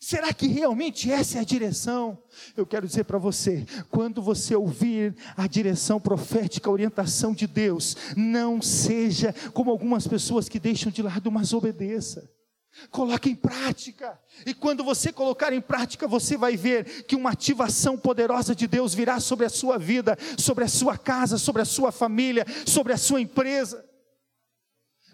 Será 0.09 0.33
que 0.33 0.47
realmente 0.47 1.13
essa 1.13 1.37
é 1.37 1.41
a 1.43 1.45
direção? 1.45 2.17
Eu 2.57 2.65
quero 2.65 2.87
dizer 2.87 3.05
para 3.05 3.19
você: 3.19 3.67
quando 3.91 4.23
você 4.23 4.57
ouvir 4.57 5.15
a 5.37 5.47
direção 5.47 6.01
profética, 6.01 6.71
a 6.71 6.73
orientação 6.73 7.35
de 7.35 7.47
Deus, 7.47 7.95
não 8.17 8.63
seja 8.63 9.35
como 9.53 9.71
algumas 9.71 10.07
pessoas 10.07 10.49
que 10.49 10.59
deixam 10.59 10.91
de 10.91 11.03
lado, 11.03 11.31
mas 11.31 11.53
obedeça. 11.53 12.27
Coloque 12.91 13.29
em 13.29 13.35
prática, 13.35 14.19
e 14.47 14.55
quando 14.55 14.83
você 14.83 15.13
colocar 15.13 15.53
em 15.53 15.61
prática, 15.61 16.09
você 16.09 16.39
vai 16.39 16.57
ver 16.57 17.05
que 17.05 17.15
uma 17.15 17.33
ativação 17.33 17.99
poderosa 17.99 18.55
de 18.55 18.67
Deus 18.67 18.95
virá 18.95 19.21
sobre 19.21 19.45
a 19.45 19.51
sua 19.51 19.77
vida, 19.77 20.17
sobre 20.39 20.65
a 20.65 20.69
sua 20.69 20.97
casa, 20.97 21.37
sobre 21.37 21.61
a 21.61 21.67
sua 21.67 21.93
família, 21.93 22.47
sobre 22.65 22.95
a 22.95 22.97
sua 22.97 23.21
empresa. 23.21 23.85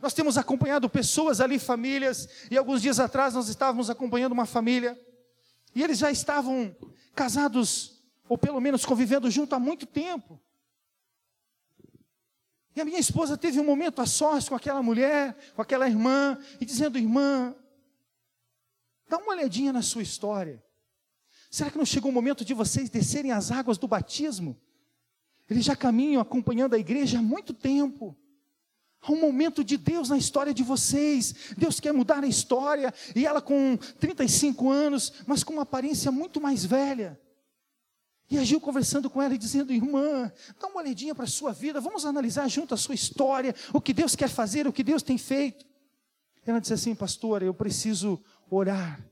Nós 0.05 0.13
temos 0.13 0.37
acompanhado 0.37 0.87
pessoas 0.91 1.41
ali, 1.41 1.59
famílias, 1.59 2.29
e 2.51 2.59
alguns 2.59 2.83
dias 2.83 3.01
atrás 3.01 3.33
nós 3.33 3.49
estávamos 3.49 3.89
acompanhando 3.89 4.33
uma 4.33 4.45
família, 4.45 5.01
e 5.75 5.83
eles 5.83 5.97
já 5.97 6.11
estavam 6.11 6.77
casados, 7.15 8.03
ou 8.29 8.37
pelo 8.37 8.61
menos 8.61 8.85
convivendo 8.85 9.31
junto 9.31 9.55
há 9.55 9.59
muito 9.59 9.87
tempo. 9.87 10.39
E 12.77 12.83
a 12.83 12.85
minha 12.85 12.99
esposa 12.99 13.35
teve 13.39 13.59
um 13.59 13.65
momento 13.65 14.03
a 14.03 14.05
sós 14.05 14.47
com 14.47 14.55
aquela 14.55 14.83
mulher, 14.83 15.39
com 15.57 15.63
aquela 15.63 15.89
irmã, 15.89 16.39
e 16.61 16.67
dizendo: 16.67 16.99
Irmã, 16.99 17.57
dá 19.09 19.17
uma 19.17 19.33
olhadinha 19.33 19.73
na 19.73 19.81
sua 19.81 20.03
história. 20.03 20.63
Será 21.51 21.71
que 21.71 21.79
não 21.79 21.87
chegou 21.87 22.11
o 22.11 22.15
momento 22.15 22.45
de 22.45 22.53
vocês 22.53 22.91
descerem 22.91 23.33
as 23.33 23.51
águas 23.51 23.79
do 23.79 23.89
batismo? 23.89 24.61
Eles 25.49 25.65
já 25.65 25.75
caminham 25.75 26.21
acompanhando 26.21 26.75
a 26.75 26.79
igreja 26.79 27.21
há 27.21 27.23
muito 27.23 27.55
tempo. 27.55 28.15
Há 29.07 29.13
um 29.13 29.21
momento 29.21 29.63
de 29.63 29.77
Deus 29.77 30.09
na 30.09 30.17
história 30.17 30.55
de 30.55 30.63
vocês. 30.63 31.35
Deus 31.59 31.79
quer 31.79 31.93
mudar 31.93 32.25
a 32.25 32.27
história. 32.27 32.93
E 33.15 33.27
ela 33.27 33.43
com 33.43 33.77
35 34.01 34.71
anos, 34.71 35.13
mas 35.27 35.45
com 35.45 35.53
uma 35.53 35.63
aparência 35.63 36.11
muito 36.11 36.41
mais 36.41 36.65
velha. 36.65 37.21
E 38.31 38.39
agiu 38.39 38.59
conversando 38.59 39.11
com 39.11 39.21
ela 39.21 39.35
e 39.35 39.39
dizendo: 39.39 39.75
Irmã, 39.75 40.33
dá 40.59 40.69
uma 40.69 40.81
olhadinha 40.81 41.15
para 41.15 41.25
a 41.25 41.29
sua 41.29 41.53
vida, 41.53 41.83
vamos 41.83 42.07
analisar 42.07 42.49
junto 42.49 42.73
a 42.73 42.79
sua 42.79 42.95
história, 42.95 43.55
o 43.75 43.81
que 43.81 43.93
Deus 43.93 44.17
quer 44.17 44.31
fazer, 44.31 44.67
o 44.67 44.73
que 44.73 44.83
Deus 44.83 45.03
tem 45.03 45.19
feito. 45.19 45.67
Ela 46.47 46.59
disse 46.59 46.73
assim: 46.73 46.95
Pastora, 46.95 47.45
eu 47.45 47.53
preciso 47.53 48.19
orar. 48.51 49.05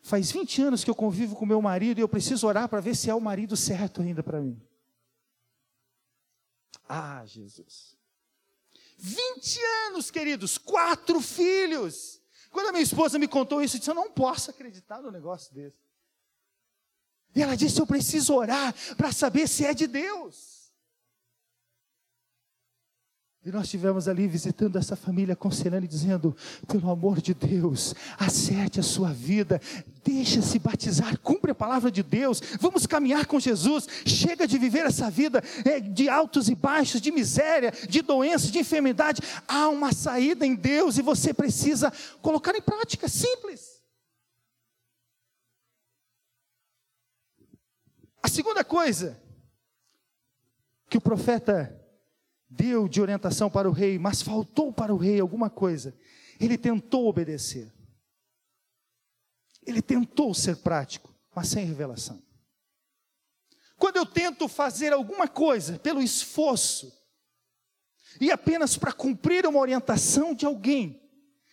Faz 0.00 0.30
20 0.30 0.62
anos 0.62 0.84
que 0.84 0.90
eu 0.90 0.94
convivo 0.94 1.34
com 1.34 1.44
meu 1.44 1.60
marido 1.60 1.98
e 1.98 2.02
eu 2.02 2.08
preciso 2.08 2.46
orar 2.46 2.68
para 2.68 2.80
ver 2.80 2.94
se 2.94 3.10
é 3.10 3.14
o 3.14 3.20
marido 3.20 3.56
certo 3.56 4.00
ainda 4.00 4.22
para 4.22 4.40
mim. 4.40 4.60
Ah, 6.88 7.24
Jesus. 7.26 7.93
20 8.96 9.60
anos, 9.88 10.10
queridos, 10.10 10.58
quatro 10.58 11.20
filhos. 11.20 12.20
Quando 12.50 12.68
a 12.68 12.72
minha 12.72 12.84
esposa 12.84 13.18
me 13.18 13.26
contou 13.28 13.62
isso, 13.62 13.76
eu 13.76 13.78
disse: 13.78 13.90
Eu 13.90 13.94
não 13.94 14.10
posso 14.10 14.50
acreditar 14.50 15.02
no 15.02 15.10
negócio 15.10 15.52
desse. 15.54 15.78
E 17.34 17.42
ela 17.42 17.56
disse: 17.56 17.80
Eu 17.80 17.86
preciso 17.86 18.34
orar 18.34 18.74
para 18.96 19.12
saber 19.12 19.48
se 19.48 19.64
é 19.64 19.74
de 19.74 19.86
Deus. 19.86 20.54
E 23.44 23.52
nós 23.52 23.64
estivemos 23.64 24.08
ali 24.08 24.26
visitando 24.26 24.78
essa 24.78 24.96
família, 24.96 25.34
aconselhando 25.34 25.84
e 25.84 25.88
dizendo: 25.88 26.34
pelo 26.66 26.90
amor 26.90 27.20
de 27.20 27.34
Deus, 27.34 27.94
acerte 28.18 28.80
a 28.80 28.82
sua 28.82 29.12
vida, 29.12 29.60
deixa-se 30.04 30.58
batizar, 30.58 31.18
cumpre 31.20 31.50
a 31.50 31.54
palavra 31.54 31.90
de 31.90 32.02
Deus, 32.02 32.40
vamos 32.60 32.86
caminhar 32.86 33.26
com 33.26 33.40
Jesus. 33.40 33.88
Chega 34.04 34.46
de 34.46 34.58
viver 34.58 34.84
essa 34.86 35.10
vida 35.10 35.42
é, 35.64 35.80
de 35.80 36.08
altos 36.08 36.48
e 36.48 36.54
baixos, 36.54 37.00
de 37.00 37.10
miséria, 37.10 37.72
de 37.88 38.02
doença, 38.02 38.50
de 38.50 38.58
enfermidade. 38.58 39.22
Há 39.48 39.68
uma 39.68 39.92
saída 39.92 40.46
em 40.46 40.54
Deus 40.54 40.98
e 40.98 41.02
você 41.02 41.32
precisa 41.32 41.92
colocar 42.20 42.54
em 42.54 42.60
prática, 42.60 43.08
simples. 43.08 43.82
A 48.22 48.28
segunda 48.28 48.62
coisa 48.64 49.20
que 50.88 50.98
o 50.98 51.00
profeta 51.00 51.78
deu 52.48 52.88
de 52.88 53.00
orientação 53.00 53.50
para 53.50 53.68
o 53.68 53.72
rei, 53.72 53.98
mas 53.98 54.22
faltou 54.22 54.72
para 54.72 54.94
o 54.94 54.96
rei 54.96 55.18
alguma 55.18 55.50
coisa. 55.50 55.94
Ele 56.38 56.56
tentou 56.56 57.08
obedecer. 57.08 57.73
Ele 59.66 59.80
tentou 59.82 60.34
ser 60.34 60.56
prático, 60.56 61.14
mas 61.34 61.48
sem 61.48 61.64
revelação. 61.64 62.22
Quando 63.76 63.96
eu 63.96 64.06
tento 64.06 64.48
fazer 64.48 64.92
alguma 64.92 65.26
coisa 65.26 65.78
pelo 65.78 66.00
esforço, 66.00 66.92
e 68.20 68.30
apenas 68.30 68.76
para 68.76 68.92
cumprir 68.92 69.46
uma 69.46 69.58
orientação 69.58 70.34
de 70.34 70.46
alguém, 70.46 71.02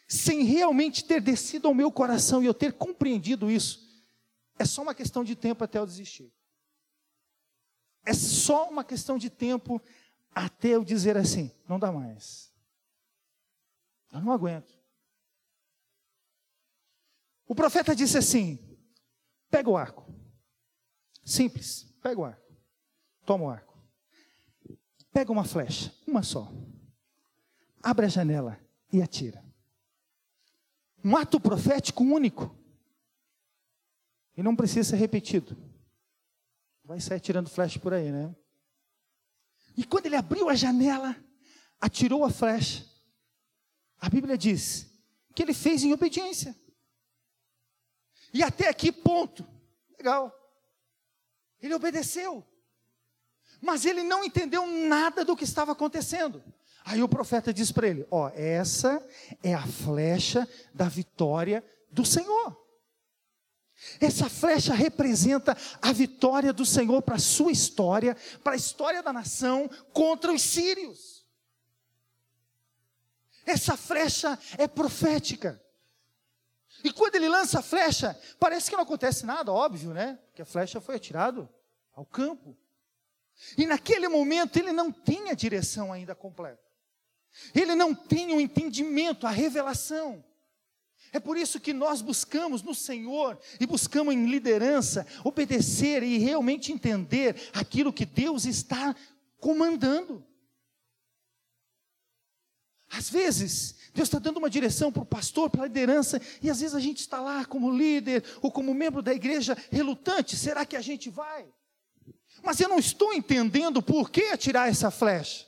sem 0.08 0.44
realmente 0.44 1.04
ter 1.04 1.22
descido 1.22 1.68
ao 1.68 1.74
meu 1.74 1.92
coração 1.92 2.44
e 2.44 2.46
eu 2.46 2.54
ter 2.54 2.74
compreendido 2.74 3.50
isso, 3.50 3.90
é 4.60 4.66
só 4.66 4.82
uma 4.82 4.94
questão 4.94 5.24
de 5.24 5.36
tempo 5.36 5.64
até 5.64 5.80
eu 5.80 5.86
desistir. 5.86 6.32
é 8.06 8.14
só 8.14 8.70
uma 8.70 8.84
questão 8.84 9.18
de 9.18 9.30
tempo 9.30 9.82
até 10.34 10.70
eu 10.70 10.84
dizer 10.84 11.18
assim: 11.18 11.52
não 11.68 11.80
dá 11.80 11.92
mais. 11.92 12.52
Eu 14.12 14.22
não 14.22 14.32
aguento. 14.32 14.81
O 17.52 17.54
profeta 17.54 17.94
disse 17.94 18.18
assim: 18.18 18.58
pega 19.50 19.70
o 19.70 19.76
arco. 19.76 20.10
Simples, 21.22 21.84
pega 22.02 22.22
o 22.22 22.24
arco. 22.24 22.50
Toma 23.26 23.44
o 23.44 23.50
arco. 23.50 23.78
Pega 25.12 25.34
uma 25.34 25.44
flecha, 25.44 25.94
uma 26.08 26.24
só. 26.24 26.50
Abre 27.84 28.06
a 28.06 28.10
janela 28.10 28.58
e 28.90 29.02
atira. 29.02 29.44
Um 31.04 31.18
ato 31.18 31.42
profético 31.42 32.06
único. 32.06 32.58
E 34.38 34.42
não 34.42 34.56
precisa 34.56 34.92
ser 34.92 34.96
repetido. 34.96 35.58
Vai 36.86 37.02
sair 37.02 37.20
tirando 37.20 37.50
flecha 37.50 37.78
por 37.82 37.94
aí, 37.94 38.14
né? 38.14 38.34
E 39.76 39.84
quando 39.84 40.06
ele 40.06 40.16
abriu 40.16 40.48
a 40.48 40.56
janela, 40.56 41.22
atirou 41.82 42.24
a 42.24 42.30
flecha. 42.30 42.86
A 44.00 44.10
Bíblia 44.10 44.38
diz 44.38 44.90
que 45.36 45.44
ele 45.44 45.54
fez 45.54 45.84
em 45.84 45.92
obediência. 45.92 46.56
E 48.34 48.44
até 48.44 48.70
aqui, 48.70 48.92
ponto. 48.92 49.48
Legal. 49.98 50.34
Ele 51.62 51.74
obedeceu. 51.74 52.46
Mas 53.62 53.86
ele 53.86 54.04
não 54.04 54.24
entendeu 54.24 54.66
nada 54.66 55.24
do 55.24 55.36
que 55.36 55.44
estava 55.44 55.74
acontecendo. 55.74 56.44
Aí 56.84 57.04
o 57.04 57.10
profeta 57.10 57.54
diz 57.54 57.72
para 57.72 57.88
ele: 57.88 58.08
Ó, 58.10 58.30
essa 58.30 59.06
é 59.44 59.54
a 59.54 59.66
flecha 59.66 60.48
da 60.74 60.88
vitória 60.88 61.64
do 61.92 62.04
Senhor. 62.04 62.60
Essa 64.00 64.30
flecha 64.30 64.74
representa 64.74 65.58
a 65.82 65.92
vitória 65.92 66.54
do 66.54 66.66
Senhor 66.66 67.02
para 67.02 67.16
a 67.16 67.20
sua 67.20 67.52
história, 67.52 68.16
para 68.44 68.54
a 68.54 68.56
história 68.56 69.02
da 69.02 69.12
nação 69.12 69.70
contra 69.92 70.32
os 70.32 70.42
sírios. 70.42 71.26
Essa 73.46 73.76
flecha 73.76 74.38
é 74.58 74.68
profética. 74.68 75.62
E 76.84 76.92
quando 76.92 77.16
ele 77.16 77.30
lança 77.30 77.60
a 77.60 77.62
flecha, 77.62 78.20
parece 78.40 78.70
que 78.70 78.76
não 78.76 78.84
acontece 78.84 79.26
nada, 79.26 79.52
óbvio, 79.52 79.94
né? 79.94 80.20
Porque 80.28 80.42
a 80.42 80.46
flecha 80.46 80.82
foi 80.82 80.96
atirada 80.96 81.50
ao 81.96 82.06
campo. 82.06 82.58
E 83.58 83.66
naquele 83.66 84.08
momento 84.08 84.58
ele 84.58 84.72
não 84.72 84.92
tem 84.92 85.30
a 85.30 85.34
direção 85.34 85.92
ainda 85.92 86.14
completa. 86.16 86.62
Ele 87.56 87.76
não 87.76 87.96
tem 87.96 88.34
o 88.34 88.42
entendimento, 88.42 89.26
a 89.26 89.30
revelação. 89.30 90.24
É 91.14 91.20
por 91.20 91.38
isso 91.38 91.60
que 91.60 91.74
nós 91.74 92.02
buscamos 92.02 92.62
no 92.62 92.74
Senhor 92.74 93.38
e 93.60 93.66
buscamos 93.66 94.14
em 94.14 94.26
liderança 94.26 95.06
obedecer 95.24 96.04
e 96.04 96.18
realmente 96.18 96.72
entender 96.72 97.50
aquilo 97.54 97.92
que 97.92 98.06
Deus 98.06 98.46
está 98.46 98.96
comandando. 99.40 100.26
Às 102.92 103.10
vezes, 103.10 103.76
Deus 103.94 104.08
está 104.08 104.20
dando 104.20 104.38
uma 104.38 104.50
direção 104.50 104.92
para 104.92 105.04
o 105.04 105.06
pastor, 105.06 105.50
para 105.50 105.64
a 105.64 105.68
liderança, 105.68 106.22
e 106.42 106.50
às 106.50 106.60
vezes 106.60 106.76
a 106.76 106.80
gente 106.80 107.00
está 107.00 107.20
lá 107.22 107.46
como 107.46 107.72
líder 107.72 108.24
ou 108.42 108.52
como 108.52 108.74
membro 108.74 109.02
da 109.02 109.14
igreja 109.14 109.58
relutante: 109.70 110.36
será 110.36 110.66
que 110.66 110.76
a 110.76 110.82
gente 110.82 111.10
vai? 111.10 111.46
Mas 112.44 112.60
eu 112.60 112.70
não 112.70 112.80
estou 112.80 113.14
entendendo 113.14 113.82
por 113.82 114.10
que 114.10 114.26
atirar 114.26 114.70
essa 114.70 114.90
flecha. 114.90 115.46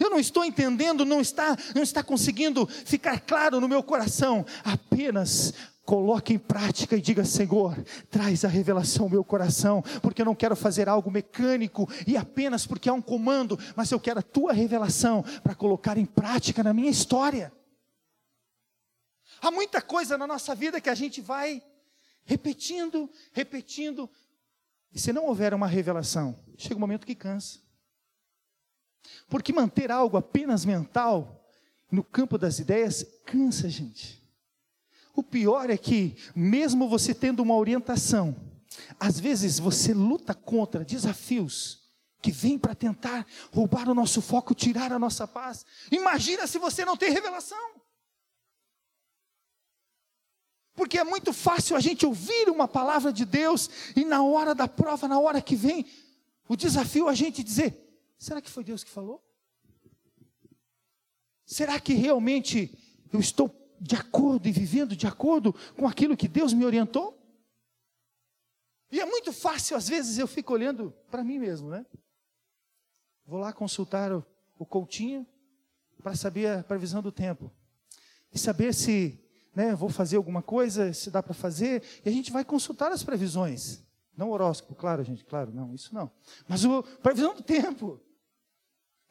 Eu 0.00 0.08
não 0.08 0.18
estou 0.18 0.44
entendendo, 0.44 1.04
não 1.04 1.20
está, 1.20 1.56
não 1.74 1.82
está 1.82 2.02
conseguindo 2.02 2.66
ficar 2.66 3.20
claro 3.20 3.60
no 3.60 3.68
meu 3.68 3.82
coração. 3.82 4.46
Apenas 4.64 5.52
coloque 5.84 6.32
em 6.32 6.38
prática 6.38 6.96
e 6.96 7.00
diga: 7.00 7.24
Senhor, 7.24 7.76
traz 8.10 8.44
a 8.44 8.48
revelação 8.48 9.04
ao 9.04 9.10
meu 9.10 9.24
coração, 9.24 9.82
porque 10.02 10.22
eu 10.22 10.26
não 10.26 10.34
quero 10.34 10.56
fazer 10.56 10.88
algo 10.88 11.10
mecânico 11.10 11.88
e 12.06 12.16
apenas 12.16 12.66
porque 12.66 12.88
há 12.88 12.92
um 12.92 13.02
comando, 13.02 13.58
mas 13.76 13.90
eu 13.90 14.00
quero 14.00 14.20
a 14.20 14.22
tua 14.22 14.52
revelação 14.52 15.22
para 15.42 15.54
colocar 15.54 15.98
em 15.98 16.06
prática 16.06 16.62
na 16.62 16.72
minha 16.72 16.90
história. 16.90 17.52
Há 19.40 19.50
muita 19.50 19.82
coisa 19.82 20.16
na 20.16 20.26
nossa 20.26 20.54
vida 20.54 20.80
que 20.80 20.88
a 20.88 20.94
gente 20.94 21.20
vai 21.20 21.62
repetindo, 22.24 23.10
repetindo, 23.32 24.08
e 24.90 24.98
se 24.98 25.12
não 25.12 25.26
houver 25.26 25.52
uma 25.52 25.66
revelação, 25.66 26.38
chega 26.56 26.76
um 26.76 26.80
momento 26.80 27.06
que 27.06 27.14
cansa. 27.14 27.58
Porque 29.28 29.52
manter 29.52 29.90
algo 29.90 30.16
apenas 30.16 30.64
mental, 30.64 31.46
no 31.90 32.02
campo 32.02 32.38
das 32.38 32.58
ideias, 32.58 33.04
cansa, 33.26 33.68
gente. 33.68 34.23
O 35.14 35.22
pior 35.22 35.70
é 35.70 35.76
que, 35.76 36.16
mesmo 36.34 36.88
você 36.88 37.14
tendo 37.14 37.40
uma 37.40 37.56
orientação, 37.56 38.34
às 38.98 39.20
vezes 39.20 39.58
você 39.58 39.94
luta 39.94 40.34
contra 40.34 40.84
desafios 40.84 41.84
que 42.20 42.32
vêm 42.32 42.58
para 42.58 42.74
tentar 42.74 43.26
roubar 43.52 43.88
o 43.88 43.94
nosso 43.94 44.20
foco, 44.20 44.54
tirar 44.54 44.92
a 44.92 44.98
nossa 44.98 45.28
paz. 45.28 45.64
Imagina 45.90 46.46
se 46.46 46.58
você 46.58 46.84
não 46.84 46.96
tem 46.96 47.12
revelação. 47.12 47.74
Porque 50.74 50.98
é 50.98 51.04
muito 51.04 51.32
fácil 51.32 51.76
a 51.76 51.80
gente 51.80 52.04
ouvir 52.04 52.48
uma 52.48 52.66
palavra 52.66 53.12
de 53.12 53.24
Deus 53.24 53.70
e 53.94 54.04
na 54.04 54.24
hora 54.24 54.54
da 54.54 54.66
prova, 54.66 55.06
na 55.06 55.20
hora 55.20 55.40
que 55.40 55.54
vem 55.54 55.86
o 56.48 56.56
desafio, 56.56 57.08
a 57.08 57.14
gente 57.14 57.44
dizer: 57.44 57.78
Será 58.18 58.40
que 58.40 58.50
foi 58.50 58.64
Deus 58.64 58.82
que 58.82 58.90
falou? 58.90 59.22
Será 61.46 61.78
que 61.78 61.94
realmente 61.94 62.76
eu 63.12 63.20
estou 63.20 63.48
de 63.84 63.96
acordo 63.96 64.48
e 64.48 64.52
vivendo 64.52 64.96
de 64.96 65.06
acordo 65.06 65.54
com 65.76 65.86
aquilo 65.86 66.16
que 66.16 66.26
Deus 66.26 66.54
me 66.54 66.64
orientou? 66.64 67.20
E 68.90 68.98
é 68.98 69.04
muito 69.04 69.30
fácil, 69.30 69.76
às 69.76 69.86
vezes 69.86 70.16
eu 70.16 70.26
fico 70.26 70.54
olhando 70.54 70.94
para 71.10 71.22
mim 71.22 71.38
mesmo, 71.38 71.68
né? 71.68 71.84
Vou 73.26 73.38
lá 73.38 73.52
consultar 73.52 74.10
o, 74.10 74.24
o 74.58 74.64
Coutinho 74.64 75.26
para 76.02 76.16
saber 76.16 76.48
a 76.48 76.64
previsão 76.64 77.02
do 77.02 77.12
tempo. 77.12 77.52
E 78.32 78.38
saber 78.38 78.72
se 78.72 79.20
né, 79.54 79.74
vou 79.74 79.90
fazer 79.90 80.16
alguma 80.16 80.42
coisa, 80.42 80.92
se 80.94 81.10
dá 81.10 81.22
para 81.22 81.34
fazer. 81.34 81.82
E 82.04 82.08
a 82.08 82.12
gente 82.12 82.32
vai 82.32 82.42
consultar 82.42 82.90
as 82.90 83.04
previsões. 83.04 83.84
Não 84.16 84.30
horóscopo, 84.30 84.74
claro, 84.74 85.04
gente, 85.04 85.24
claro, 85.24 85.52
não, 85.52 85.74
isso 85.74 85.94
não. 85.94 86.10
Mas 86.48 86.64
a 86.64 86.82
previsão 87.02 87.34
do 87.34 87.42
tempo. 87.42 88.00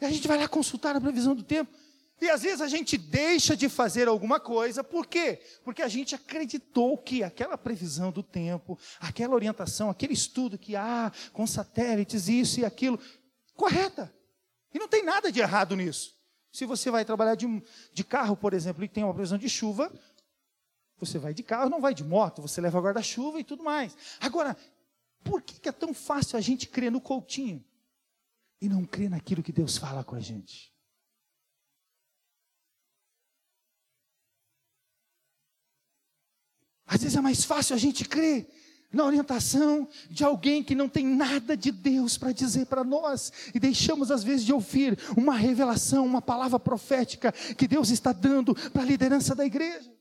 E 0.02 0.06
a 0.06 0.10
gente 0.10 0.28
vai 0.28 0.40
lá 0.40 0.48
consultar 0.48 0.96
a 0.96 1.02
previsão 1.02 1.36
do 1.36 1.44
tempo. 1.44 1.72
E 2.24 2.30
às 2.30 2.42
vezes 2.42 2.62
a 2.62 2.68
gente 2.68 2.98
deixa 2.98 3.56
de 3.56 3.68
fazer 3.68 4.08
alguma 4.08 4.40
coisa, 4.40 4.84
por 4.84 5.06
quê? 5.06 5.42
Porque 5.64 5.82
a 5.82 5.90
gente 5.90 6.16
acreditou 6.16 6.98
que 6.98 7.22
aquela 7.22 7.58
previsão 7.58 8.12
do 8.12 8.24
tempo, 8.24 8.80
aquela 9.00 9.36
orientação, 9.36 9.90
aquele 9.90 10.14
estudo 10.14 10.58
que 10.58 10.76
há 10.76 11.12
com 11.34 11.46
satélites, 11.46 12.30
isso 12.30 12.62
e 12.62 12.66
aquilo, 12.66 12.98
correta. 13.56 14.14
E 14.74 14.80
não 14.80 14.88
tem 14.88 15.04
nada 15.04 15.32
de 15.32 15.42
errado 15.42 15.76
nisso. 15.76 16.16
Se 16.52 16.66
você 16.66 16.90
vai 16.90 17.04
trabalhar 17.04 17.36
de, 17.36 17.46
de 17.94 18.04
carro, 18.04 18.38
por 18.38 18.54
exemplo, 18.54 18.84
e 18.84 18.88
tem 18.88 19.04
uma 19.04 19.14
previsão 19.14 19.38
de 19.38 19.50
chuva, 19.50 19.92
você 20.98 21.20
vai 21.20 21.34
de 21.34 21.44
carro, 21.44 21.70
não 21.70 21.82
vai 21.82 21.94
de 21.94 22.06
moto, 22.06 22.42
você 22.42 22.62
leva 22.62 22.80
guarda-chuva 22.80 23.40
e 23.40 23.44
tudo 23.44 23.64
mais. 23.64 23.98
Agora, 24.22 24.56
por 25.24 25.42
que 25.42 25.68
é 25.68 25.72
tão 25.74 25.94
fácil 25.94 26.38
a 26.38 26.42
gente 26.42 26.68
crer 26.68 26.92
no 26.92 27.02
Coutinho? 27.02 27.64
e 28.64 28.70
não 28.70 28.86
crê 28.86 29.10
naquilo 29.10 29.44
que 29.44 29.52
Deus 29.52 29.78
fala 29.78 30.06
com 30.06 30.16
a 30.16 30.22
gente. 30.22 30.73
Às 36.86 37.02
vezes 37.02 37.18
é 37.18 37.22
mais 37.22 37.44
fácil 37.44 37.76
a 37.76 37.80
gente 37.80 38.06
crer 38.06 38.48
na 38.94 39.04
orientação 39.06 39.88
de 40.10 40.24
alguém 40.24 40.64
que 40.64 40.76
não 40.76 40.88
tem 40.88 41.06
nada 41.06 41.58
de 41.58 41.72
Deus 41.72 42.16
para 42.16 42.32
dizer 42.32 42.68
para 42.68 42.84
nós 42.84 43.32
e 43.54 43.60
deixamos 43.60 44.12
às 44.12 44.24
vezes 44.24 44.46
de 44.46 44.54
ouvir 44.54 44.98
uma 45.18 45.36
revelação, 45.36 46.06
uma 46.06 46.22
palavra 46.22 46.60
profética 46.60 47.32
que 47.32 47.68
Deus 47.68 47.90
está 47.90 48.12
dando 48.12 48.54
para 48.70 48.84
a 48.84 48.86
liderança 48.86 49.34
da 49.34 49.44
igreja. 49.44 49.92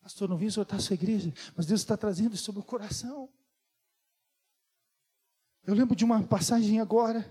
Pastor, 0.00 0.28
não 0.28 0.36
vim 0.36 0.46
exortar 0.46 0.78
a 0.78 0.82
sua 0.82 0.94
igreja, 0.94 1.32
mas 1.56 1.66
Deus 1.66 1.80
está 1.80 1.96
trazendo 1.96 2.34
isso 2.34 2.44
sobre 2.44 2.60
o 2.60 2.64
coração. 2.64 3.28
Eu 5.66 5.74
lembro 5.74 5.96
de 5.96 6.04
uma 6.04 6.22
passagem 6.22 6.78
agora. 6.78 7.26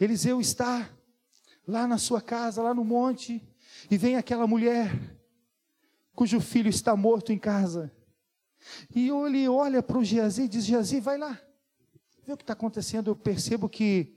Eliseu 0.00 0.40
está 0.40 0.90
lá 1.68 1.86
na 1.86 1.98
sua 1.98 2.22
casa, 2.22 2.62
lá 2.62 2.72
no 2.72 2.84
monte, 2.84 3.46
e 3.90 3.98
vem 3.98 4.16
aquela 4.16 4.46
mulher 4.46 5.19
cujo 6.14 6.40
filho 6.40 6.68
está 6.68 6.96
morto 6.96 7.32
em 7.32 7.38
casa. 7.38 7.92
E 8.94 9.08
ele 9.08 9.48
olha 9.48 9.82
para 9.82 9.98
o 9.98 10.04
Geazi 10.04 10.42
e 10.42 10.48
diz: 10.48 10.64
Geazi, 10.64 11.00
vai 11.00 11.18
lá, 11.18 11.40
vê 12.24 12.32
o 12.32 12.36
que 12.36 12.42
está 12.42 12.52
acontecendo. 12.52 13.10
Eu 13.10 13.16
percebo 13.16 13.68
que 13.68 14.16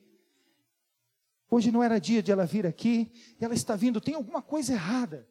hoje 1.49 1.71
não 1.71 1.83
era 1.83 1.99
dia 1.99 2.21
de 2.21 2.31
ela 2.31 2.45
vir 2.45 2.65
aqui, 2.65 3.11
e 3.39 3.43
ela 3.43 3.53
está 3.53 3.75
vindo, 3.75 4.01
tem 4.01 4.15
alguma 4.15 4.41
coisa 4.41 4.73
errada. 4.73 5.27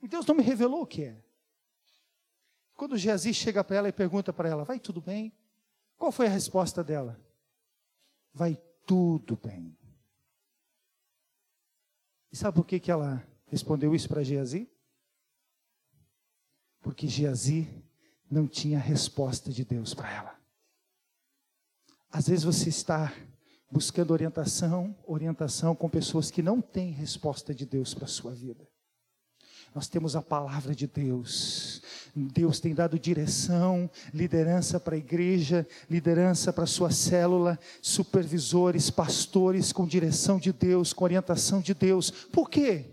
E 0.00 0.08
Deus 0.08 0.26
não 0.26 0.34
me 0.34 0.42
revelou 0.42 0.82
o 0.82 0.86
que 0.86 1.04
é. 1.04 1.22
Quando 2.74 2.96
Geazi 2.96 3.32
chega 3.32 3.62
para 3.62 3.76
ela 3.76 3.88
e 3.88 3.92
pergunta 3.92 4.32
para 4.32 4.48
ela: 4.48 4.64
Vai 4.64 4.80
tudo 4.80 5.00
bem? 5.00 5.32
Qual 5.96 6.10
foi 6.10 6.26
a 6.26 6.30
resposta 6.30 6.82
dela? 6.82 7.20
Vai 8.32 8.58
tudo 8.86 9.36
bem. 9.36 9.76
E 12.32 12.36
sabe 12.36 12.56
por 12.56 12.66
que, 12.66 12.80
que 12.80 12.90
ela 12.90 13.24
respondeu 13.46 13.94
isso 13.94 14.08
para 14.08 14.24
Geazi? 14.24 14.68
Porque 16.82 17.06
Geazi 17.06 17.68
não 18.30 18.46
tinha 18.46 18.78
resposta 18.78 19.50
de 19.50 19.64
Deus 19.64 19.94
para 19.94 20.12
ela. 20.12 20.38
Às 22.10 22.28
vezes 22.28 22.44
você 22.44 22.68
está 22.68 23.12
buscando 23.70 24.10
orientação, 24.10 24.94
orientação 25.06 25.74
com 25.74 25.88
pessoas 25.88 26.30
que 26.30 26.42
não 26.42 26.60
têm 26.60 26.90
resposta 26.90 27.54
de 27.54 27.64
Deus 27.64 27.94
para 27.94 28.04
a 28.04 28.08
sua 28.08 28.32
vida. 28.32 28.68
Nós 29.74 29.88
temos 29.88 30.14
a 30.14 30.20
palavra 30.20 30.74
de 30.74 30.86
Deus. 30.86 31.80
Deus 32.14 32.60
tem 32.60 32.74
dado 32.74 32.98
direção, 32.98 33.90
liderança 34.12 34.78
para 34.78 34.94
a 34.94 34.98
igreja, 34.98 35.66
liderança 35.88 36.52
para 36.52 36.64
a 36.64 36.66
sua 36.66 36.90
célula, 36.90 37.58
supervisores, 37.80 38.90
pastores 38.90 39.72
com 39.72 39.86
direção 39.86 40.38
de 40.38 40.52
Deus, 40.52 40.92
com 40.92 41.04
orientação 41.04 41.60
de 41.60 41.72
Deus. 41.72 42.10
Por 42.10 42.50
quê? 42.50 42.91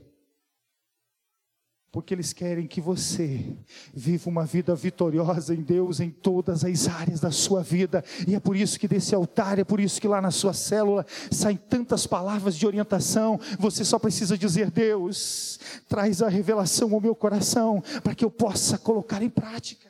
Porque 1.91 2.13
eles 2.13 2.33
querem 2.33 2.67
que 2.67 2.79
você 2.79 3.57
viva 3.93 4.29
uma 4.29 4.45
vida 4.45 4.75
vitoriosa 4.75 5.55
em 5.55 5.61
Deus 5.61 5.99
em 5.99 6.11
todas 6.11 6.63
as 6.63 6.87
áreas 6.87 7.19
da 7.19 7.31
sua 7.31 7.63
vida, 7.63 8.03
e 8.27 8.35
é 8.35 8.39
por 8.39 8.55
isso 8.55 8.79
que 8.79 8.87
desse 8.87 9.15
altar, 9.15 9.57
é 9.57 9.63
por 9.63 9.79
isso 9.79 9.99
que 9.99 10.07
lá 10.07 10.21
na 10.21 10.29
sua 10.29 10.53
célula 10.53 11.05
saem 11.31 11.57
tantas 11.57 12.05
palavras 12.05 12.55
de 12.55 12.67
orientação. 12.67 13.39
Você 13.57 13.83
só 13.83 13.97
precisa 13.97 14.37
dizer: 14.37 14.69
Deus, 14.69 15.59
traz 15.87 16.21
a 16.21 16.29
revelação 16.29 16.93
ao 16.93 17.01
meu 17.01 17.15
coração, 17.15 17.81
para 18.03 18.13
que 18.13 18.23
eu 18.23 18.29
possa 18.29 18.77
colocar 18.77 19.23
em 19.23 19.29
prática. 19.29 19.89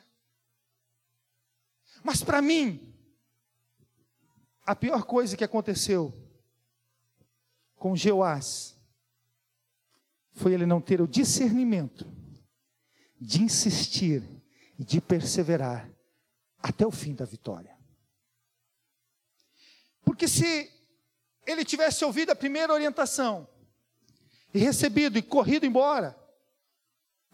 Mas 2.02 2.22
para 2.22 2.40
mim, 2.40 2.80
a 4.64 4.74
pior 4.74 5.02
coisa 5.02 5.36
que 5.36 5.44
aconteceu 5.44 6.14
com 7.76 7.94
Jeoás 7.94 8.79
foi 10.40 10.54
ele 10.54 10.64
não 10.64 10.80
ter 10.80 11.00
o 11.02 11.06
discernimento 11.06 12.06
de 13.20 13.42
insistir 13.42 14.26
e 14.78 14.84
de 14.84 15.00
perseverar 15.00 15.88
até 16.62 16.86
o 16.86 16.90
fim 16.90 17.14
da 17.14 17.26
vitória. 17.26 17.76
Porque 20.02 20.26
se 20.26 20.72
ele 21.46 21.64
tivesse 21.64 22.04
ouvido 22.04 22.30
a 22.30 22.34
primeira 22.34 22.72
orientação 22.72 23.46
e 24.54 24.58
recebido 24.58 25.18
e 25.18 25.22
corrido 25.22 25.66
embora, 25.66 26.18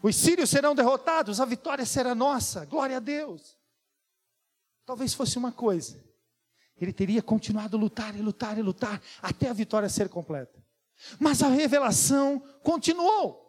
os 0.03 0.15
sírios 0.15 0.49
serão 0.49 0.75
derrotados, 0.75 1.39
a 1.39 1.45
vitória 1.45 1.85
será 1.85 2.13
nossa, 2.13 2.65
glória 2.65 2.97
a 2.97 2.99
Deus. 2.99 3.57
Talvez 4.85 5.13
fosse 5.13 5.37
uma 5.37 5.51
coisa, 5.51 6.03
ele 6.79 6.91
teria 6.91 7.21
continuado 7.21 7.77
a 7.77 7.79
lutar 7.79 8.15
e 8.15 8.21
lutar 8.21 8.57
e 8.57 8.61
lutar 8.61 9.01
até 9.21 9.49
a 9.49 9.53
vitória 9.53 9.87
ser 9.87 10.09
completa. 10.09 10.66
Mas 11.19 11.41
a 11.41 11.47
revelação 11.47 12.41
continuou. 12.63 13.47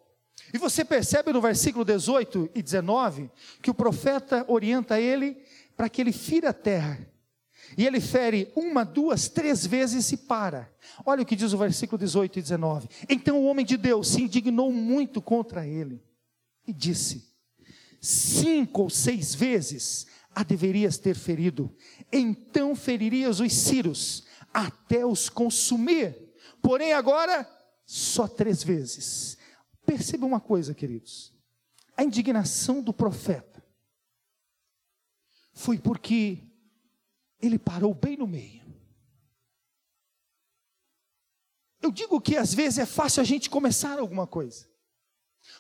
E 0.53 0.59
você 0.59 0.85
percebe 0.85 1.33
no 1.33 1.41
versículo 1.41 1.85
18 1.85 2.51
e 2.55 2.63
19 2.63 3.31
que 3.63 3.71
o 3.71 3.75
profeta 3.75 4.45
orienta 4.49 5.01
ele 5.01 5.37
para 5.77 5.89
que 5.89 6.01
ele 6.01 6.13
fira 6.13 6.51
a 6.51 6.55
terra. 6.55 7.07
E 7.77 7.87
ele 7.87 8.01
fere 8.01 8.51
uma, 8.57 8.85
duas, 8.85 9.29
três 9.29 9.67
vezes 9.67 10.11
e 10.11 10.17
para. 10.17 10.73
Olha 11.05 11.23
o 11.23 11.27
que 11.27 11.37
diz 11.37 11.53
o 11.53 11.59
versículo 11.59 11.99
18 11.99 12.39
e 12.39 12.43
19. 12.43 12.89
Então 13.09 13.39
o 13.39 13.45
homem 13.45 13.65
de 13.65 13.77
Deus 13.77 14.09
se 14.09 14.23
indignou 14.23 14.73
muito 14.73 15.21
contra 15.21 15.67
ele 15.67 16.03
e 16.67 16.73
disse: 16.73 17.29
Cinco 18.01 18.83
ou 18.83 18.91
seis 18.91 19.35
vezes 19.35 20.07
a 20.35 20.43
deverias 20.43 20.99
ter 20.99 21.15
ferido, 21.15 21.75
então 22.13 22.75
feririas 22.77 23.41
os 23.41 23.53
círios 23.53 24.25
até 24.55 25.05
os 25.05 25.29
consumir 25.29 26.28
porém 26.63 26.93
agora 26.93 27.49
só 27.85 28.29
três 28.29 28.63
vezes. 28.63 29.39
Perceba 29.85 30.27
uma 30.27 30.41
coisa, 30.41 30.75
queridos: 30.75 31.33
a 31.97 32.05
indignação 32.05 32.83
do 32.83 32.93
profeta 32.93 33.65
foi 35.53 35.79
porque 35.79 36.45
ele 37.41 37.59
parou 37.59 37.95
bem 37.95 38.17
no 38.17 38.27
meio. 38.27 38.67
Eu 41.81 41.91
digo 41.91 42.21
que 42.21 42.37
às 42.37 42.53
vezes 42.53 42.79
é 42.79 42.87
fácil 42.87 43.23
a 43.23 43.25
gente 43.25 43.49
começar 43.49 43.99
alguma 43.99 44.27
coisa. 44.27 44.69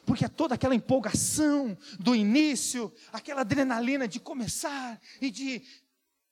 Porque 0.04 0.24
é 0.24 0.28
toda 0.28 0.54
aquela 0.54 0.74
empolgação 0.74 1.76
do 1.98 2.14
início, 2.14 2.92
aquela 3.12 3.40
adrenalina 3.40 4.06
de 4.06 4.20
começar 4.20 5.00
e 5.20 5.30
de 5.30 5.64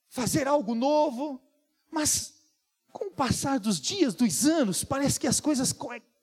fazer 0.09 0.47
algo 0.47 0.75
novo, 0.75 1.43
mas 1.91 2.36
com 2.97 3.09
o 3.09 3.11
passar 3.11 3.61
dos 3.61 3.79
dias, 3.79 4.15
dos 4.15 4.47
anos, 4.47 4.83
parece 4.83 5.21
que 5.21 5.27
as 5.27 5.39
coisas 5.39 5.71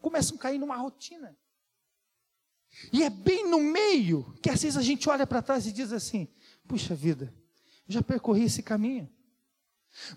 começam 0.02 0.36
a 0.36 0.40
cair 0.40 0.58
numa 0.58 0.76
rotina. 0.76 1.38
E 2.92 3.04
é 3.04 3.12
bem 3.12 3.48
no 3.48 3.60
meio 3.60 4.34
que 4.42 4.50
às 4.50 4.64
vezes 4.64 4.76
a 4.76 4.82
gente 4.82 5.08
olha 5.08 5.28
para 5.28 5.44
trás 5.44 5.68
e 5.68 5.72
diz 5.72 5.94
assim: 5.94 6.28
puxa 6.68 6.96
vida, 6.96 7.32
já 7.88 8.02
percorri 8.02 8.46
esse 8.46 8.64
caminho. 8.64 9.08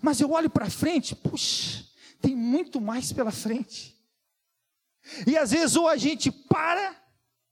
Mas 0.01 0.19
eu 0.19 0.31
olho 0.31 0.49
para 0.49 0.67
frente, 0.67 1.15
puxa, 1.15 1.85
tem 2.19 2.35
muito 2.35 2.81
mais 2.81 3.13
pela 3.13 3.31
frente. 3.31 3.95
E 5.27 5.37
às 5.37 5.51
vezes 5.51 5.75
ou 5.75 5.87
a 5.87 5.95
gente 5.95 6.31
para 6.31 6.99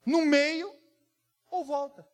no 0.04 0.26
meio 0.26 0.74
ou 1.52 1.64
volta. 1.64 2.08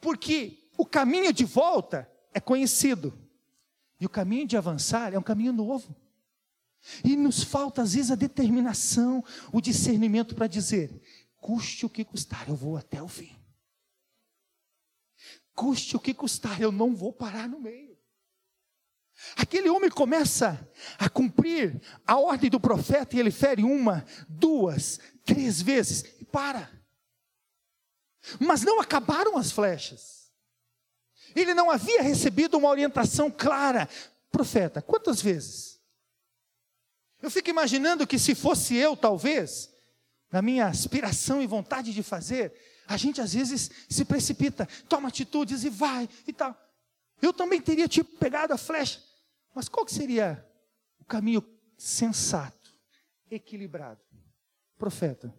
Porque 0.00 0.70
o 0.78 0.86
caminho 0.86 1.34
de 1.34 1.44
volta 1.44 2.10
é 2.32 2.40
conhecido. 2.40 3.19
E 4.00 4.06
o 4.06 4.08
caminho 4.08 4.46
de 4.46 4.56
avançar 4.56 5.12
é 5.12 5.18
um 5.18 5.22
caminho 5.22 5.52
novo. 5.52 5.94
E 7.04 7.14
nos 7.14 7.42
falta, 7.42 7.82
às 7.82 7.94
vezes, 7.94 8.10
a 8.10 8.14
determinação, 8.14 9.22
o 9.52 9.60
discernimento 9.60 10.34
para 10.34 10.46
dizer: 10.46 10.90
custe 11.36 11.84
o 11.84 11.90
que 11.90 12.04
custar, 12.04 12.48
eu 12.48 12.56
vou 12.56 12.76
até 12.76 13.02
o 13.02 13.08
fim. 13.08 13.36
Custe 15.54 15.94
o 15.96 16.00
que 16.00 16.14
custar, 16.14 16.60
eu 16.60 16.72
não 16.72 16.96
vou 16.96 17.12
parar 17.12 17.46
no 17.46 17.60
meio. 17.60 17.90
Aquele 19.36 19.68
homem 19.68 19.90
começa 19.90 20.66
a 20.98 21.08
cumprir 21.10 21.78
a 22.06 22.18
ordem 22.18 22.48
do 22.48 22.58
profeta 22.58 23.14
e 23.14 23.20
ele 23.20 23.30
fere 23.30 23.62
uma, 23.62 24.06
duas, 24.26 24.98
três 25.26 25.60
vezes 25.60 26.02
e 26.18 26.24
para. 26.24 26.70
Mas 28.38 28.62
não 28.62 28.80
acabaram 28.80 29.36
as 29.36 29.52
flechas. 29.52 30.19
Ele 31.34 31.54
não 31.54 31.70
havia 31.70 32.02
recebido 32.02 32.56
uma 32.58 32.68
orientação 32.68 33.30
clara. 33.30 33.88
Profeta, 34.30 34.80
quantas 34.80 35.20
vezes? 35.20 35.80
Eu 37.20 37.30
fico 37.30 37.50
imaginando 37.50 38.06
que 38.06 38.18
se 38.18 38.34
fosse 38.34 38.74
eu, 38.76 38.96
talvez, 38.96 39.70
na 40.30 40.40
minha 40.40 40.66
aspiração 40.66 41.42
e 41.42 41.46
vontade 41.46 41.92
de 41.92 42.02
fazer, 42.02 42.52
a 42.86 42.96
gente 42.96 43.20
às 43.20 43.34
vezes 43.34 43.70
se 43.88 44.04
precipita, 44.04 44.66
toma 44.88 45.08
atitudes 45.08 45.64
e 45.64 45.70
vai 45.70 46.08
e 46.26 46.32
tal. 46.32 46.56
Eu 47.20 47.32
também 47.32 47.60
teria 47.60 47.86
tipo 47.86 48.16
pegado 48.16 48.52
a 48.52 48.58
flecha. 48.58 49.02
Mas 49.54 49.68
qual 49.68 49.84
que 49.84 49.92
seria 49.92 50.44
o 50.98 51.04
caminho 51.04 51.44
sensato, 51.76 52.74
equilibrado? 53.30 54.00
Profeta, 54.78 55.34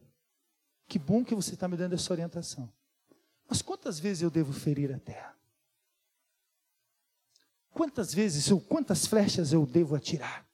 que 0.87 0.99
bom 0.99 1.25
que 1.25 1.33
você 1.33 1.55
está 1.55 1.67
me 1.67 1.75
dando 1.75 1.93
essa 1.93 2.13
orientação. 2.13 2.71
Mas 3.49 3.61
quantas 3.61 3.99
vezes 3.99 4.21
eu 4.21 4.29
devo 4.29 4.53
ferir 4.53 4.93
a 4.93 4.99
terra? 4.99 5.35
Quantas 7.81 8.13
vezes 8.13 8.51
ou 8.51 8.61
quantas 8.61 9.07
flechas 9.07 9.51
eu 9.51 9.65
devo 9.65 9.95
atirar? 9.95 10.47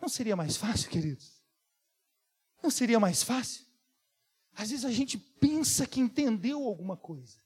Não 0.00 0.08
seria 0.08 0.36
mais 0.36 0.56
fácil, 0.56 0.88
queridos? 0.88 1.42
Não 2.62 2.70
seria 2.70 3.00
mais 3.00 3.24
fácil? 3.24 3.66
Às 4.54 4.70
vezes 4.70 4.84
a 4.84 4.92
gente 4.92 5.18
pensa 5.18 5.84
que 5.84 5.98
entendeu 5.98 6.62
alguma 6.62 6.96
coisa, 6.96 7.38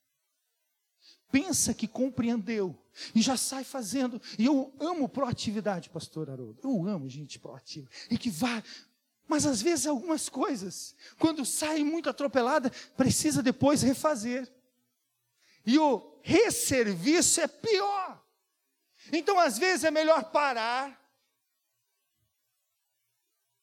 pensa 1.32 1.72
que 1.72 1.88
compreendeu 1.88 2.78
e 3.14 3.22
já 3.22 3.34
sai 3.34 3.64
fazendo. 3.64 4.20
E 4.38 4.44
eu 4.44 4.74
amo 4.78 5.09
proatividade, 5.09 5.88
pastor 5.88 6.28
Haroldo. 6.28 6.61
Eu 6.62 6.86
amo 6.86 7.09
gente 7.09 7.38
proativa 7.38 7.88
e 8.11 8.18
que 8.18 8.28
vai. 8.28 8.62
Mas 9.26 9.46
às 9.46 9.62
vezes 9.62 9.86
algumas 9.86 10.28
coisas, 10.28 10.94
quando 11.18 11.46
sai 11.46 11.82
muito 11.82 12.11
atropelada, 12.11 12.70
precisa 12.94 13.42
depois 13.42 13.80
refazer. 13.80 14.52
E 15.64 15.78
o 15.78 16.20
resserviço 16.22 17.40
é 17.40 17.48
pior. 17.48 18.28
Então, 19.12 19.38
às 19.38 19.59
vezes, 19.59 19.84
é 19.84 19.90
melhor 19.90 20.30
parar, 20.30 20.98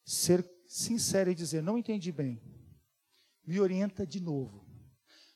ser 0.03 0.49
sincero 0.67 1.31
e 1.31 1.35
dizer: 1.35 1.61
Não 1.61 1.77
entendi 1.77 2.11
bem, 2.11 2.41
me 3.45 3.59
orienta 3.59 4.05
de 4.05 4.19
novo. 4.19 4.65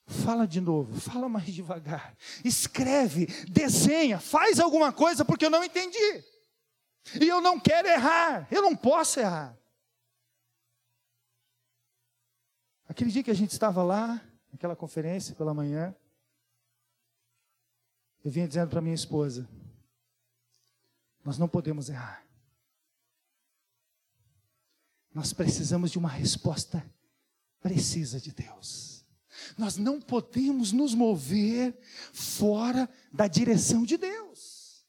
Fala 0.06 0.48
de 0.48 0.60
novo, 0.60 1.00
fala 1.00 1.30
mais 1.30 1.54
devagar. 1.54 2.18
Escreve, 2.44 3.28
desenha, 3.48 4.20
faz 4.20 4.60
alguma 4.60 4.92
coisa 4.92 5.24
porque 5.24 5.46
eu 5.46 5.52
não 5.52 5.64
entendi. 5.64 6.24
E 7.22 7.28
eu 7.28 7.40
não 7.40 7.60
quero 7.60 7.88
errar, 7.88 8.48
eu 8.52 8.62
não 8.64 8.76
posso 8.76 9.20
errar. 9.20 9.56
Aquele 12.88 13.12
dia 13.12 13.24
que 13.24 13.30
a 13.30 13.36
gente 13.36 13.52
estava 13.52 13.84
lá, 13.84 14.20
naquela 14.52 14.76
conferência 14.76 15.36
pela 15.36 15.54
manhã, 15.54 15.96
eu 18.26 18.32
vinha 18.32 18.48
dizendo 18.48 18.72
para 18.72 18.82
minha 18.82 18.96
esposa: 18.96 19.48
nós 21.24 21.38
não 21.38 21.48
podemos 21.48 21.90
errar. 21.90 22.26
Nós 25.14 25.34
precisamos 25.34 25.92
de 25.92 25.98
uma 25.98 26.10
resposta 26.10 26.84
precisa 27.62 28.20
de 28.20 28.32
Deus. 28.32 29.06
Nós 29.58 29.78
não 29.78 30.02
podemos 30.02 30.72
nos 30.72 30.94
mover 30.94 31.78
fora 32.14 32.90
da 33.12 33.28
direção 33.28 33.84
de 33.84 33.98
Deus. 33.98 34.86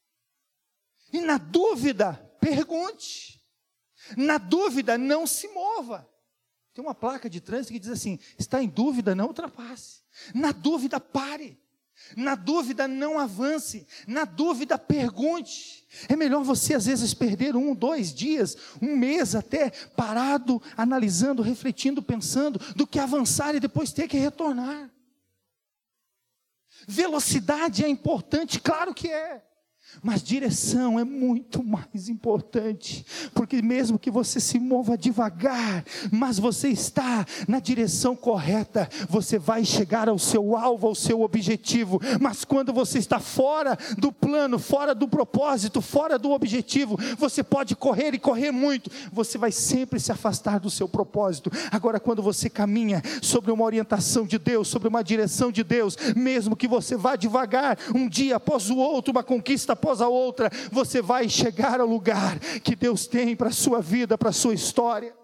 E 1.13 1.21
na 1.21 1.39
dúvida, 1.39 2.15
pergunte. 2.41 3.41
Na 4.17 4.39
dúvida, 4.39 4.97
não 4.97 5.27
se 5.27 5.49
mova. 5.49 6.09
Tem 6.73 6.85
uma 6.85 6.95
placa 6.95 7.29
de 7.29 7.41
trânsito 7.41 7.73
que 7.73 7.79
diz 7.79 7.91
assim: 7.91 8.19
está 8.39 8.63
em 8.63 8.69
dúvida, 8.69 9.15
não 9.15 9.27
ultrapasse. 9.27 10.03
Na 10.35 10.53
dúvida, 10.53 10.99
pare. 10.99 11.61
Na 12.17 12.35
dúvida, 12.35 12.89
não 12.89 13.19
avance. 13.19 13.87
Na 14.07 14.25
dúvida, 14.25 14.79
pergunte. 14.79 15.87
É 16.09 16.17
melhor 16.17 16.43
você, 16.43 16.75
às 16.75 16.87
vezes, 16.87 17.15
perder 17.15 17.57
um, 17.57 17.75
dois 17.75 18.15
dias, 18.15 18.57
um 18.81 18.97
mês 18.97 19.35
até, 19.35 19.71
parado, 19.71 20.63
analisando, 20.77 21.43
refletindo, 21.43 22.03
pensando, 22.03 22.59
do 22.75 22.87
que 22.87 22.99
avançar 22.99 23.55
e 23.55 23.61
depois 23.61 23.93
ter 23.93 24.09
que 24.09 24.17
retornar. 24.17 24.91
Velocidade 26.87 27.85
é 27.85 27.89
importante, 27.89 28.61
claro 28.61 28.95
que 28.95 29.09
é. 29.09 29.45
Mas 30.03 30.23
direção 30.23 30.99
é 30.99 31.05
muito 31.05 31.63
mais 31.63 32.09
importante, 32.09 33.05
porque 33.35 33.61
mesmo 33.61 33.99
que 33.99 34.11
você 34.11 34.41
se 34.41 34.59
mova 34.59 34.97
devagar, 34.97 35.85
mas 36.11 36.39
você 36.39 36.69
está 36.69 37.27
na 37.47 37.61
direção 37.61 38.17
correta, 38.17 38.89
você 39.09 39.39
vai 39.39 39.65
chegar 39.65 40.09
ao 40.09 40.19
seu 40.19 40.57
alvo, 40.57 40.87
ao 40.87 40.95
seu 40.95 41.21
objetivo. 41.21 42.01
Mas 42.21 42.45
quando 42.45 42.73
você 42.73 42.99
está 42.99 43.19
fora 43.19 43.77
do 43.99 44.11
plano, 44.11 44.59
fora 44.59 44.95
do 44.95 45.07
propósito, 45.07 45.83
fora 45.83 46.19
do 46.19 46.31
objetivo, 46.31 46.97
você 47.19 47.43
pode 47.43 47.77
correr 47.77 48.15
e 48.15 48.19
correr 48.19 48.51
muito, 48.51 48.91
você 49.13 49.37
vai 49.37 49.53
sempre 49.53 50.01
se 50.01 50.11
afastar 50.11 50.61
do 50.61 50.71
seu 50.71 50.89
propósito. 50.89 51.51
Agora, 51.71 52.01
quando 52.01 52.23
você 52.23 52.49
caminha 52.49 53.03
sobre 53.21 53.51
uma 53.51 53.65
orientação 53.65 54.25
de 54.27 54.39
Deus, 54.39 54.69
sobre 54.69 54.89
uma 54.89 55.03
direção 55.03 55.53
de 55.53 55.63
Deus, 55.63 55.97
mesmo 56.17 56.57
que 56.57 56.69
você 56.69 56.97
vá 56.97 57.17
devagar, 57.17 57.79
um 57.95 58.09
dia 58.09 58.37
após 58.37 58.71
o 58.71 58.77
outro, 58.77 59.13
uma 59.13 59.23
conquista 59.23 59.77
após 59.81 60.03
a 60.03 60.09
outra, 60.09 60.51
você 60.71 61.01
vai 61.01 61.27
chegar 61.27 61.81
ao 61.81 61.87
lugar 61.87 62.39
que 62.63 62.77
Deus 62.77 63.07
tem 63.07 63.35
para 63.35 63.49
a 63.49 63.53
sua 63.53 63.81
vida, 63.81 64.19
para 64.19 64.29
a 64.29 64.33
sua 64.33 64.53
história. 64.53 65.17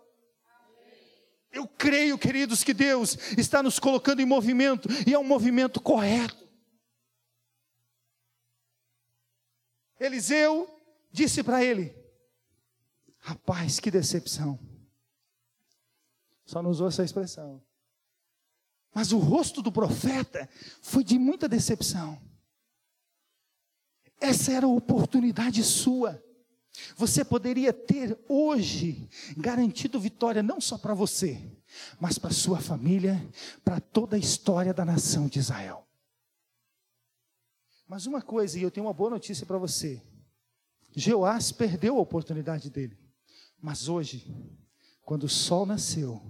Eu 1.52 1.68
creio, 1.68 2.18
queridos, 2.18 2.64
que 2.64 2.72
Deus 2.72 3.16
está 3.36 3.62
nos 3.62 3.78
colocando 3.78 4.20
em 4.20 4.26
movimento 4.26 4.88
e 5.06 5.12
é 5.12 5.18
um 5.18 5.24
movimento 5.24 5.80
correto. 5.80 6.46
Eliseu 10.00 10.68
disse 11.12 11.42
para 11.42 11.62
ele: 11.62 11.94
Rapaz, 13.18 13.78
que 13.78 13.90
decepção. 13.90 14.58
Só 16.44 16.62
não 16.62 16.70
usou 16.70 16.88
essa 16.88 17.04
expressão. 17.04 17.62
Mas 18.94 19.12
o 19.12 19.18
rosto 19.18 19.60
do 19.60 19.72
profeta 19.72 20.48
foi 20.80 21.04
de 21.04 21.18
muita 21.18 21.48
decepção. 21.48 22.20
Essa 24.20 24.52
era 24.52 24.66
a 24.66 24.70
oportunidade 24.70 25.62
sua. 25.62 26.22
Você 26.96 27.24
poderia 27.24 27.72
ter 27.72 28.18
hoje 28.28 29.08
garantido 29.36 29.98
vitória 29.98 30.42
não 30.42 30.60
só 30.60 30.76
para 30.76 30.94
você, 30.94 31.40
mas 32.00 32.18
para 32.18 32.30
sua 32.30 32.60
família, 32.60 33.26
para 33.64 33.80
toda 33.80 34.16
a 34.16 34.18
história 34.18 34.74
da 34.74 34.84
nação 34.84 35.26
de 35.26 35.38
Israel. 35.38 35.86
Mas 37.88 38.06
uma 38.06 38.20
coisa, 38.20 38.58
e 38.58 38.62
eu 38.62 38.70
tenho 38.70 38.86
uma 38.86 38.92
boa 38.92 39.10
notícia 39.10 39.46
para 39.46 39.58
você: 39.58 40.02
Jeoás 40.94 41.52
perdeu 41.52 41.96
a 41.96 42.00
oportunidade 42.00 42.68
dele, 42.68 42.98
mas 43.60 43.88
hoje, 43.88 44.34
quando 45.02 45.24
o 45.24 45.28
sol 45.28 45.64
nasceu, 45.64 46.20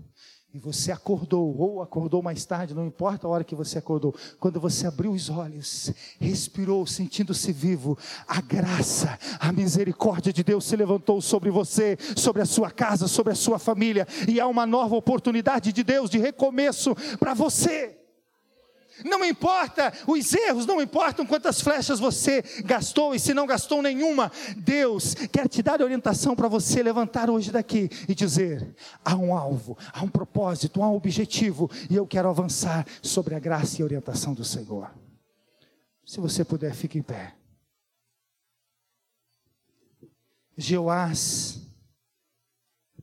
e 0.56 0.58
você 0.58 0.90
acordou, 0.90 1.54
ou 1.58 1.82
acordou 1.82 2.22
mais 2.22 2.46
tarde, 2.46 2.72
não 2.72 2.86
importa 2.86 3.26
a 3.26 3.30
hora 3.30 3.44
que 3.44 3.54
você 3.54 3.76
acordou, 3.76 4.14
quando 4.40 4.58
você 4.58 4.86
abriu 4.86 5.12
os 5.12 5.28
olhos, 5.28 5.92
respirou, 6.18 6.86
sentindo-se 6.86 7.52
vivo, 7.52 7.98
a 8.26 8.40
graça, 8.40 9.18
a 9.38 9.52
misericórdia 9.52 10.32
de 10.32 10.42
Deus 10.42 10.64
se 10.64 10.74
levantou 10.74 11.20
sobre 11.20 11.50
você, 11.50 11.98
sobre 12.16 12.40
a 12.40 12.46
sua 12.46 12.70
casa, 12.70 13.06
sobre 13.06 13.34
a 13.34 13.36
sua 13.36 13.58
família, 13.58 14.08
e 14.26 14.40
há 14.40 14.46
uma 14.46 14.64
nova 14.64 14.96
oportunidade 14.96 15.74
de 15.74 15.84
Deus 15.84 16.08
de 16.08 16.16
recomeço 16.16 16.94
para 17.18 17.34
você. 17.34 17.95
Não 19.04 19.24
importa 19.24 19.92
os 20.06 20.32
erros, 20.32 20.66
não 20.66 20.80
importam 20.80 21.26
quantas 21.26 21.60
flechas 21.60 21.98
você 21.98 22.42
gastou 22.64 23.14
e 23.14 23.18
se 23.18 23.34
não 23.34 23.46
gastou 23.46 23.82
nenhuma, 23.82 24.32
Deus 24.56 25.14
quer 25.14 25.48
te 25.48 25.62
dar 25.62 25.82
orientação 25.82 26.34
para 26.34 26.48
você 26.48 26.82
levantar 26.82 27.28
hoje 27.28 27.50
daqui 27.50 27.90
e 28.08 28.14
dizer: 28.14 28.74
há 29.04 29.14
um 29.16 29.36
alvo, 29.36 29.76
há 29.92 30.02
um 30.02 30.08
propósito, 30.08 30.82
há 30.82 30.88
um 30.88 30.96
objetivo 30.96 31.70
e 31.90 31.96
eu 31.96 32.06
quero 32.06 32.28
avançar 32.28 32.86
sobre 33.02 33.34
a 33.34 33.38
graça 33.38 33.78
e 33.78 33.82
a 33.82 33.84
orientação 33.84 34.32
do 34.32 34.44
Senhor. 34.44 34.90
Se 36.04 36.20
você 36.20 36.44
puder, 36.44 36.74
fique 36.74 36.98
em 36.98 37.02
pé. 37.02 37.34
Jeoás 40.56 41.60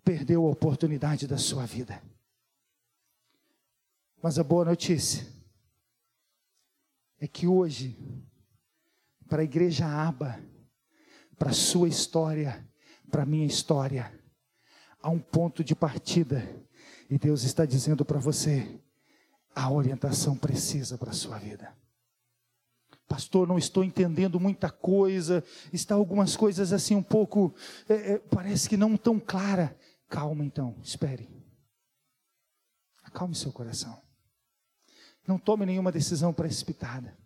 perdeu 0.04 0.46
a 0.46 0.50
oportunidade 0.50 1.28
da 1.28 1.38
sua 1.38 1.66
vida. 1.66 2.02
Mas 4.22 4.40
a 4.40 4.44
boa 4.44 4.66
notícia 4.66 5.33
é 7.24 7.28
que 7.28 7.48
hoje, 7.48 7.98
para 9.30 9.44
a 9.44 9.46
igreja 9.46 9.88
aba, 9.88 10.44
para 11.38 11.52
a 11.52 11.54
sua 11.54 11.88
história, 11.88 12.70
para 13.10 13.24
a 13.24 13.26
minha 13.26 13.46
história, 13.46 14.14
há 15.02 15.10
um 15.10 15.20
ponto 15.20 15.64
de 15.64 15.74
partida, 15.74 16.46
e 17.10 17.18
Deus 17.18 17.44
está 17.44 17.66
dizendo 17.66 18.04
para 18.04 18.20
você: 18.20 18.78
a 19.56 19.72
orientação 19.72 20.36
precisa 20.36 20.98
para 20.98 21.12
a 21.12 21.14
sua 21.14 21.38
vida. 21.40 21.74
Pastor, 23.08 23.48
não 23.48 23.58
estou 23.58 23.86
entendendo 23.86 24.38
muita 24.38 24.70
coisa, 24.70 25.42
está 25.72 25.96
algumas 25.96 26.36
coisas 26.36 26.74
assim 26.74 26.94
um 26.94 27.04
pouco, 27.04 27.56
é, 27.88 28.16
é, 28.16 28.20
parece 28.20 28.68
que 28.68 28.76
não 28.76 28.98
tão 28.98 29.18
clara. 29.18 29.78
Calma 30.10 30.44
então, 30.44 30.78
espere. 30.84 31.30
Acalme 33.02 33.34
seu 33.34 33.54
coração. 33.54 34.03
Não 35.28 35.38
tome 35.38 35.66
nenhuma 35.66 35.92
decisão 35.92 36.34
precipitada. 36.34 37.18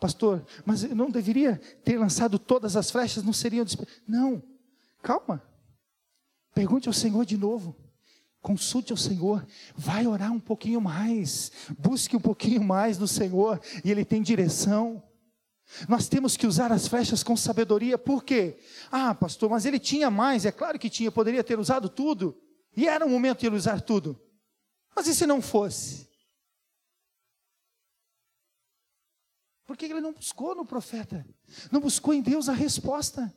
Pastor, 0.00 0.44
mas 0.64 0.84
eu 0.84 0.96
não 0.96 1.10
deveria 1.10 1.60
ter 1.84 1.98
lançado 1.98 2.38
todas 2.38 2.76
as 2.76 2.90
flechas, 2.90 3.22
não 3.22 3.32
seriam. 3.32 3.66
Não, 4.08 4.42
calma. 5.02 5.42
Pergunte 6.54 6.88
ao 6.88 6.94
Senhor 6.94 7.24
de 7.26 7.36
novo. 7.36 7.76
Consulte 8.40 8.90
ao 8.90 8.96
Senhor, 8.96 9.46
vai 9.76 10.06
orar 10.06 10.32
um 10.32 10.40
pouquinho 10.40 10.80
mais, 10.80 11.52
busque 11.78 12.16
um 12.16 12.20
pouquinho 12.20 12.64
mais 12.64 12.96
no 12.96 13.06
Senhor, 13.06 13.60
e 13.84 13.90
Ele 13.90 14.02
tem 14.02 14.22
direção. 14.22 15.02
Nós 15.88 16.08
temos 16.08 16.36
que 16.36 16.46
usar 16.46 16.72
as 16.72 16.88
flechas 16.88 17.22
com 17.22 17.36
sabedoria, 17.36 17.98
por 17.98 18.24
quê? 18.24 18.58
Ah, 18.90 19.14
pastor, 19.14 19.48
mas 19.50 19.64
ele 19.64 19.78
tinha 19.78 20.10
mais, 20.10 20.44
é 20.44 20.50
claro 20.50 20.78
que 20.78 20.90
tinha, 20.90 21.12
poderia 21.12 21.44
ter 21.44 21.58
usado 21.58 21.88
tudo, 21.88 22.36
e 22.76 22.88
era 22.88 23.06
o 23.06 23.10
momento 23.10 23.40
de 23.40 23.46
ele 23.46 23.56
usar 23.56 23.80
tudo. 23.80 24.20
Mas 24.96 25.06
e 25.06 25.14
se 25.14 25.26
não 25.26 25.40
fosse? 25.40 26.09
Por 29.70 29.76
que 29.76 29.84
ele 29.84 30.00
não 30.00 30.12
buscou 30.12 30.52
no 30.52 30.66
profeta? 30.66 31.24
Não 31.70 31.80
buscou 31.80 32.12
em 32.12 32.20
Deus 32.20 32.48
a 32.48 32.52
resposta? 32.52 33.32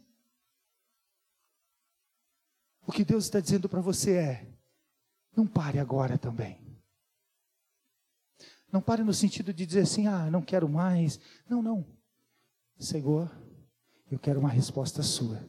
O 2.87 2.91
que 2.91 3.05
Deus 3.05 3.25
está 3.25 3.39
dizendo 3.39 3.69
para 3.69 3.81
você 3.81 4.15
é: 4.15 4.47
não 5.37 5.45
pare 5.45 5.77
agora 5.77 6.17
também. 6.17 6.59
Não 8.71 8.81
pare 8.81 9.03
no 9.03 9.13
sentido 9.13 9.53
de 9.53 9.63
dizer 9.63 9.81
assim, 9.81 10.07
ah, 10.07 10.31
não 10.31 10.41
quero 10.41 10.67
mais. 10.67 11.19
Não, 11.47 11.61
não. 11.61 11.85
Senhor, 12.79 13.31
eu 14.09 14.17
quero 14.17 14.39
uma 14.39 14.49
resposta 14.49 15.03
sua. 15.03 15.47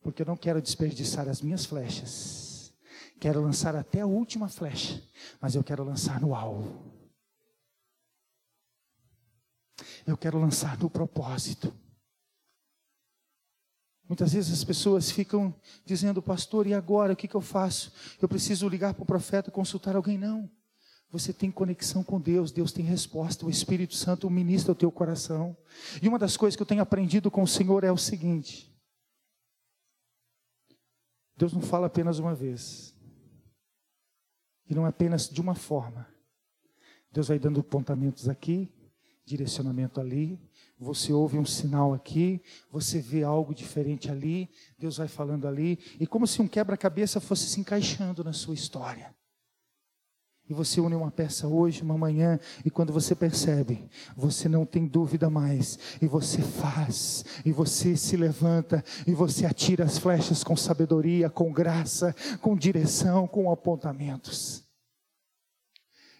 Porque 0.00 0.22
eu 0.22 0.26
não 0.26 0.36
quero 0.36 0.60
desperdiçar 0.60 1.28
as 1.28 1.40
minhas 1.40 1.64
flechas. 1.64 2.74
Quero 3.20 3.40
lançar 3.40 3.76
até 3.76 4.00
a 4.00 4.06
última 4.06 4.48
flecha, 4.48 5.00
mas 5.40 5.54
eu 5.54 5.62
quero 5.62 5.84
lançar 5.84 6.20
no 6.20 6.34
alvo. 6.34 7.01
Eu 10.06 10.16
quero 10.16 10.38
lançar 10.38 10.78
no 10.78 10.90
propósito. 10.90 11.72
Muitas 14.08 14.32
vezes 14.32 14.52
as 14.52 14.64
pessoas 14.64 15.10
ficam 15.10 15.54
dizendo, 15.84 16.20
pastor, 16.20 16.66
e 16.66 16.74
agora? 16.74 17.12
O 17.12 17.16
que, 17.16 17.28
que 17.28 17.34
eu 17.34 17.40
faço? 17.40 17.92
Eu 18.20 18.28
preciso 18.28 18.68
ligar 18.68 18.94
para 18.94 19.02
o 19.02 19.06
profeta, 19.06 19.50
consultar 19.50 19.96
alguém? 19.96 20.18
Não. 20.18 20.50
Você 21.10 21.32
tem 21.32 21.50
conexão 21.50 22.02
com 22.02 22.20
Deus, 22.20 22.50
Deus 22.50 22.72
tem 22.72 22.84
resposta, 22.84 23.44
o 23.44 23.50
Espírito 23.50 23.94
Santo 23.94 24.28
ministra 24.30 24.72
o 24.72 24.74
teu 24.74 24.90
coração. 24.90 25.56
E 26.02 26.08
uma 26.08 26.18
das 26.18 26.36
coisas 26.36 26.56
que 26.56 26.62
eu 26.62 26.66
tenho 26.66 26.82
aprendido 26.82 27.30
com 27.30 27.42
o 27.42 27.46
Senhor 27.46 27.84
é 27.84 27.92
o 27.92 27.98
seguinte: 27.98 28.74
Deus 31.36 31.52
não 31.52 31.60
fala 31.60 31.86
apenas 31.86 32.18
uma 32.18 32.34
vez, 32.34 32.94
e 34.68 34.74
não 34.74 34.86
é 34.86 34.88
apenas 34.88 35.28
de 35.28 35.40
uma 35.40 35.54
forma. 35.54 36.08
Deus 37.10 37.28
vai 37.28 37.38
dando 37.38 37.60
apontamentos 37.60 38.26
aqui, 38.26 38.72
direcionamento 39.24 40.00
ali, 40.00 40.38
você 40.78 41.12
ouve 41.12 41.38
um 41.38 41.44
sinal 41.44 41.94
aqui, 41.94 42.42
você 42.70 43.00
vê 43.00 43.22
algo 43.22 43.54
diferente 43.54 44.10
ali, 44.10 44.50
Deus 44.78 44.96
vai 44.96 45.08
falando 45.08 45.46
ali, 45.46 45.78
e 46.00 46.06
como 46.06 46.26
se 46.26 46.42
um 46.42 46.48
quebra-cabeça 46.48 47.20
fosse 47.20 47.46
se 47.46 47.60
encaixando 47.60 48.24
na 48.24 48.32
sua 48.32 48.54
história. 48.54 49.14
E 50.48 50.54
você 50.54 50.80
une 50.80 50.96
uma 50.96 51.10
peça 51.10 51.46
hoje, 51.46 51.82
uma 51.82 51.96
manhã, 51.96 52.38
e 52.64 52.70
quando 52.70 52.92
você 52.92 53.14
percebe, 53.14 53.88
você 54.16 54.48
não 54.48 54.66
tem 54.66 54.86
dúvida 54.86 55.30
mais, 55.30 55.78
e 56.02 56.06
você 56.06 56.42
faz, 56.42 57.24
e 57.44 57.52
você 57.52 57.96
se 57.96 58.16
levanta, 58.16 58.84
e 59.06 59.14
você 59.14 59.46
atira 59.46 59.84
as 59.84 59.98
flechas 59.98 60.42
com 60.42 60.56
sabedoria, 60.56 61.30
com 61.30 61.52
graça, 61.52 62.14
com 62.40 62.56
direção, 62.56 63.28
com 63.28 63.52
apontamentos. 63.52 64.64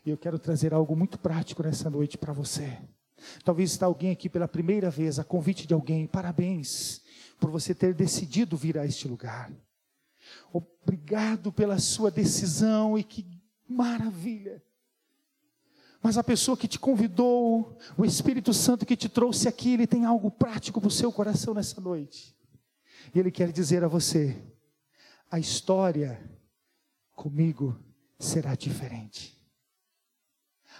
E 0.04 0.10
eu 0.10 0.18
quero 0.18 0.38
trazer 0.38 0.74
algo 0.74 0.96
muito 0.96 1.18
prático 1.18 1.62
nessa 1.62 1.88
noite 1.88 2.18
para 2.18 2.32
você. 2.32 2.78
Talvez 3.44 3.70
está 3.70 3.86
alguém 3.86 4.10
aqui 4.10 4.28
pela 4.28 4.48
primeira 4.48 4.90
vez, 4.90 5.18
a 5.18 5.24
convite 5.24 5.66
de 5.66 5.74
alguém. 5.74 6.06
Parabéns 6.06 7.02
por 7.38 7.50
você 7.50 7.74
ter 7.74 7.94
decidido 7.94 8.56
vir 8.56 8.78
a 8.78 8.86
este 8.86 9.06
lugar. 9.06 9.52
Obrigado 10.52 11.52
pela 11.52 11.78
sua 11.78 12.10
decisão 12.10 12.98
e 12.98 13.04
que 13.04 13.26
maravilha. 13.68 14.62
Mas 16.02 16.18
a 16.18 16.24
pessoa 16.24 16.56
que 16.56 16.66
te 16.66 16.80
convidou, 16.80 17.78
o 17.96 18.04
Espírito 18.04 18.52
Santo 18.52 18.84
que 18.84 18.96
te 18.96 19.08
trouxe 19.08 19.46
aqui, 19.46 19.74
ele 19.74 19.86
tem 19.86 20.04
algo 20.04 20.32
prático 20.32 20.80
para 20.80 20.88
o 20.88 20.90
seu 20.90 21.12
coração 21.12 21.54
nessa 21.54 21.80
noite. 21.80 22.36
E 23.14 23.20
ele 23.20 23.30
quer 23.30 23.52
dizer 23.52 23.84
a 23.84 23.88
você: 23.88 24.36
a 25.30 25.38
história 25.38 26.20
comigo 27.14 27.78
será 28.18 28.56
diferente. 28.56 29.40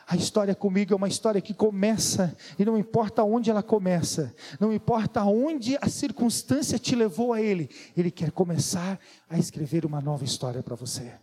A 0.07 0.17
história 0.17 0.55
comigo 0.55 0.93
é 0.93 0.97
uma 0.97 1.09
história 1.09 1.41
que 1.41 1.55
começa, 1.55 2.37
e 2.59 2.65
não 2.65 2.77
importa 2.77 3.23
onde 3.23 3.51
ela 3.51 3.63
começa, 3.63 4.35
não 4.59 4.73
importa 4.73 5.23
onde 5.25 5.77
a 5.81 5.89
circunstância 5.89 6.79
te 6.79 6.95
levou 6.95 7.33
a 7.33 7.41
Ele, 7.41 7.71
Ele 7.97 8.11
quer 8.11 8.31
começar 8.31 8.99
a 9.29 9.39
escrever 9.39 9.85
uma 9.85 10.01
nova 10.01 10.25
história 10.25 10.63
para 10.63 10.75
você. 10.75 11.15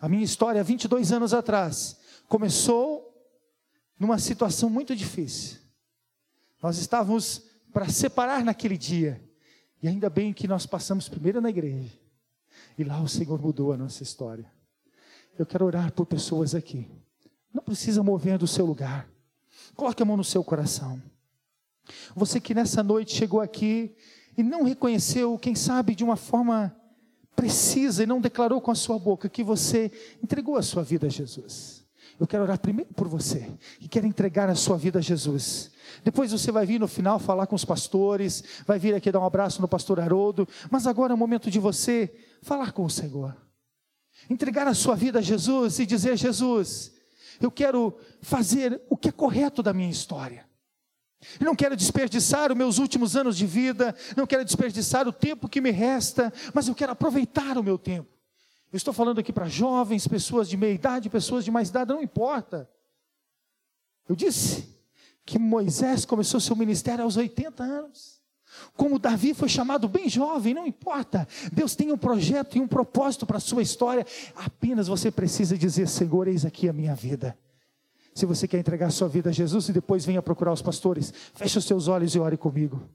A 0.00 0.08
minha 0.08 0.24
história, 0.24 0.62
22 0.64 1.12
anos 1.12 1.34
atrás, 1.34 1.98
começou 2.28 3.14
numa 3.98 4.18
situação 4.18 4.68
muito 4.70 4.96
difícil. 4.96 5.58
Nós 6.62 6.78
estávamos 6.78 7.42
para 7.72 7.88
separar 7.88 8.42
naquele 8.42 8.78
dia, 8.78 9.22
e 9.82 9.88
ainda 9.88 10.08
bem 10.08 10.32
que 10.32 10.48
nós 10.48 10.64
passamos 10.64 11.08
primeiro 11.08 11.40
na 11.40 11.50
igreja, 11.50 11.92
e 12.78 12.84
lá 12.84 13.00
o 13.00 13.08
Senhor 13.08 13.40
mudou 13.40 13.72
a 13.72 13.76
nossa 13.76 14.02
história. 14.02 14.50
Eu 15.38 15.44
quero 15.44 15.66
orar 15.66 15.92
por 15.92 16.06
pessoas 16.06 16.54
aqui 16.54 16.90
não 17.56 17.62
precisa 17.62 18.02
mover 18.02 18.36
do 18.36 18.46
seu 18.46 18.66
lugar. 18.66 19.08
Coloque 19.74 20.02
a 20.02 20.06
mão 20.06 20.16
no 20.16 20.24
seu 20.24 20.44
coração. 20.44 21.02
Você 22.14 22.38
que 22.38 22.54
nessa 22.54 22.82
noite 22.82 23.14
chegou 23.14 23.40
aqui 23.40 23.96
e 24.36 24.42
não 24.42 24.62
reconheceu, 24.62 25.38
quem 25.38 25.54
sabe 25.54 25.94
de 25.94 26.04
uma 26.04 26.16
forma 26.16 26.76
precisa 27.34 28.02
e 28.02 28.06
não 28.06 28.20
declarou 28.20 28.60
com 28.60 28.70
a 28.70 28.74
sua 28.74 28.98
boca 28.98 29.28
que 29.28 29.42
você 29.42 29.90
entregou 30.22 30.56
a 30.56 30.62
sua 30.62 30.82
vida 30.82 31.06
a 31.06 31.10
Jesus. 31.10 31.86
Eu 32.20 32.26
quero 32.26 32.42
orar 32.42 32.58
primeiro 32.58 32.92
por 32.92 33.08
você, 33.08 33.50
que 33.78 33.88
quer 33.88 34.04
entregar 34.04 34.50
a 34.50 34.54
sua 34.54 34.76
vida 34.76 34.98
a 34.98 35.02
Jesus. 35.02 35.70
Depois 36.04 36.32
você 36.32 36.52
vai 36.52 36.66
vir 36.66 36.80
no 36.80 36.88
final 36.88 37.18
falar 37.18 37.46
com 37.46 37.56
os 37.56 37.64
pastores, 37.64 38.44
vai 38.66 38.78
vir 38.78 38.94
aqui 38.94 39.10
dar 39.10 39.20
um 39.20 39.24
abraço 39.24 39.62
no 39.62 39.68
pastor 39.68 39.98
Haroldo, 39.98 40.46
mas 40.70 40.86
agora 40.86 41.12
é 41.12 41.14
o 41.14 41.18
momento 41.18 41.50
de 41.50 41.58
você 41.58 42.14
falar 42.42 42.72
com 42.72 42.84
o 42.84 42.90
Senhor. 42.90 43.34
Entregar 44.28 44.66
a 44.66 44.74
sua 44.74 44.96
vida 44.96 45.18
a 45.18 45.22
Jesus 45.22 45.78
e 45.78 45.86
dizer: 45.86 46.16
Jesus, 46.16 46.95
eu 47.40 47.50
quero 47.50 47.98
fazer 48.20 48.80
o 48.88 48.96
que 48.96 49.08
é 49.08 49.12
correto 49.12 49.62
da 49.62 49.72
minha 49.72 49.90
história. 49.90 50.46
Eu 51.40 51.46
não 51.46 51.56
quero 51.56 51.76
desperdiçar 51.76 52.52
os 52.52 52.56
meus 52.56 52.78
últimos 52.78 53.16
anos 53.16 53.36
de 53.36 53.46
vida, 53.46 53.94
não 54.16 54.26
quero 54.26 54.44
desperdiçar 54.44 55.08
o 55.08 55.12
tempo 55.12 55.48
que 55.48 55.60
me 55.60 55.70
resta, 55.70 56.32
mas 56.54 56.68
eu 56.68 56.74
quero 56.74 56.92
aproveitar 56.92 57.58
o 57.58 57.62
meu 57.62 57.78
tempo. 57.78 58.08
Eu 58.72 58.76
estou 58.76 58.92
falando 58.92 59.18
aqui 59.18 59.32
para 59.32 59.48
jovens, 59.48 60.06
pessoas 60.06 60.48
de 60.48 60.56
meia 60.56 60.74
idade, 60.74 61.08
pessoas 61.08 61.44
de 61.44 61.50
mais 61.50 61.68
idade, 61.70 61.92
não 61.92 62.02
importa. 62.02 62.68
Eu 64.08 64.14
disse 64.14 64.76
que 65.24 65.38
Moisés 65.38 66.04
começou 66.04 66.38
seu 66.38 66.54
ministério 66.54 67.02
aos 67.02 67.16
80 67.16 67.62
anos. 67.62 68.15
Como 68.74 68.98
Davi 68.98 69.34
foi 69.34 69.48
chamado 69.48 69.88
bem 69.88 70.08
jovem, 70.08 70.54
não 70.54 70.66
importa. 70.66 71.26
Deus 71.52 71.74
tem 71.74 71.92
um 71.92 71.96
projeto 71.96 72.56
e 72.56 72.60
um 72.60 72.68
propósito 72.68 73.26
para 73.26 73.38
a 73.38 73.40
sua 73.40 73.62
história. 73.62 74.06
Apenas 74.34 74.86
você 74.86 75.10
precisa 75.10 75.56
dizer: 75.56 75.88
Senhor, 75.88 76.28
eis 76.28 76.44
aqui 76.44 76.68
a 76.68 76.72
minha 76.72 76.94
vida. 76.94 77.36
Se 78.14 78.26
você 78.26 78.46
quer 78.48 78.58
entregar 78.58 78.90
sua 78.90 79.08
vida 79.08 79.30
a 79.30 79.32
Jesus 79.32 79.68
e 79.68 79.72
depois 79.72 80.04
venha 80.04 80.22
procurar 80.22 80.52
os 80.52 80.62
pastores, 80.62 81.12
feche 81.34 81.58
os 81.58 81.64
seus 81.64 81.88
olhos 81.88 82.14
e 82.14 82.18
ore 82.18 82.36
comigo. 82.36 82.88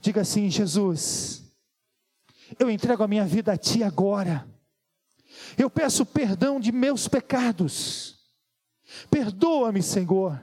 Diga 0.00 0.20
assim: 0.20 0.50
Jesus, 0.50 1.42
eu 2.58 2.70
entrego 2.70 3.02
a 3.02 3.08
minha 3.08 3.24
vida 3.24 3.52
a 3.52 3.56
Ti 3.56 3.82
agora. 3.82 4.46
Eu 5.56 5.68
peço 5.68 6.04
perdão 6.06 6.60
de 6.60 6.72
meus 6.72 7.08
pecados. 7.08 8.16
Perdoa-me, 9.10 9.82
Senhor 9.82 10.40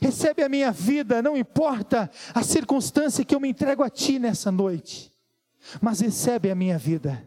Recebe 0.00 0.42
a 0.42 0.48
minha 0.48 0.70
vida, 0.70 1.22
não 1.22 1.36
importa 1.36 2.10
a 2.34 2.42
circunstância 2.42 3.24
que 3.24 3.34
eu 3.34 3.40
me 3.40 3.48
entrego 3.48 3.82
a 3.82 3.90
Ti 3.90 4.18
nessa 4.18 4.50
noite, 4.50 5.12
mas 5.80 6.00
recebe 6.00 6.50
a 6.50 6.54
minha 6.54 6.76
vida. 6.76 7.26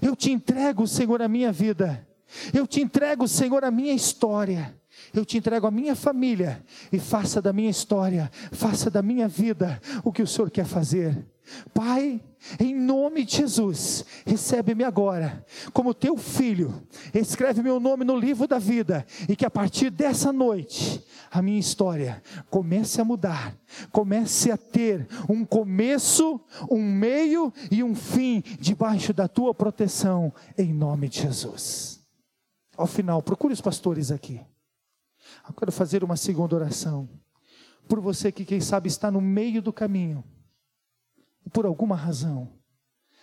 Eu 0.00 0.14
te 0.14 0.30
entrego, 0.30 0.86
Senhor, 0.86 1.20
a 1.20 1.28
minha 1.28 1.52
vida. 1.52 2.06
Eu 2.52 2.66
te 2.66 2.80
entrego, 2.80 3.28
Senhor, 3.28 3.64
a 3.64 3.70
minha 3.70 3.92
história. 3.92 4.74
Eu 5.12 5.24
te 5.24 5.38
entrego 5.38 5.66
a 5.66 5.70
minha 5.70 5.94
família 5.94 6.64
e 6.92 6.98
faça 6.98 7.42
da 7.42 7.52
minha 7.52 7.70
história, 7.70 8.30
faça 8.52 8.90
da 8.90 9.02
minha 9.02 9.28
vida 9.28 9.80
o 10.02 10.12
que 10.12 10.22
o 10.22 10.26
Senhor 10.26 10.50
quer 10.50 10.64
fazer. 10.64 11.26
Pai, 11.74 12.22
em 12.58 12.74
nome 12.74 13.24
de 13.24 13.36
Jesus, 13.36 14.04
recebe-me 14.24 14.82
agora 14.82 15.44
como 15.72 15.92
teu 15.92 16.16
filho, 16.16 16.86
escreve 17.12 17.62
meu 17.62 17.78
nome 17.78 18.04
no 18.04 18.16
livro 18.16 18.48
da 18.48 18.58
vida 18.58 19.06
e 19.28 19.36
que 19.36 19.44
a 19.44 19.50
partir 19.50 19.90
dessa 19.90 20.32
noite 20.32 21.04
a 21.30 21.42
minha 21.42 21.58
história 21.58 22.22
comece 22.48 23.00
a 23.00 23.04
mudar, 23.04 23.56
comece 23.92 24.50
a 24.50 24.56
ter 24.56 25.06
um 25.28 25.44
começo, 25.44 26.40
um 26.70 26.82
meio 26.82 27.52
e 27.70 27.82
um 27.82 27.94
fim 27.94 28.42
debaixo 28.58 29.12
da 29.12 29.28
tua 29.28 29.54
proteção, 29.54 30.32
em 30.56 30.72
nome 30.72 31.08
de 31.08 31.22
Jesus. 31.22 32.00
Ao 32.76 32.86
final, 32.86 33.22
procure 33.22 33.52
os 33.52 33.60
pastores 33.60 34.10
aqui. 34.10 34.40
Eu 35.46 35.54
quero 35.54 35.72
fazer 35.72 36.02
uma 36.02 36.16
segunda 36.16 36.56
oração 36.56 37.08
por 37.86 38.00
você 38.00 38.32
que, 38.32 38.44
quem 38.44 38.60
sabe, 38.60 38.88
está 38.88 39.10
no 39.10 39.20
meio 39.20 39.60
do 39.60 39.72
caminho 39.72 40.24
por 41.50 41.66
alguma 41.66 41.96
razão, 41.96 42.52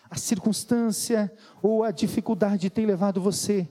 a 0.10 0.18
circunstância 0.18 1.34
ou 1.62 1.84
a 1.84 1.92
dificuldade 1.92 2.70
tem 2.70 2.86
levado 2.86 3.22
você 3.22 3.68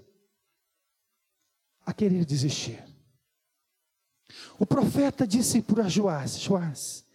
a 1.84 1.92
querer 1.92 2.24
desistir. 2.24 2.82
O 4.58 4.66
profeta 4.66 5.26
disse 5.26 5.60
para 5.60 5.88
Joás: 5.88 6.38
Joás, 6.38 7.06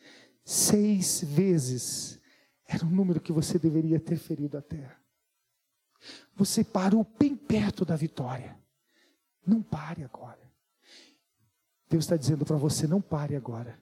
seis 0.44 1.24
vezes 1.24 2.20
era 2.68 2.86
o 2.86 2.90
número 2.90 3.22
que 3.22 3.32
você 3.32 3.58
deveria 3.58 4.00
ter 4.00 4.18
ferido 4.18 4.58
a 4.58 4.62
terra. 4.62 5.00
Você 6.36 6.64
parou 6.64 7.04
bem 7.18 7.36
perto 7.36 7.86
da 7.86 7.96
vitória. 7.96 8.58
Não 9.46 9.62
pare 9.62 10.04
agora. 10.04 10.52
Deus 11.90 12.04
está 12.06 12.18
dizendo 12.18 12.46
para 12.46 12.58
você: 12.58 12.88
não 12.88 13.02
pare 13.02 13.36
agora. 13.36 13.82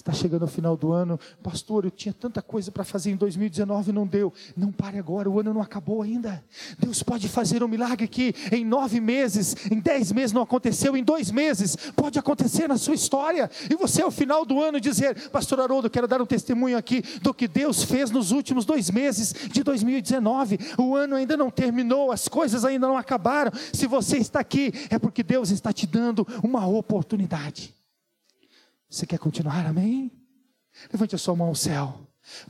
Está 0.00 0.14
chegando 0.14 0.44
o 0.44 0.48
final 0.48 0.78
do 0.78 0.92
ano, 0.92 1.20
pastor. 1.42 1.84
Eu 1.84 1.90
tinha 1.90 2.14
tanta 2.14 2.40
coisa 2.40 2.72
para 2.72 2.84
fazer 2.84 3.10
em 3.10 3.16
2019 3.16 3.90
e 3.90 3.92
não 3.92 4.06
deu. 4.06 4.32
Não 4.56 4.72
pare 4.72 4.98
agora, 4.98 5.28
o 5.28 5.38
ano 5.38 5.52
não 5.52 5.60
acabou 5.60 6.00
ainda. 6.00 6.42
Deus 6.78 7.02
pode 7.02 7.28
fazer 7.28 7.62
um 7.62 7.68
milagre 7.68 8.08
que 8.08 8.34
em 8.50 8.64
nove 8.64 8.98
meses, 8.98 9.54
em 9.70 9.78
dez 9.78 10.10
meses 10.10 10.32
não 10.32 10.40
aconteceu, 10.40 10.96
em 10.96 11.04
dois 11.04 11.30
meses 11.30 11.76
pode 11.94 12.18
acontecer 12.18 12.66
na 12.66 12.78
sua 12.78 12.94
história. 12.94 13.50
E 13.68 13.76
você, 13.76 14.00
ao 14.00 14.10
final 14.10 14.46
do 14.46 14.58
ano, 14.62 14.80
dizer: 14.80 15.28
Pastor 15.28 15.60
Haroldo, 15.60 15.90
quero 15.90 16.08
dar 16.08 16.22
um 16.22 16.26
testemunho 16.26 16.78
aqui 16.78 17.02
do 17.20 17.34
que 17.34 17.46
Deus 17.46 17.82
fez 17.82 18.10
nos 18.10 18.30
últimos 18.30 18.64
dois 18.64 18.90
meses 18.90 19.34
de 19.52 19.62
2019. 19.62 20.58
O 20.78 20.96
ano 20.96 21.14
ainda 21.14 21.36
não 21.36 21.50
terminou, 21.50 22.10
as 22.10 22.26
coisas 22.26 22.64
ainda 22.64 22.86
não 22.86 22.96
acabaram. 22.96 23.52
Se 23.70 23.86
você 23.86 24.16
está 24.16 24.40
aqui, 24.40 24.72
é 24.88 24.98
porque 24.98 25.22
Deus 25.22 25.50
está 25.50 25.74
te 25.74 25.86
dando 25.86 26.26
uma 26.42 26.66
oportunidade. 26.66 27.78
Você 28.90 29.06
quer 29.06 29.18
continuar? 29.18 29.66
Amém? 29.66 30.10
Levante 30.92 31.14
a 31.14 31.18
sua 31.18 31.36
mão 31.36 31.48
ao 31.48 31.54
céu. 31.54 32.00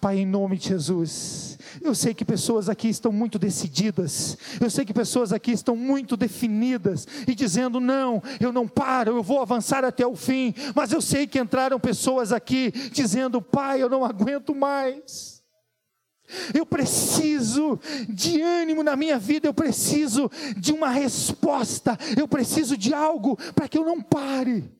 Pai, 0.01 0.19
em 0.19 0.27
nome 0.27 0.57
de 0.57 0.69
Jesus, 0.69 1.59
eu 1.81 1.95
sei 1.95 2.13
que 2.13 2.25
pessoas 2.25 2.69
aqui 2.69 2.89
estão 2.89 3.13
muito 3.13 3.39
decididas, 3.39 4.37
eu 4.61 4.69
sei 4.69 4.85
que 4.85 4.93
pessoas 4.93 5.33
aqui 5.33 5.53
estão 5.53 5.77
muito 5.77 6.17
definidas 6.17 7.07
e 7.27 7.35
dizendo: 7.35 7.79
não, 7.79 8.23
eu 8.41 8.53
não 8.53 8.67
paro, 8.67 9.17
eu 9.17 9.23
vou 9.23 9.41
avançar 9.41 9.85
até 9.85 10.05
o 10.07 10.17
fim, 10.17 10.53
mas 10.75 10.93
eu 10.93 11.01
sei 11.01 11.27
que 11.27 11.39
entraram 11.39 11.79
pessoas 11.79 12.33
aqui 12.33 12.73
dizendo: 12.91 13.41
Pai, 13.41 13.83
eu 13.83 13.89
não 13.89 14.05
aguento 14.05 14.55
mais. 14.55 15.41
Eu 16.55 16.65
preciso 16.65 17.79
de 18.09 18.41
ânimo 18.41 18.83
na 18.83 18.97
minha 18.97 19.19
vida, 19.19 19.47
eu 19.47 19.55
preciso 19.55 20.31
de 20.57 20.73
uma 20.73 20.89
resposta, 20.89 21.99
eu 22.17 22.27
preciso 22.27 22.77
de 22.77 22.95
algo 22.95 23.37
para 23.55 23.69
que 23.69 23.79
eu 23.79 23.85
não 23.85 24.01
pare. 24.01 24.80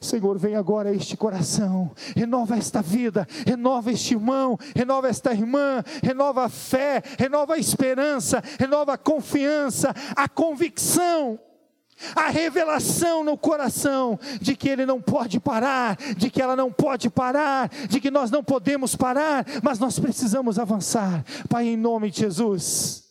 Senhor, 0.00 0.38
vem 0.38 0.56
agora 0.56 0.94
este 0.94 1.16
coração, 1.16 1.90
renova 2.16 2.56
esta 2.56 2.82
vida, 2.82 3.26
renova 3.46 3.90
este 3.90 4.14
irmão, 4.14 4.58
renova 4.74 5.08
esta 5.08 5.32
irmã, 5.32 5.82
renova 6.02 6.44
a 6.44 6.48
fé, 6.48 7.02
renova 7.18 7.54
a 7.54 7.58
esperança, 7.58 8.42
renova 8.58 8.94
a 8.94 8.98
confiança, 8.98 9.94
a 10.14 10.28
convicção 10.28 11.38
a 12.16 12.30
revelação 12.30 13.22
no 13.22 13.36
coração 13.36 14.18
de 14.40 14.56
que 14.56 14.70
ele 14.70 14.86
não 14.86 15.02
pode 15.02 15.38
parar, 15.38 15.98
de 16.16 16.30
que 16.30 16.40
ela 16.40 16.56
não 16.56 16.72
pode 16.72 17.10
parar, 17.10 17.68
de 17.68 18.00
que 18.00 18.10
nós 18.10 18.30
não 18.30 18.42
podemos 18.42 18.96
parar, 18.96 19.44
mas 19.62 19.78
nós 19.78 19.98
precisamos 19.98 20.58
avançar. 20.58 21.22
Pai, 21.46 21.66
em 21.66 21.76
nome 21.76 22.10
de 22.10 22.20
Jesus 22.20 23.09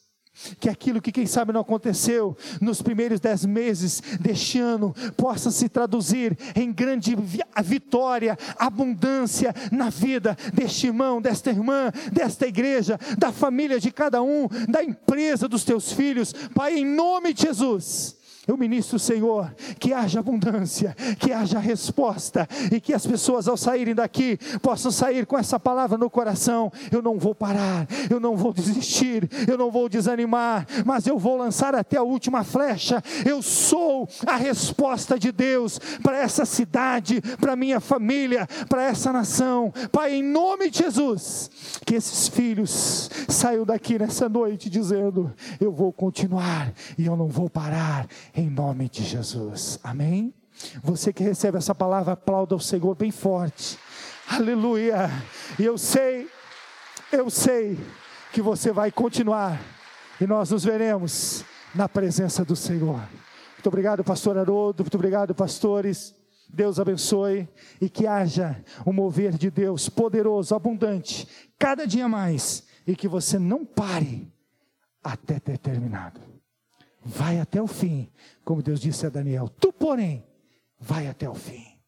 que 0.60 0.70
aquilo 0.70 1.02
que 1.02 1.12
quem 1.12 1.26
sabe 1.26 1.54
não 1.54 1.62
aconteceu 1.62 2.38
nos 2.62 2.82
primeiros 2.82 3.20
dez 3.20 3.46
meses 3.46 4.02
deste 4.20 4.60
ano 4.60 4.94
possa 5.16 5.52
se 5.52 5.70
traduzir 5.70 6.38
em 6.56 6.72
grande 6.72 7.16
vitória, 7.64 8.38
abundância 8.58 9.54
na 9.72 9.90
vida 9.90 10.38
deste 10.54 10.88
irmão, 10.88 11.22
desta 11.22 11.50
irmã, 11.50 11.92
desta 12.12 12.48
igreja, 12.48 13.00
da 13.18 13.32
família 13.32 13.80
de 13.80 13.92
cada 13.92 14.22
um, 14.22 14.48
da 14.68 14.84
empresa 14.84 15.48
dos 15.48 15.64
teus 15.64 15.92
filhos, 15.92 16.34
Pai, 16.54 16.78
em 16.78 16.86
nome 16.86 17.34
de 17.34 17.44
Jesus 17.44 18.19
eu 18.50 18.58
ministro, 18.58 18.98
Senhor, 18.98 19.54
que 19.78 19.94
haja 19.94 20.22
abundância, 20.22 20.96
que 21.20 21.32
haja 21.32 21.60
resposta 21.60 22.48
e 22.72 22.82
que 22.82 22.96
as 22.96 23.06
pessoas 23.06 23.48
ao 23.48 23.56
saírem 23.56 23.94
daqui 23.94 24.40
possam 24.60 24.92
sair 24.92 25.28
com 25.28 25.38
essa 25.38 25.60
palavra 25.60 26.00
no 26.00 26.10
coração. 26.10 26.72
Eu 26.92 27.00
não 27.00 27.20
vou 27.20 27.36
parar, 27.36 27.88
eu 28.10 28.20
não 28.20 28.36
vou 28.36 28.52
desistir, 28.52 29.30
eu 29.48 29.56
não 29.56 29.70
vou 29.70 29.88
desanimar, 29.88 30.66
mas 30.84 31.06
eu 31.06 31.20
vou 31.20 31.38
lançar 31.38 31.76
até 31.76 31.98
a 31.98 32.02
última 32.02 32.44
flecha. 32.44 33.04
Eu 33.24 33.44
sou 33.44 34.10
a 34.26 34.36
resposta 34.36 35.20
de 35.20 35.32
Deus 35.32 35.78
para 36.02 36.18
essa 36.18 36.44
cidade, 36.44 37.22
para 37.40 37.56
minha 37.56 37.80
família, 37.80 38.48
para 38.68 38.82
essa 38.84 39.14
nação. 39.14 39.72
Pai, 39.92 40.16
em 40.16 40.24
nome 40.24 40.72
de 40.72 40.80
Jesus, 40.80 41.52
que 41.86 41.94
esses 41.94 42.28
filhos 42.28 43.12
saiam 43.28 43.64
daqui 43.64 44.00
nessa 44.00 44.28
noite 44.28 44.72
dizendo: 44.72 45.32
Eu 45.62 45.72
vou 45.72 45.94
continuar 45.94 46.74
e 46.98 47.06
eu 47.06 47.16
não 47.16 47.28
vou 47.28 47.48
parar 47.48 48.08
em 48.40 48.50
nome 48.50 48.88
de 48.88 49.04
Jesus. 49.04 49.80
Amém? 49.84 50.34
Você 50.82 51.12
que 51.12 51.24
recebe 51.24 51.58
essa 51.58 51.76
palavra, 51.76 52.14
aplauda 52.14 52.56
o 52.56 52.60
Senhor 52.60 52.96
bem 52.96 53.12
forte. 53.12 53.78
Aleluia. 54.28 55.10
E 55.58 55.66
eu 55.66 55.78
sei, 55.78 56.30
eu 57.12 57.30
sei 57.30 57.78
que 58.32 58.42
você 58.42 58.72
vai 58.72 58.92
continuar 58.92 59.60
e 60.22 60.26
nós 60.26 60.52
nos 60.52 60.64
veremos 60.64 61.44
na 61.76 61.90
presença 61.90 62.46
do 62.46 62.56
Senhor. 62.56 63.02
Muito 63.54 63.68
obrigado, 63.68 64.04
pastor 64.04 64.38
Haroldo. 64.38 64.84
Muito 64.84 64.96
obrigado, 64.96 65.36
pastores. 65.36 66.16
Deus 66.48 66.80
abençoe 66.80 67.48
e 67.80 67.90
que 67.90 68.08
haja 68.08 68.64
um 68.86 68.94
mover 68.94 69.34
de 69.34 69.52
Deus 69.52 69.90
poderoso, 69.90 70.56
abundante, 70.56 71.28
cada 71.60 71.86
dia 71.86 72.08
mais, 72.08 72.64
e 72.88 72.96
que 72.96 73.08
você 73.08 73.38
não 73.38 73.64
pare 73.64 74.32
até 75.04 75.40
ter 75.40 75.58
terminado. 75.60 76.39
Vai 77.10 77.40
até 77.40 77.60
o 77.60 77.66
fim, 77.66 78.08
como 78.46 78.62
Deus 78.62 78.80
disse 78.80 79.04
a 79.04 79.10
Daniel. 79.10 79.50
Tu, 79.60 79.74
porém, 79.74 80.24
vai 80.80 81.08
até 81.08 81.28
o 81.28 81.34
fim. 81.34 81.79